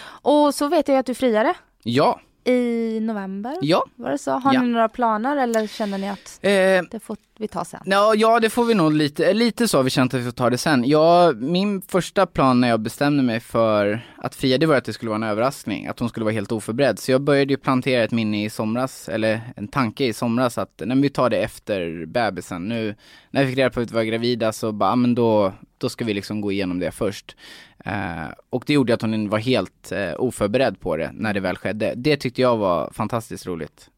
Och 0.05 0.55
så 0.55 0.69
vet 0.69 0.89
jag 0.89 0.99
att 0.99 1.07
du 1.07 1.15
friade 1.15 1.55
Ja, 1.83 2.21
i 2.45 3.01
november. 3.01 3.57
ja. 3.61 3.85
Var 3.97 4.11
det 4.11 4.19
så? 4.19 4.31
Har 4.31 4.55
Ja. 4.55 4.63
ni 4.63 4.69
några 4.69 4.89
planer 4.89 5.37
eller 5.37 5.67
känner 5.67 5.99
ni 5.99 6.09
att 6.09 6.39
Eh, 6.43 6.83
det 6.91 7.01
får 7.03 7.17
vi 7.39 7.49
ta 7.49 7.65
sen? 7.65 7.81
Ja, 7.85 8.15
ja, 8.15 8.41
det 8.41 8.51
får 8.51 8.65
vi 8.65 8.75
nog 8.75 8.93
lite, 8.93 9.33
lite 9.33 9.69
så 9.69 9.77
har 9.79 9.83
vi 9.85 9.91
känt 9.91 10.15
att 10.15 10.21
vi 10.21 10.25
får 10.25 10.31
ta 10.33 10.51
det 10.51 10.59
sen. 10.59 10.85
Ja, 10.87 11.33
min 11.37 11.83
första 11.83 12.27
plan 12.27 12.61
när 12.61 12.69
jag 12.69 12.81
bestämde 12.81 13.23
mig 13.23 13.41
för 13.41 14.01
att 14.17 14.35
Fia, 14.35 14.59
det 14.59 14.67
var 14.67 14.77
att 14.77 14.85
det 14.85 14.93
skulle 14.93 15.09
vara 15.09 15.17
en 15.17 15.23
överraskning, 15.31 15.87
att 15.87 15.99
hon 15.99 16.09
skulle 16.09 16.25
vara 16.25 16.33
helt 16.35 16.53
oförberedd. 16.53 16.99
Så 16.99 17.13
jag 17.13 17.21
började 17.21 17.53
ju 17.53 17.57
plantera 17.57 18.03
ett 18.05 18.13
minne 18.13 18.45
i 18.45 18.51
somras, 18.51 19.09
eller 19.09 19.41
en 19.57 19.69
tanke 19.69 20.05
i 20.05 20.13
somras 20.13 20.59
att 20.59 20.83
när 20.85 20.97
vi 20.97 21.09
tar 21.11 21.31
det 21.31 21.37
efter 21.39 22.07
bebisen. 22.07 22.69
Nu, 22.69 22.95
när 23.31 23.41
jag 23.41 23.49
fick 23.51 23.59
reda 23.59 23.71
på 23.71 23.81
att 23.81 23.91
vi 23.91 23.95
var 23.95 24.03
gravida 24.03 24.53
så 24.53 24.73
bara, 24.73 24.97
men 24.97 25.15
då, 25.15 25.53
då 25.79 25.89
ska 25.89 26.05
vi 26.05 26.15
liksom 26.15 26.41
gå 26.41 26.53
igenom 26.53 26.79
det 26.79 26.91
först. 26.91 27.37
Eh, 27.85 28.33
och 28.51 28.65
det 28.67 28.73
gjorde 28.73 28.95
att 28.95 29.03
hon 29.03 29.29
var 29.29 29.39
helt 29.39 29.93
eh, 29.93 30.13
oförberedd 30.19 30.81
på 30.81 30.97
det 30.97 31.11
när 31.15 31.35
det 31.35 31.41
väl 31.41 31.57
skedde. 31.57 31.95
Det 31.97 32.17
tyckte 32.17 32.43
jag 32.43 32.57
var 32.57 32.91
fantastiskt 32.93 33.47
roligt. 33.47 33.91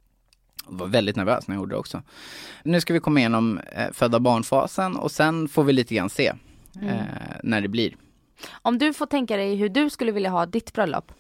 Jag 0.71 0.79
var 0.79 0.87
väldigt 0.87 1.17
nervös 1.17 1.49
när 1.49 1.55
jag 1.55 1.61
gjorde 1.61 1.75
det 1.75 1.79
också. 1.79 2.03
Nu 2.63 2.81
ska 2.81 2.93
vi 2.93 3.01
komma 3.01 3.21
igenom 3.21 3.61
eh, 3.73 3.93
födda 3.93 4.21
barnfasen 4.21 4.97
och 4.97 5.11
sen 5.11 5.49
får 5.49 5.65
vi 5.65 5.73
lite 5.73 5.95
grann 5.95 6.11
se 6.11 6.33
eh, 6.83 6.97
när 7.43 7.61
det 7.61 7.69
blir. 7.69 7.97
Om 8.63 8.79
du 8.79 8.93
får 8.93 9.07
tänka 9.07 9.37
dig 9.37 9.57
hur 9.57 9.69
du 9.69 9.91
skulle 9.91 10.13
vilja 10.13 10.31
ha 10.31 10.47
ditt 10.47 10.73
bröllop. 10.73 11.13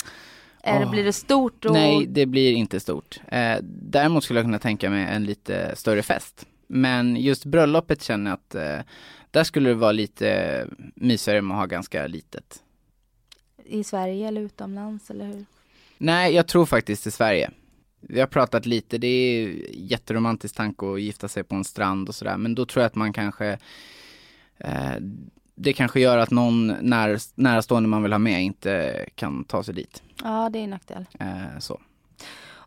Är 0.62 0.78
det, 0.78 0.84
Åh. 0.84 0.90
blir 0.90 1.04
det 1.04 1.12
stort 1.12 1.64
och 1.64 1.72
Nej, 1.72 2.06
det 2.08 2.26
blir 2.26 2.52
inte 2.52 2.80
stort. 2.80 3.20
Eh, 3.28 3.56
däremot 3.62 4.24
skulle 4.24 4.38
jag 4.38 4.46
kunna 4.46 4.58
tänka 4.58 4.90
mig 4.90 5.06
en 5.10 5.24
lite 5.24 5.76
större 5.76 6.02
fest. 6.02 6.46
Men 6.66 7.16
just 7.16 7.44
bröllopet 7.44 8.02
känner 8.02 8.30
jag 8.30 8.34
att 8.34 8.54
eh, 8.54 8.84
där 9.34 9.44
skulle 9.44 9.68
det 9.68 9.74
vara 9.74 9.92
lite 9.92 10.66
mysigare 10.94 11.42
med 11.42 11.54
att 11.54 11.60
ha 11.60 11.66
ganska 11.66 12.06
litet. 12.06 12.62
i 13.64 13.84
Sverige 13.84 14.28
eller 14.28 14.40
utomlands 14.40 15.10
eller 15.10 15.26
hur? 15.26 15.44
Nej, 15.98 16.34
jag 16.34 16.46
tror 16.46 16.66
faktiskt 16.66 17.06
i 17.06 17.10
Sverige. 17.10 17.50
Vi 18.00 18.20
har 18.20 18.26
pratat 18.26 18.66
lite, 18.66 18.98
det 18.98 19.06
är 19.06 19.48
jätteromantisk 19.72 20.54
tanke 20.54 20.92
att 20.92 21.00
gifta 21.00 21.28
sig 21.28 21.44
på 21.44 21.54
en 21.54 21.64
strand 21.64 22.08
och 22.08 22.14
sådär, 22.14 22.36
men 22.36 22.54
då 22.54 22.66
tror 22.66 22.82
jag 22.82 22.86
att 22.86 22.94
man 22.94 23.12
kanske 23.12 23.58
eh, 24.58 24.94
det 25.54 25.72
kanske 25.72 26.00
gör 26.00 26.18
att 26.18 26.30
någon 26.30 26.66
när, 26.66 27.18
närstående 27.34 27.88
man 27.88 28.02
vill 28.02 28.12
ha 28.12 28.18
med 28.18 28.42
inte 28.42 29.04
kan 29.14 29.44
ta 29.44 29.62
sig 29.62 29.74
dit. 29.74 30.02
Ja, 30.22 30.50
det 30.52 30.58
är 30.58 30.64
en 30.64 30.70
nackdel. 30.70 31.06
Eh, 31.20 31.58
så. 31.58 31.80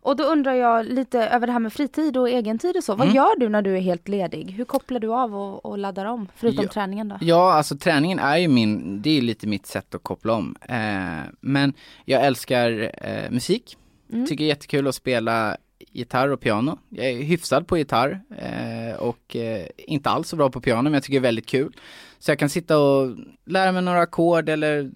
Och 0.00 0.16
då 0.16 0.24
undrar 0.24 0.54
jag 0.54 0.86
lite 0.86 1.18
över 1.28 1.46
det 1.46 1.52
här 1.52 1.60
med 1.60 1.72
fritid 1.72 2.16
och 2.16 2.30
egentid 2.30 2.76
och 2.76 2.84
så. 2.84 2.94
Vad 2.94 3.06
Mm. 3.06 3.16
gör 3.16 3.38
du 3.38 3.48
när 3.48 3.62
du 3.62 3.76
är 3.76 3.80
helt 3.80 4.08
ledig? 4.08 4.50
Hur 4.50 4.64
kopplar 4.64 5.00
du 5.00 5.08
av 5.12 5.34
och, 5.36 5.64
och 5.66 5.78
laddar 5.78 6.04
om? 6.04 6.28
Förutom 6.36 6.64
Ja. 6.64 6.70
träningen 6.70 7.08
då? 7.08 7.16
Ja, 7.20 7.52
alltså 7.52 7.76
träningen 7.76 8.18
är 8.18 8.36
ju 8.36 8.48
min, 8.48 9.02
det 9.02 9.18
är 9.18 9.22
lite 9.22 9.46
mitt 9.46 9.66
sätt 9.66 9.94
att 9.94 10.02
koppla 10.02 10.32
om. 10.32 10.56
Eh, 10.68 11.30
men 11.40 11.72
jag 12.04 12.24
älskar 12.26 12.90
eh, 13.02 13.30
musik, 13.30 13.76
Mm. 14.12 14.26
tycker 14.26 14.44
det 14.44 14.46
är 14.46 14.54
jättekul 14.54 14.86
att 14.86 14.94
spela 14.94 15.56
gitarr 15.92 16.28
och 16.28 16.40
piano. 16.40 16.78
Jag 16.88 17.06
är 17.06 17.22
hyfsad 17.22 17.66
på 17.66 17.78
gitarr 17.78 18.20
eh, 18.38 18.96
och 18.98 19.36
eh, 19.36 19.66
inte 19.78 20.10
alls 20.10 20.28
så 20.28 20.36
bra 20.36 20.50
på 20.50 20.60
piano 20.60 20.82
men 20.82 20.94
jag 20.94 21.02
tycker 21.02 21.20
det 21.20 21.26
är 21.26 21.28
väldigt 21.28 21.46
kul. 21.46 21.72
Så 22.18 22.30
jag 22.30 22.38
kan 22.38 22.48
sitta 22.48 22.78
och 22.78 23.16
lära 23.46 23.72
mig 23.72 23.82
några 23.82 24.00
ackord 24.00 24.48
eller 24.48 24.90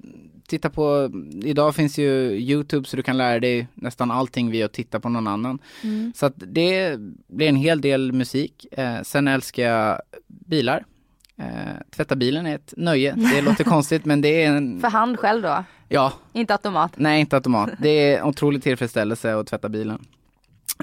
titta 0.52 0.70
på, 0.70 1.10
idag 1.44 1.74
finns 1.74 1.98
ju 1.98 2.30
Youtube 2.30 2.88
så 2.88 2.96
du 2.96 3.02
kan 3.02 3.16
lära 3.16 3.40
dig 3.40 3.66
nästan 3.74 4.10
allting 4.10 4.50
via 4.50 4.66
att 4.66 4.72
titta 4.72 5.00
på 5.00 5.08
någon 5.08 5.26
annan. 5.26 5.58
Mm. 5.82 6.12
Så 6.16 6.26
att 6.26 6.34
det 6.36 6.96
blir 7.26 7.48
en 7.48 7.56
hel 7.56 7.80
del 7.80 8.12
musik. 8.12 8.66
Eh, 8.72 9.02
sen 9.02 9.28
älskar 9.28 9.62
jag 9.62 10.00
bilar. 10.28 10.84
Eh, 11.36 11.46
tvätta 11.96 12.16
bilen 12.16 12.46
är 12.46 12.54
ett 12.54 12.74
nöje. 12.76 13.14
Det 13.32 13.40
låter 13.48 13.64
konstigt 13.64 14.04
men 14.04 14.20
det 14.20 14.42
är 14.44 14.50
en, 14.56 14.80
För 14.80 14.88
hand 14.88 15.18
själv 15.18 15.42
då? 15.42 15.64
ja, 15.88 16.12
Inte 16.32 16.52
automat? 16.52 16.92
nej 16.96 17.20
inte 17.20 17.36
automat. 17.36 17.70
Det 17.78 17.88
är 17.88 18.18
en 18.18 18.24
otrolig 18.24 18.62
tillfredsställelse 18.62 19.34
att 19.34 19.46
tvätta 19.46 19.68
bilen. 19.68 20.04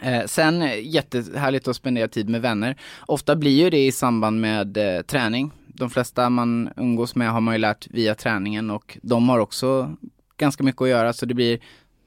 Eh, 0.01 0.25
sen 0.25 0.61
eh, 0.61 0.87
jättehärligt 0.87 1.67
att 1.67 1.75
spendera 1.75 2.07
tid 2.07 2.29
med 2.29 2.41
vänner. 2.41 2.75
Ofta 2.99 3.35
blir 3.35 3.63
ju 3.63 3.69
det 3.69 3.85
i 3.85 3.91
samband 3.91 4.41
med 4.41 4.77
eh, 4.77 5.01
träning. 5.01 5.51
De 5.79 5.89
flesta 5.89 6.29
man 6.29 6.69
umgås 6.77 7.15
med 7.15 7.31
har 7.31 7.41
man 7.41 7.53
ju 7.53 7.57
lärt 7.57 7.87
via 7.91 8.15
träningen 8.15 8.69
och 8.69 8.97
de 9.01 9.29
har 9.29 9.39
också 9.39 9.95
ganska 10.37 10.63
mycket 10.63 10.81
att 10.81 10.89
göra 10.89 11.13
så 11.13 11.25
det 11.25 11.33
blir 11.33 11.59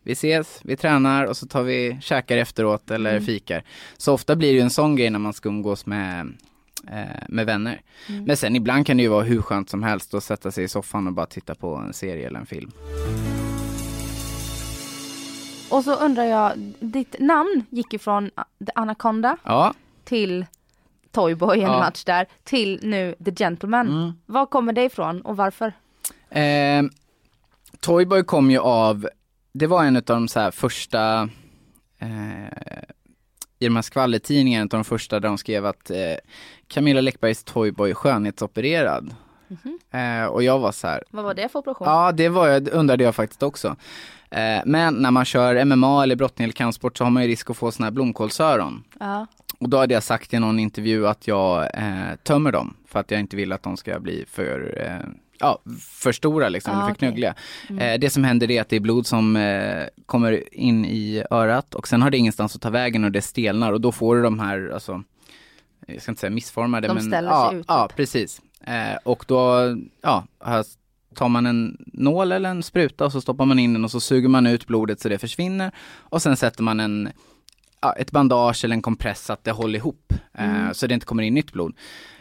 vi 0.02 0.12
ses, 0.12 0.60
vi 0.64 0.76
tränar 0.76 1.24
och 1.26 1.36
så 1.36 1.46
tar 1.46 1.62
vi 1.62 1.98
käkar 2.00 2.36
efteråt 2.36 2.90
eller 2.90 3.10
Mm. 3.10 3.24
fikar. 3.24 3.64
Så 3.96 4.12
ofta 4.12 4.36
blir 4.36 4.54
det 4.54 4.60
en 4.60 4.70
sån 4.70 4.96
grej 4.96 5.10
när 5.10 5.18
man 5.18 5.32
ska 5.32 5.48
umgås 5.48 5.86
med, 5.86 6.32
eh, 6.90 7.22
med 7.28 7.46
vänner. 7.46 7.80
Mm. 8.08 8.24
Men 8.24 8.36
sen 8.36 8.56
ibland 8.56 8.86
kan 8.86 8.96
det 8.96 9.02
ju 9.02 9.08
vara 9.08 9.24
hur 9.24 9.42
skönt 9.42 9.70
som 9.70 9.82
helst 9.82 10.14
att 10.14 10.24
sätta 10.24 10.50
sig 10.50 10.64
i 10.64 10.68
soffan 10.68 11.06
och 11.06 11.12
bara 11.12 11.26
titta 11.26 11.54
på 11.54 11.74
en 11.74 11.92
serie 11.92 12.26
eller 12.26 12.40
en 12.40 12.46
film. 12.46 12.70
Och 15.70 15.84
så 15.84 15.94
undrar 15.94 16.24
jag, 16.24 16.52
ditt 16.80 17.16
namn 17.18 17.64
gick 17.70 17.92
ju 17.92 17.98
från 17.98 18.30
The 18.66 18.72
Anaconda 18.74 19.36
Ja, 19.44 19.74
till 20.04 20.46
Toyboy 21.12 21.56
en 21.60 21.62
Ja. 21.72 21.78
match 21.78 22.04
där, 22.04 22.26
till 22.44 22.80
nu 22.82 23.14
The 23.24 23.30
Gentleman. 23.34 23.88
mm. 23.88 24.12
Var 24.26 24.46
kommer 24.46 24.72
det 24.72 24.84
ifrån 24.84 25.20
och 25.20 25.36
varför? 25.36 25.72
Eh, 26.30 26.82
Toyboy 27.80 28.22
kom 28.24 28.50
ju 28.50 28.58
av, 28.58 29.08
det 29.52 29.66
var 29.66 29.84
en 29.84 29.96
av 29.96 30.02
de 30.02 30.28
så 30.28 30.40
här 30.40 30.50
första, 30.50 31.28
eh, 31.98 32.46
i 33.58 33.64
de 33.64 33.74
här 33.76 33.82
skvallertidningarna, 33.82 34.60
en 34.62 34.66
av 34.66 34.68
de 34.78 34.84
första 34.84 35.20
där 35.20 35.28
de 35.28 35.38
skrev 35.38 35.66
att 35.66 35.90
eh, 35.90 35.96
Camilla 36.68 37.00
Läckbergs 37.00 37.44
Toyboy 37.44 37.94
skönhetsopererad. 37.94 39.14
Mhm. 39.48 39.78
Eh, 39.90 40.24
och 40.26 40.42
jag 40.42 40.58
var 40.58 40.72
så 40.72 40.86
här, 40.86 41.02
Vad 41.10 41.24
var 41.24 41.34
det 41.34 41.48
för 41.48 41.58
operation? 41.58 41.88
ja 41.88 42.12
det 42.12 42.28
var 42.28 42.48
jag, 42.48 42.62
det 42.62 42.70
undrade 42.70 43.04
jag 43.04 43.14
faktiskt 43.14 43.42
också. 43.42 43.76
Eh, 44.32 44.62
men 44.66 44.94
när 44.94 45.10
man 45.10 45.24
kör 45.24 45.64
MMA 45.64 46.02
eller 46.02 46.16
brottning 46.16 46.44
eller 46.44 46.52
kampsport 46.52 46.98
så 46.98 47.04
har 47.04 47.10
man 47.10 47.22
ju 47.22 47.28
risk 47.28 47.50
att 47.50 47.56
få 47.56 47.72
såna 47.72 47.86
här 47.86 47.90
blomkålsöron. 47.92 48.84
Ja. 49.00 49.26
Och 49.58 49.68
då 49.68 49.78
hade 49.78 49.94
jag 49.94 50.02
sagt 50.02 50.34
i 50.34 50.38
någon 50.38 50.58
intervju 50.58 51.08
att 51.08 51.26
jag 51.28 51.62
eh, 51.74 52.14
tömmer 52.22 52.52
dem 52.52 52.76
för 52.88 53.00
att 53.00 53.10
jag 53.10 53.20
inte 53.20 53.36
vill 53.36 53.52
att 53.52 53.62
de 53.62 53.76
ska 53.76 54.00
bli 54.00 54.24
för, 54.30 54.74
eh, 54.86 55.08
ja, 55.38 55.58
för 55.80 56.12
stora 56.12 56.48
liksom, 56.48 56.72
Ah, 56.72 56.76
eller 56.76 56.84
för 56.84 56.92
okej. 56.92 56.98
knuggliga. 57.08 57.34
Mm. 57.68 57.94
Eh, 57.94 57.98
det 58.00 58.10
som 58.10 58.24
händer 58.24 58.50
är 58.50 58.60
att 58.60 58.68
det 58.68 58.76
är 58.76 58.80
blod 58.80 59.06
som 59.06 59.36
eh, 59.36 59.84
kommer 60.06 60.54
in 60.54 60.84
i 60.84 61.24
örat 61.30 61.74
och 61.74 61.88
sen 61.88 62.02
har 62.02 62.10
det 62.10 62.16
ingenstans 62.18 62.56
att 62.56 62.62
ta 62.62 62.70
vägen 62.70 63.04
och 63.04 63.12
det 63.12 63.22
stelnar 63.22 63.72
och 63.72 63.80
då 63.80 63.92
får 63.92 64.16
du 64.16 64.22
de 64.22 64.38
här, 64.38 64.70
alltså, 64.74 65.02
jag 65.86 66.02
ska 66.02 66.10
inte 66.10 66.20
säga 66.20 66.30
missformade 66.30 66.88
De 66.88 66.94
men 66.94 67.24
ja, 67.24 67.54
ja 67.68 67.88
typ. 67.88 67.96
precis. 67.96 68.40
Eh, 68.64 68.96
och 69.04 69.24
då, 69.28 69.58
ja, 70.02 70.24
här 70.44 70.64
tar 71.14 71.28
man 71.28 71.46
en 71.46 71.76
nål 71.86 72.32
eller 72.32 72.50
en 72.50 72.62
spruta 72.62 73.04
och 73.04 73.12
så 73.12 73.20
stoppar 73.20 73.44
man 73.44 73.58
in 73.58 73.72
den 73.72 73.84
och 73.84 73.90
så 73.90 74.00
suger 74.00 74.28
man 74.28 74.46
ut 74.46 74.66
blodet 74.66 75.00
så 75.00 75.08
det 75.08 75.18
försvinner 75.18 75.70
och 75.98 76.22
sen 76.22 76.36
sätter 76.36 76.62
man 76.62 76.80
en 76.80 77.08
ett 77.96 78.10
bandage 78.10 78.64
eller 78.64 78.74
en 78.74 78.82
kompress 78.82 79.24
så 79.24 79.32
att 79.32 79.44
det 79.44 79.50
håller 79.50 79.78
ihop 79.78 80.12
eh, 80.34 80.54
Mm. 80.54 80.74
så 80.74 80.86
det 80.86 80.94
inte 80.94 81.06
kommer 81.06 81.22
in 81.22 81.34
nytt 81.34 81.52
blod. 81.52 81.76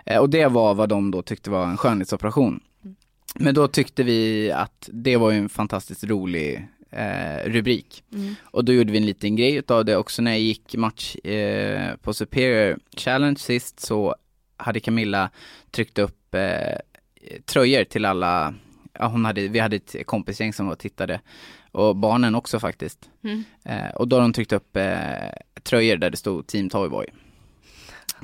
Eh, 0.05 0.17
och 0.19 0.29
det 0.29 0.47
var 0.47 0.73
vad 0.73 0.89
de 0.89 1.11
då 1.11 1.21
tyckte 1.21 1.49
var 1.49 1.65
en 1.65 1.77
skönhetsoperation. 1.77 2.59
Men 3.35 3.55
då 3.55 3.67
tyckte 3.67 4.03
vi 4.03 4.51
att 4.51 4.89
det 4.93 5.17
var 5.17 5.31
ju 5.31 5.37
en 5.37 5.49
fantastiskt 5.49 6.03
rolig 6.03 6.67
eh, 6.91 7.49
rubrik. 7.49 8.03
Mm. 8.13 8.35
Och 8.43 8.65
då 8.65 8.73
gjorde 8.73 8.91
vi 8.91 8.97
en 8.97 9.05
liten 9.05 9.35
grej 9.35 9.55
utav 9.55 9.85
det 9.85 9.95
också 9.97 10.21
när 10.21 10.31
jag 10.31 10.39
gick 10.39 10.75
match 10.75 11.15
eh, 11.15 11.95
på 11.95 12.13
Superior 12.13 12.79
Challenge 12.97 13.39
sist 13.39 13.79
så 13.79 14.15
hade 14.57 14.79
Camilla 14.79 15.29
tryckt 15.71 15.99
upp 15.99 16.35
eh, 16.35 16.77
tröjor 17.45 17.83
till 17.83 18.05
alla, 18.05 18.53
ja, 18.99 19.07
hon 19.07 19.25
hade, 19.25 19.47
vi 19.47 19.59
hade 19.59 19.75
ett 19.75 19.95
kompisgäng 20.05 20.53
som 20.53 20.65
var 20.65 20.73
och 20.73 20.79
tittade 20.79 21.21
och 21.71 21.95
barnen 21.95 22.35
också 22.35 22.59
faktiskt. 22.59 23.09
Mm. 23.23 23.43
Eh, 23.63 23.95
och 23.95 24.07
då 24.07 24.15
har 24.15 24.21
de 24.21 24.33
tryckt 24.33 24.53
upp 24.53 24.77
eh, 24.77 24.93
tröjor 25.63 25.97
där 25.97 26.09
det 26.09 26.17
stod 26.17 26.47
Team 26.47 26.69
Toyboy. 26.69 27.05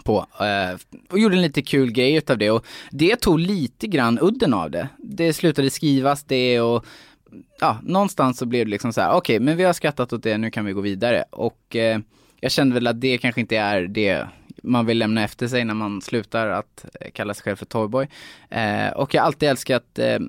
På, 0.04 0.28
eh, 0.40 0.78
och 1.10 1.20
gjorde 1.20 1.36
en 1.36 1.42
lite 1.42 1.62
kul 1.62 1.92
grej 1.92 2.16
utav 2.16 2.38
det 2.38 2.52
och 2.52 2.66
det 2.92 3.16
tog 3.16 3.40
lite 3.40 3.88
grann 3.88 4.20
udden 4.22 4.54
av 4.54 4.72
det. 4.72 4.90
Det 4.98 5.34
slutade 5.34 5.70
skrivas 5.70 6.24
det 6.24 6.62
och 6.62 6.86
ja, 7.60 7.80
någonstans 7.84 8.38
så 8.38 8.46
blev 8.46 8.66
det 8.66 8.72
liksom 8.72 8.94
så 8.94 9.02
här, 9.02 9.12
okej 9.12 9.40
men 9.40 9.58
vi 9.58 9.64
har 9.64 9.74
skrattat 9.74 10.14
åt 10.14 10.24
det, 10.24 10.38
nu 10.38 10.52
kan 10.52 10.66
vi 10.66 10.74
gå 10.74 10.82
vidare. 10.82 11.24
Och 11.30 11.76
eh, 11.76 12.00
jag 12.40 12.52
kände 12.52 12.74
väl 12.74 12.88
att 12.88 13.02
det 13.02 13.18
kanske 13.18 13.42
inte 13.42 13.58
är 13.58 13.82
det 13.82 14.28
man 14.64 14.86
vill 14.86 14.98
lämna 14.98 15.24
efter 15.24 15.48
sig 15.48 15.66
när 15.66 15.74
man 15.74 16.02
slutar 16.02 16.48
att 16.48 16.86
eh, 17.02 17.12
kalla 17.12 17.34
sig 17.34 17.44
själv 17.44 17.56
för 17.56 17.66
Toyboy. 17.66 18.08
Eh, 18.50 18.88
och 18.88 19.14
jag 19.14 19.22
har 19.22 19.28
alltid 19.28 19.50
älskat 19.50 20.00
eh, 20.00 20.20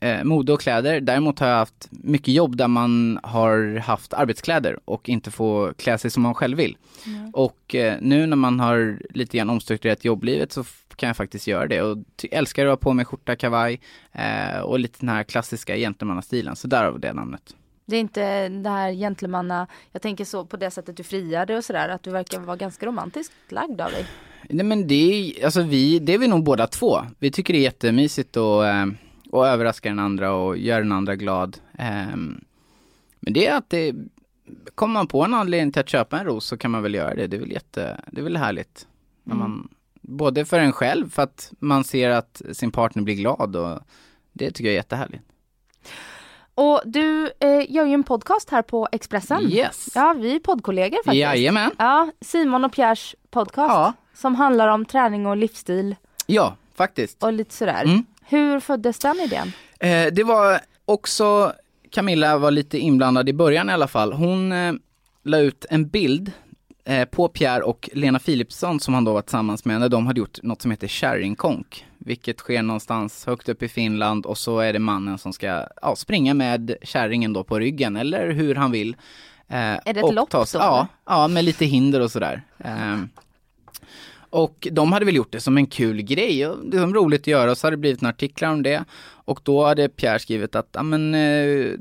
eh, 0.00 0.24
mode 0.24 0.52
och 0.52 0.60
kläder. 0.60 1.00
Däremot 1.00 1.38
har 1.38 1.48
jag 1.48 1.56
haft 1.56 1.88
mycket 1.90 2.34
jobb 2.34 2.56
där 2.56 2.68
man 2.68 3.20
har 3.22 3.78
haft 3.78 4.14
arbetskläder 4.14 4.78
och 4.84 5.08
inte 5.08 5.30
får 5.30 5.72
klä 5.72 5.98
sig 5.98 6.10
som 6.10 6.22
man 6.22 6.34
själv 6.34 6.56
vill. 6.56 6.76
Och 7.32 7.74
eh, 7.74 7.96
nu 8.00 8.26
när 8.26 8.36
man 8.36 8.60
har 8.60 8.98
lite 9.10 9.36
grann 9.36 9.50
omstrukturerat 9.50 10.04
jobblivet 10.04 10.52
så 10.52 10.64
kan 10.96 11.06
jag 11.06 11.16
faktiskt 11.16 11.46
göra 11.46 11.66
det 11.66 11.82
och 11.82 11.98
älskar 12.30 12.66
att 12.66 12.70
ha 12.70 12.76
på 12.76 12.92
mig 12.92 13.04
skjorta, 13.04 13.36
kavaj 13.36 13.80
eh, 14.12 14.60
och 14.60 14.78
lite 14.78 14.96
den 15.00 15.08
här 15.08 15.22
klassiska 15.22 15.76
gentlemannastilen. 15.76 16.56
Så 16.56 16.68
därav 16.68 17.00
det 17.00 17.12
namnet. 17.12 17.54
Det 17.86 17.96
är 17.96 18.00
inte 18.00 18.48
det 18.48 18.70
här 18.70 18.92
gentlemanna, 18.92 19.66
jag 19.92 20.02
tänker 20.02 20.24
så 20.24 20.44
på 20.44 20.56
det 20.56 20.70
sättet 20.70 20.96
du 20.96 21.02
friade 21.04 21.56
och 21.56 21.64
sådär, 21.64 21.88
att 21.88 22.02
du 22.02 22.10
verkar 22.10 22.40
vara 22.40 22.56
ganska 22.56 22.86
romantiskt 22.86 23.32
lagd 23.48 23.80
av 23.80 23.90
dig. 23.90 24.06
Nej 24.48 24.66
men 24.66 24.86
det 24.86 24.94
är, 24.94 25.44
alltså 25.44 25.62
vi, 25.62 25.98
det 25.98 26.14
är 26.14 26.18
vi 26.18 26.28
nog 26.28 26.44
båda 26.44 26.66
två. 26.66 27.00
Vi 27.18 27.30
tycker 27.30 27.54
det 27.54 27.58
är 27.58 27.62
jättemysigt 27.62 28.36
att, 28.36 28.64
eh, 28.64 28.86
att 29.32 29.46
överraska 29.46 29.88
den 29.88 29.98
andra 29.98 30.32
och 30.32 30.56
göra 30.58 30.78
den 30.80 30.92
andra 30.92 31.16
glad. 31.16 31.56
Ehm, 31.78 32.44
men 33.20 33.32
det 33.32 33.46
är 33.46 33.56
att 33.56 33.70
det, 33.70 33.94
kommer 34.74 34.92
man 34.94 35.06
på 35.06 35.24
en 35.24 35.34
anledning 35.34 35.72
till 35.72 35.80
att 35.80 35.88
köpa 35.88 36.18
en 36.18 36.24
ros 36.26 36.44
så 36.44 36.56
kan 36.56 36.70
man 36.70 36.82
väl 36.82 36.94
göra 36.94 37.14
det. 37.14 37.26
Det 37.26 37.36
är 37.36 37.40
väl 37.40 37.52
jätte, 37.52 38.00
det 38.12 38.20
är 38.20 38.24
väl 38.24 38.36
härligt. 38.36 38.86
När 39.24 39.34
Mm. 39.34 39.50
man, 39.50 39.68
både 40.00 40.44
för 40.44 40.58
en 40.58 40.72
själv, 40.72 41.10
för 41.10 41.22
att 41.22 41.52
man 41.58 41.84
ser 41.84 42.10
att 42.10 42.42
sin 42.52 42.70
partner 42.72 43.02
blir 43.02 43.14
glad 43.14 43.56
och 43.56 43.80
det 44.32 44.50
tycker 44.50 44.64
jag 44.64 44.72
är 44.72 44.76
jättehärligt. 44.76 45.22
Och 46.54 46.82
du 46.84 47.30
eh, 47.40 47.70
gör 47.72 47.86
ju 47.86 47.92
en 47.94 48.02
podcast 48.02 48.50
här 48.50 48.62
på 48.62 48.88
Expressen. 48.92 49.42
Yes! 49.42 49.88
Ja, 49.94 50.14
vi 50.18 50.34
är 50.34 50.38
poddkollegor 50.38 50.96
faktiskt. 51.04 51.14
Jajamän! 51.20 51.70
Ja, 51.78 52.10
Simon 52.20 52.64
och 52.64 52.72
Pierres 52.72 53.14
podcast. 53.30 53.70
Ja. 53.70 53.92
Som 54.14 54.34
handlar 54.34 54.68
om 54.68 54.84
träning 54.84 55.26
och 55.26 55.36
livsstil 55.36 55.96
Ja, 56.26 56.56
faktiskt. 56.74 57.22
och 57.22 57.32
lite 57.32 57.54
sådär. 57.54 57.84
Mm. 57.84 58.04
Hur 58.30 58.60
föddes 58.60 58.98
den 58.98 59.20
idén? 59.20 59.52
Eh, 59.80 60.12
det 60.12 60.24
var 60.24 60.60
också, 60.84 61.52
Camilla 61.90 62.38
var 62.38 62.50
lite 62.50 62.78
inblandad 62.78 63.28
i 63.28 63.32
början 63.32 63.70
i 63.70 63.72
alla 63.72 63.88
fall. 63.88 64.12
Hon 64.12 64.52
eh, 64.52 64.72
la 65.24 65.38
ut 65.38 65.66
en 65.70 65.88
bild 65.88 66.32
eh, 66.84 67.04
på 67.04 67.28
Pierre 67.28 67.62
och 67.62 67.90
Lena 67.92 68.18
Philipsson 68.18 68.80
som 68.80 68.94
han 68.94 69.04
då 69.04 69.12
var 69.12 69.22
tillsammans 69.22 69.64
med 69.64 69.80
när 69.80 69.88
de 69.88 70.06
hade 70.06 70.20
gjort 70.20 70.42
något 70.42 70.62
som 70.62 70.70
heter 70.70 70.88
kärringkonk. 70.88 71.86
Vilket 71.98 72.38
sker 72.38 72.62
någonstans 72.62 73.26
högt 73.26 73.48
upp 73.48 73.62
i 73.62 73.68
Finland 73.68 74.26
och 74.26 74.38
så 74.38 74.58
är 74.58 74.72
det 74.72 74.78
mannen 74.78 75.18
som 75.18 75.32
ska 75.32 75.66
ja, 75.82 75.96
springa 75.96 76.34
med 76.34 76.76
kärringen 76.82 77.32
då 77.32 77.44
på 77.44 77.58
ryggen 77.58 77.96
eller 77.96 78.30
hur 78.30 78.54
han 78.54 78.70
vill. 78.70 78.96
Eh, 79.48 79.58
Är 79.58 79.94
det 79.94 80.00
ett 80.00 80.14
lopp 80.14 80.30
då, 80.30 80.44
Ja, 80.54 80.86
ja, 81.06 81.28
med 81.28 81.44
lite 81.44 81.64
hinder 81.64 82.00
och 82.00 82.10
sådär. 82.10 82.42
Ehm, 82.58 83.08
och 84.30 84.68
de 84.70 84.92
hade 84.92 85.04
väl 85.04 85.16
gjort 85.16 85.32
det 85.32 85.40
som 85.40 85.56
en 85.56 85.66
kul 85.66 86.02
grej 86.02 86.46
och 86.46 86.66
det 86.66 86.78
var 86.78 86.86
roligt 86.86 87.20
att 87.20 87.26
göra 87.26 87.50
och 87.50 87.58
så 87.58 87.66
hade 87.66 87.76
det 87.76 87.80
blivit 87.80 88.02
en 88.02 88.08
artiklar 88.08 88.50
om 88.52 88.62
det. 88.62 88.84
Och 89.24 89.40
då 89.44 89.64
hade 89.64 89.88
Pierre 89.88 90.18
skrivit 90.18 90.54
att, 90.54 90.68
ja 90.72 90.82
men, 90.82 91.14
eh, 91.14 91.72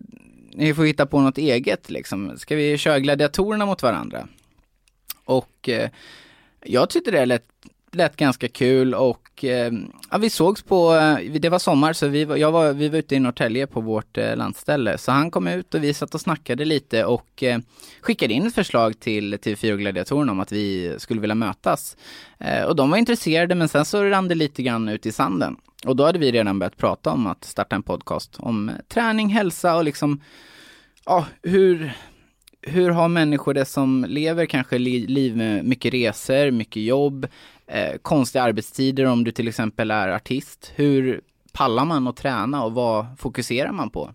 ni 0.54 0.74
får 0.74 0.86
hitta 0.86 1.06
på 1.06 1.20
något 1.20 1.38
eget 1.38 1.90
liksom. 1.90 2.38
Ska 2.38 2.56
vi 2.56 2.78
köra 2.78 3.00
gladiatorerna 3.00 3.66
mot 3.66 3.84
varandra? 3.84 4.28
Och 5.26 5.70
eh, 5.70 5.90
jag 6.64 6.90
tyckte 6.90 7.12
det 7.12 7.26
lät 7.26 7.59
lät 7.92 8.16
ganska 8.16 8.48
kul 8.48 8.94
och 8.94 9.44
eh, 9.44 9.72
ja, 10.12 10.18
vi 10.18 10.30
sågs 10.30 10.62
på, 10.62 10.94
eh, 10.96 11.32
det 11.32 11.50
var 11.50 11.60
sommar 11.60 11.94
så 11.94 12.08
vi 12.08 12.26
var, 12.26 12.36
jag 12.36 12.52
var, 12.52 12.74
vi 12.74 12.90
var 12.90 12.98
ute 12.98 13.16
i 13.16 13.20
Norrtälje 13.20 13.68
på 13.68 13.82
vårt 13.82 14.18
eh, 14.18 14.36
landställe. 14.36 14.98
Så 14.98 15.12
han 15.12 15.32
kom 15.32 15.48
ut 15.48 15.74
och 15.74 15.84
vi 15.84 15.94
satt 15.94 16.16
och 16.16 16.22
snackade 16.22 16.66
lite 16.66 17.06
och 17.06 17.44
eh, 17.44 17.60
skickade 18.02 18.34
in 18.34 18.48
ett 18.48 18.56
förslag 18.56 19.00
till 19.00 19.36
TV4 19.36 19.78
Gladiatorerna 19.78 20.32
om 20.32 20.40
att 20.40 20.52
vi 20.52 20.96
skulle 20.98 21.22
vilja 21.22 21.36
mötas. 21.36 21.98
Eh, 22.40 22.64
och 22.64 22.76
de 22.76 22.90
var 22.90 22.98
intresserade 22.98 23.56
men 23.56 23.70
sen 23.70 23.86
så 23.86 24.04
rann 24.04 24.28
det 24.28 24.36
lite 24.36 24.64
grann 24.64 24.90
ut 24.90 25.06
i 25.06 25.12
sanden. 25.12 25.56
Och 25.86 25.96
då 25.96 26.06
hade 26.06 26.20
vi 26.20 26.32
redan 26.32 26.60
börjat 26.60 26.78
prata 26.78 27.12
om 27.12 27.28
att 27.28 27.44
starta 27.44 27.76
en 27.76 27.84
podcast 27.84 28.36
om 28.40 28.70
eh, 28.70 28.76
träning, 28.88 29.30
hälsa 29.30 29.76
och 29.76 29.84
liksom, 29.84 30.22
ja, 31.06 31.26
hur, 31.44 31.92
hur 32.62 32.90
har 32.90 33.08
människor 33.08 33.54
det 33.54 33.66
som 33.66 34.06
lever 34.10 34.46
kanske 34.46 34.78
liv 34.78 35.38
med 35.38 35.66
mycket 35.66 35.94
resor, 35.94 36.52
mycket 36.52 36.84
jobb, 36.84 37.28
eh, 37.70 37.98
konstiga 38.02 38.44
arbetstider 38.44 39.06
om 39.06 39.24
du 39.24 39.32
till 39.32 39.48
exempel 39.48 39.92
är 39.92 40.10
artist. 40.10 40.72
Hur 40.76 41.22
pallar 41.52 41.86
man 41.86 42.08
att 42.08 42.18
träna 42.18 42.64
och 42.64 42.74
vad 42.74 43.06
fokuserar 43.18 43.72
man 43.72 43.90
på? 43.90 44.12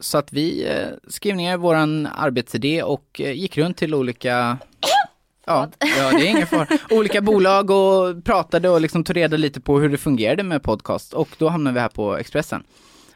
Så 0.00 0.18
att 0.18 0.32
vi 0.32 0.66
eh, 0.66 0.88
skrev 1.08 1.36
ner 1.36 1.56
våran 1.56 2.06
arbetsidé 2.06 2.82
och 2.82 3.20
eh, 3.20 3.32
gick 3.32 3.58
runt 3.58 3.76
till 3.76 3.94
olika 3.94 4.58
Ja, 5.46 5.68
ja, 5.98 6.10
det 6.10 6.26
är 6.26 6.30
ingen 6.30 6.46
fara. 6.46 6.66
Olika 6.90 7.20
bolag 7.20 7.70
och 7.70 8.24
pratade 8.24 8.68
och 8.68 8.80
liksom 8.80 9.04
tog 9.04 9.16
reda 9.16 9.36
lite 9.36 9.60
på 9.60 9.78
hur 9.80 9.88
det 9.88 9.98
fungerade 9.98 10.42
med 10.42 10.62
podcast 10.62 11.12
och 11.12 11.28
då 11.38 11.48
hamnade 11.48 11.74
vi 11.74 11.80
här 11.80 11.88
på 11.88 12.16
Expressen. 12.16 12.62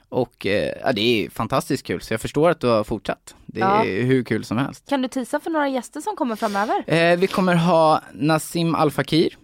Och 0.09 0.47
eh, 0.47 0.73
ja, 0.85 0.93
det 0.93 1.01
är 1.01 1.31
fantastiskt 1.31 1.87
kul 1.87 2.01
så 2.01 2.13
jag 2.15 2.21
förstår 2.21 2.51
att 2.51 2.61
du 2.61 2.67
har 2.67 2.85
fortsatt. 2.85 3.35
Det 3.47 3.61
är 3.61 3.85
Ja. 3.85 4.03
hur 4.05 4.25
kul 4.25 4.45
som 4.45 4.59
helst. 4.59 4.89
Kan 4.89 5.03
du 5.03 5.09
tisa 5.09 5.41
för 5.41 5.51
några 5.51 5.69
gäster 5.69 6.01
som 6.01 6.17
kommer 6.17 6.37
framöver? 6.37 6.85
Eh, 6.87 7.19
vi 7.19 7.27
kommer 7.27 7.55
ha 7.55 8.03
Nassim 8.13 8.75
Al 8.75 8.91
Fakir. 8.91 9.37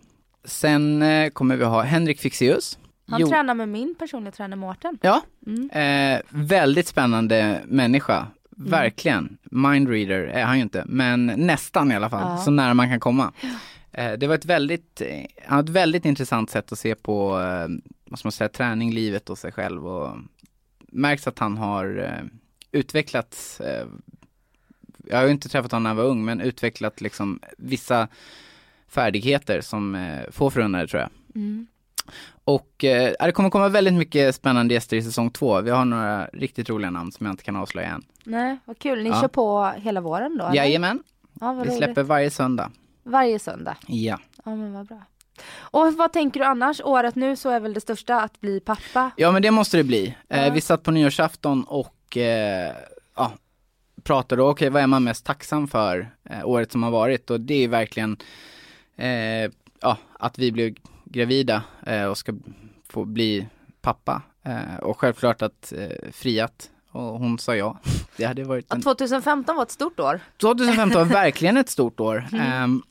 Sen 0.44 1.02
eh, 1.02 1.30
kommer 1.30 1.56
vi 1.56 1.64
ha 1.64 1.82
Henrik 1.82 2.20
Fixeus. 2.20 2.78
Han 3.08 3.20
Jo- 3.20 3.28
tränar 3.28 3.54
med 3.54 3.68
min 3.68 3.94
personliga 3.94 4.32
tränare 4.32 4.56
Mårten. 4.60 4.98
Ja, 5.02 5.20
Mm. 5.46 5.70
eh, 6.16 6.20
väldigt 6.28 6.86
spännande 6.88 7.60
människa. 7.66 8.26
Verkligen. 8.56 9.38
Mindreader 9.42 10.22
är 10.22 10.44
han 10.44 10.56
ju 10.56 10.62
inte, 10.62 10.84
men 10.86 11.26
nästan 11.26 11.92
i 11.92 11.94
alla 11.94 12.10
fall. 12.10 12.30
Ja. 12.30 12.36
Så 12.44 12.50
nära 12.50 12.74
man 12.74 12.88
kan 12.88 13.00
komma. 13.00 13.32
Eh, 13.92 14.12
det 14.12 14.26
var 14.26 14.34
ett 14.34 14.44
väldigt, 14.44 15.00
ett 15.60 15.68
väldigt 15.68 16.04
intressant 16.04 16.50
sätt 16.50 16.72
att 16.72 16.78
se 16.78 16.94
på, 16.94 17.28
vad 18.04 18.18
ska 18.18 18.26
man 18.26 18.32
säga, 18.32 18.48
träning, 18.48 18.92
livet 18.94 19.30
och 19.30 19.38
sig 19.38 19.52
själv. 19.52 19.86
Och 19.86 20.16
märks 20.92 21.26
att 21.26 21.38
han 21.38 21.56
har 21.56 21.98
eh, 21.98 22.24
utvecklats, 22.72 23.60
eh, 23.60 23.86
jag 25.06 25.16
har 25.18 25.24
ju 25.24 25.30
inte 25.30 25.48
träffat 25.48 25.72
honom 25.72 25.82
när 25.82 25.90
han 25.90 25.96
var 25.96 26.04
ung, 26.04 26.24
men 26.24 26.40
utvecklat 26.40 27.00
liksom 27.00 27.40
vissa 27.58 28.08
färdigheter 28.88 29.60
som 29.60 29.94
eh, 29.94 30.20
få 30.30 30.50
förunnade 30.50 30.86
tror 30.86 31.00
jag. 31.02 31.10
Mm. 31.34 31.66
Och 32.44 32.84
eh, 32.84 33.12
det 33.20 33.32
kommer 33.32 33.50
komma 33.50 33.68
väldigt 33.68 33.94
mycket 33.94 34.34
spännande 34.34 34.74
gäster 34.74 34.96
i 34.96 35.02
säsong 35.02 35.30
två. 35.30 35.60
Vi 35.60 35.70
har 35.70 35.84
några 35.84 36.26
riktigt 36.26 36.70
roliga 36.70 36.90
namn 36.90 37.12
som 37.12 37.26
jag 37.26 37.32
inte 37.32 37.44
kan 37.44 37.56
avslöja 37.56 37.88
än. 37.88 38.04
Nej, 38.24 38.58
vad 38.64 38.78
kul. 38.78 39.02
Ni 39.02 39.08
Ja. 39.10 39.20
kör 39.20 39.28
på 39.28 39.72
hela 39.76 40.00
våren 40.00 40.38
då? 40.38 40.44
eller? 40.44 40.56
Jajamän, 40.56 41.02
Ja, 41.40 41.52
vi 41.52 41.70
släpper 41.76 42.02
varje 42.02 42.30
söndag. 42.30 42.70
Varje 43.02 43.38
söndag. 43.38 43.76
Ja. 43.86 44.18
Ja, 44.44 44.56
men 44.56 44.72
vad 44.72 44.86
bra. 44.86 45.02
Och 45.58 45.94
vad 45.94 46.12
tänker 46.12 46.40
du 46.40 46.46
annars? 46.46 46.80
Året 46.80 47.14
nu 47.14 47.36
så 47.36 47.50
är 47.50 47.60
väl 47.60 47.74
det 47.74 47.80
största 47.80 48.20
att 48.20 48.40
bli 48.40 48.60
pappa? 48.60 49.10
Ja 49.16 49.32
men 49.32 49.42
det 49.42 49.50
måste 49.50 49.76
det 49.76 49.84
bli. 49.84 50.16
Eh, 50.28 50.44
Ja. 50.46 50.52
vi 50.52 50.60
satt 50.60 50.82
på 50.82 50.90
nyårsafton 50.90 51.64
och 51.64 52.16
eh, 52.16 52.72
ja, 53.16 53.32
pratade, 54.02 54.42
okej 54.42 54.70
vad 54.70 54.82
är 54.82 54.86
man 54.86 55.04
mest 55.04 55.26
tacksam 55.26 55.68
för 55.68 56.10
eh, 56.30 56.44
året 56.48 56.72
som 56.72 56.82
har 56.82 56.90
varit? 56.90 57.30
Och 57.30 57.40
det 57.40 57.64
är 57.64 57.68
verkligen 57.68 58.16
eh, 58.96 59.50
ja, 59.80 59.96
att 60.18 60.38
vi 60.38 60.52
blev 60.52 60.74
gravida 61.04 61.62
och 62.10 62.18
ska 62.18 62.32
få 62.88 63.04
bli 63.04 63.48
pappa. 63.80 64.22
Och 64.82 64.98
självklart 65.00 65.42
att 65.42 65.72
friat 66.12 66.70
och 66.92 67.02
hon 67.18 67.38
sa 67.38 67.56
ja. 67.56 67.78
Det 68.16 68.24
hade 68.24 68.44
varit 68.44 68.72
en 68.72 68.82
2015 68.82 69.56
var 69.56 69.62
ett 69.62 69.70
stort 69.70 70.00
år. 70.00 70.20
2015 70.40 70.98
var 70.98 71.04
verkligen 71.14 71.56
ett 71.56 71.68
stort 71.70 72.00
år. 72.00 72.24
Ehm, 72.32 72.82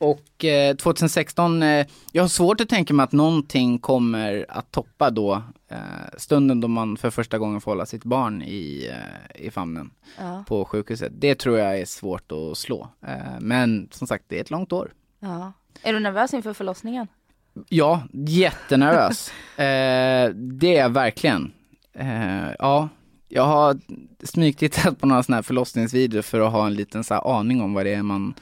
och 0.00 0.44
eh, 0.44 0.76
2016, 0.76 1.62
eh, 1.62 1.86
jag 2.12 2.22
har 2.22 2.28
svårt 2.28 2.60
att 2.60 2.68
tänka 2.68 2.94
mig 2.94 3.04
att 3.04 3.12
någonting 3.12 3.78
kommer 3.78 4.46
att 4.48 4.70
toppa 4.70 5.10
då 5.10 5.42
eh, 5.68 5.76
stunden 6.18 6.60
då 6.60 6.68
man 6.68 6.96
för 6.96 7.10
första 7.10 7.38
gången 7.38 7.60
får 7.60 7.70
hålla 7.70 7.86
sitt 7.86 8.04
barn 8.04 8.42
i, 8.42 8.90
eh, 8.92 9.46
i 9.46 9.50
famnen 9.50 9.90
Ja. 10.18 10.44
på 10.48 10.64
sjukhuset. 10.64 11.12
Det 11.18 11.34
tror 11.34 11.58
jag 11.58 11.80
är 11.80 11.84
svårt 11.84 12.32
att 12.32 12.58
slå. 12.58 12.88
Eh, 13.06 13.40
men 13.40 13.88
som 13.92 14.06
sagt, 14.06 14.24
det 14.28 14.36
är 14.36 14.40
ett 14.40 14.50
långt 14.50 14.72
år. 14.72 14.92
ja. 15.20 15.52
Är 15.82 15.92
du 15.92 16.00
nervös 16.00 16.34
inför 16.34 16.52
förlossningen? 16.52 17.06
Ja, 17.68 18.02
jättenervös. 18.12 19.28
eh, 19.56 20.34
det 20.34 20.76
är 20.76 20.80
jag 20.80 20.88
verkligen. 20.88 21.52
Ja, 22.58 22.88
jag 23.28 23.42
har 23.44 23.78
smygtittat 24.24 25.00
på 25.00 25.06
några 25.06 25.22
sådana 25.22 25.36
här 25.36 25.42
förlossningsvideor 25.42 26.22
för 26.22 26.40
att 26.40 26.52
ha 26.52 26.66
en 26.66 26.74
liten 26.74 27.04
så 27.04 27.14
aning 27.14 27.60
om 27.62 27.74
vad 27.74 27.86
det 27.86 27.94
är 27.94 28.02
man 28.02 28.34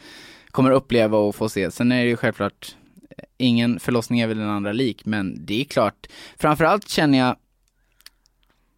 kommer 0.55 0.71
uppleva 0.71 1.19
och 1.19 1.35
få 1.35 1.49
se. 1.49 1.71
Sen 1.71 1.93
är 1.93 2.03
det 2.03 2.09
ju 2.09 2.17
självklart, 2.17 2.77
eh, 3.11 3.25
ingen 3.37 3.81
förlossning 3.81 4.21
är 4.21 4.27
väl 4.27 4.39
den 4.39 4.49
andra 4.51 4.73
lik, 4.73 5.05
men 5.05 5.47
det 5.47 5.61
är 5.61 5.65
klart, 5.65 6.07
framförallt 6.39 6.89
känner 6.89 7.19
jag 7.19 7.37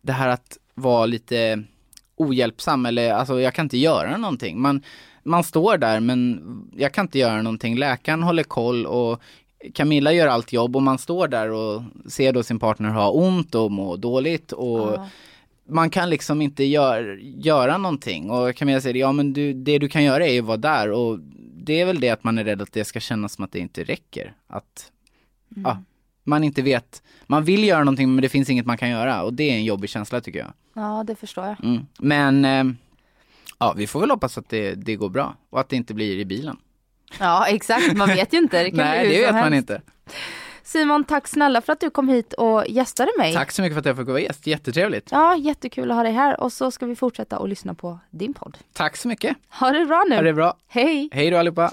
det 0.03 0.12
här 0.12 0.29
att 0.29 0.59
vara 0.74 1.07
lite 1.07 1.62
ohjälpsam 2.16 2.87
eller 2.87 3.12
alltså 3.12 3.41
jag 3.41 3.55
kan 3.55 3.66
inte 3.66 3.79
göra 3.79 4.16
någonting. 4.16 4.61
Man, 4.61 4.83
man 5.22 5.45
står 5.45 5.79
där 5.79 6.01
men 6.01 6.41
jag 6.77 6.93
kan 6.93 7.05
inte 7.05 7.18
göra 7.18 7.43
någonting. 7.43 7.77
Läkaren 7.79 8.22
håller 8.22 8.43
koll 8.43 8.87
och 8.87 9.20
Camilla 9.74 10.12
gör 10.12 10.27
allt 10.27 10.53
jobb 10.53 10.77
och 10.77 10.83
man 10.83 10.99
står 10.99 11.29
där 11.29 11.51
och 11.51 11.83
ser 12.09 12.33
då 12.33 12.43
sin 12.43 12.59
partner 12.59 12.89
ha 12.89 13.11
ont 13.11 13.55
och 13.55 13.70
må 13.72 13.97
dåligt 13.97 14.53
och 14.53 14.79
Ja. 14.79 15.09
man 15.68 15.91
kan 15.91 16.11
liksom 16.11 16.43
inte 16.43 16.64
gör, 16.64 17.20
göra 17.22 17.79
någonting. 17.79 18.31
Och 18.31 18.57
Camilla 18.57 18.81
säger, 18.81 18.97
ja 18.97 19.12
men 19.12 19.33
du, 19.33 19.53
det 19.53 19.79
du 19.79 19.89
kan 19.89 20.05
göra 20.05 20.27
är 20.27 20.33
ju 20.33 20.41
att 20.41 20.47
vara 20.47 20.57
där 20.57 20.91
och 20.91 21.18
det 21.67 21.81
är 21.81 21.85
väl 21.87 22.01
det 22.01 22.11
att 22.11 22.25
man 22.25 22.39
är 22.39 22.45
rädd 22.45 22.62
att 22.62 22.73
det 22.73 22.85
ska 22.85 23.01
kännas 23.01 23.33
som 23.33 23.45
att 23.45 23.53
det 23.53 23.59
inte 23.59 23.85
räcker. 23.85 24.35
Att 24.47 24.93
ja, 25.64 25.83
man 26.25 26.45
inte 26.45 26.62
vet, 26.62 27.03
man 27.27 27.45
vill 27.45 27.64
göra 27.64 27.85
någonting 27.85 28.14
men 28.14 28.23
det 28.23 28.29
finns 28.29 28.51
inget 28.51 28.67
man 28.67 28.79
kan 28.79 28.91
göra 28.91 29.23
och 29.23 29.35
det 29.35 29.51
är 29.51 29.55
en 29.55 29.64
jobbig 29.64 29.91
känsla 29.91 30.21
tycker 30.21 30.39
jag. 30.39 30.53
ja, 30.75 31.05
det 31.07 31.14
förstår 31.17 31.45
jag. 31.45 31.64
Mm. 31.64 31.87
Men 31.99 32.45
eh, 32.45 32.75
ja, 33.59 33.75
vi 33.77 33.87
får 33.87 34.01
väl 34.01 34.11
hoppas 34.11 34.39
att 34.39 34.49
det, 34.49 34.75
det 34.75 34.97
går 34.97 35.09
bra 35.09 35.37
och 35.51 35.61
att 35.61 35.69
det 35.69 35.77
inte 35.77 35.95
blir 35.95 36.19
i 36.19 36.25
bilen. 36.25 36.57
Ja, 37.19 37.47
exakt. 37.47 37.97
Man 37.97 38.09
vet 38.09 38.33
ju 38.35 38.39
inte. 38.39 38.62
Det 38.62 38.71
kan 38.71 38.77
Nej, 38.85 39.07
bli 39.07 39.17
hur 39.17 39.21
det 39.27 39.33
vet 39.33 39.35
man 39.43 39.53
helst. 39.53 39.71
inte. 39.71 39.83
Simon, 40.67 41.05
tack 41.05 41.29
snälla 41.29 41.61
för 41.61 41.73
att 41.73 41.81
du 41.81 41.91
kom 41.91 42.09
hit 42.09 42.33
och 42.33 42.64
gästade 42.69 43.11
mig. 43.19 43.35
Tack 43.35 43.53
så 43.53 43.62
mycket 43.62 43.75
för 43.75 43.81
att 43.81 43.87
jag 43.87 43.97
fick 43.97 44.07
vara 44.09 44.21
gäst, 44.21 44.47
jättetrevligt. 44.47 45.09
Ja, 45.11 45.37
jättekul 45.37 45.91
att 45.91 45.97
ha 45.97 46.03
dig 46.03 46.12
här 46.12 46.41
och 46.41 46.53
så 46.53 46.71
ska 46.71 46.87
vi 46.87 46.97
fortsätta 46.97 47.37
att 47.39 47.49
lyssna 47.49 47.75
på 47.75 47.99
din 48.11 48.35
podd. 48.35 48.57
Tack 48.73 48.97
så 48.97 49.09
mycket, 49.09 49.37
Ha 49.51 49.71
det 49.71 49.87
bra 49.87 50.05
nu. 50.09 50.14
ha 50.17 50.23
det 50.23 50.33
bra. 50.33 50.57
Hej! 50.69 51.09
Hej 51.12 51.31
då 51.31 51.39
allihopa. 51.39 51.73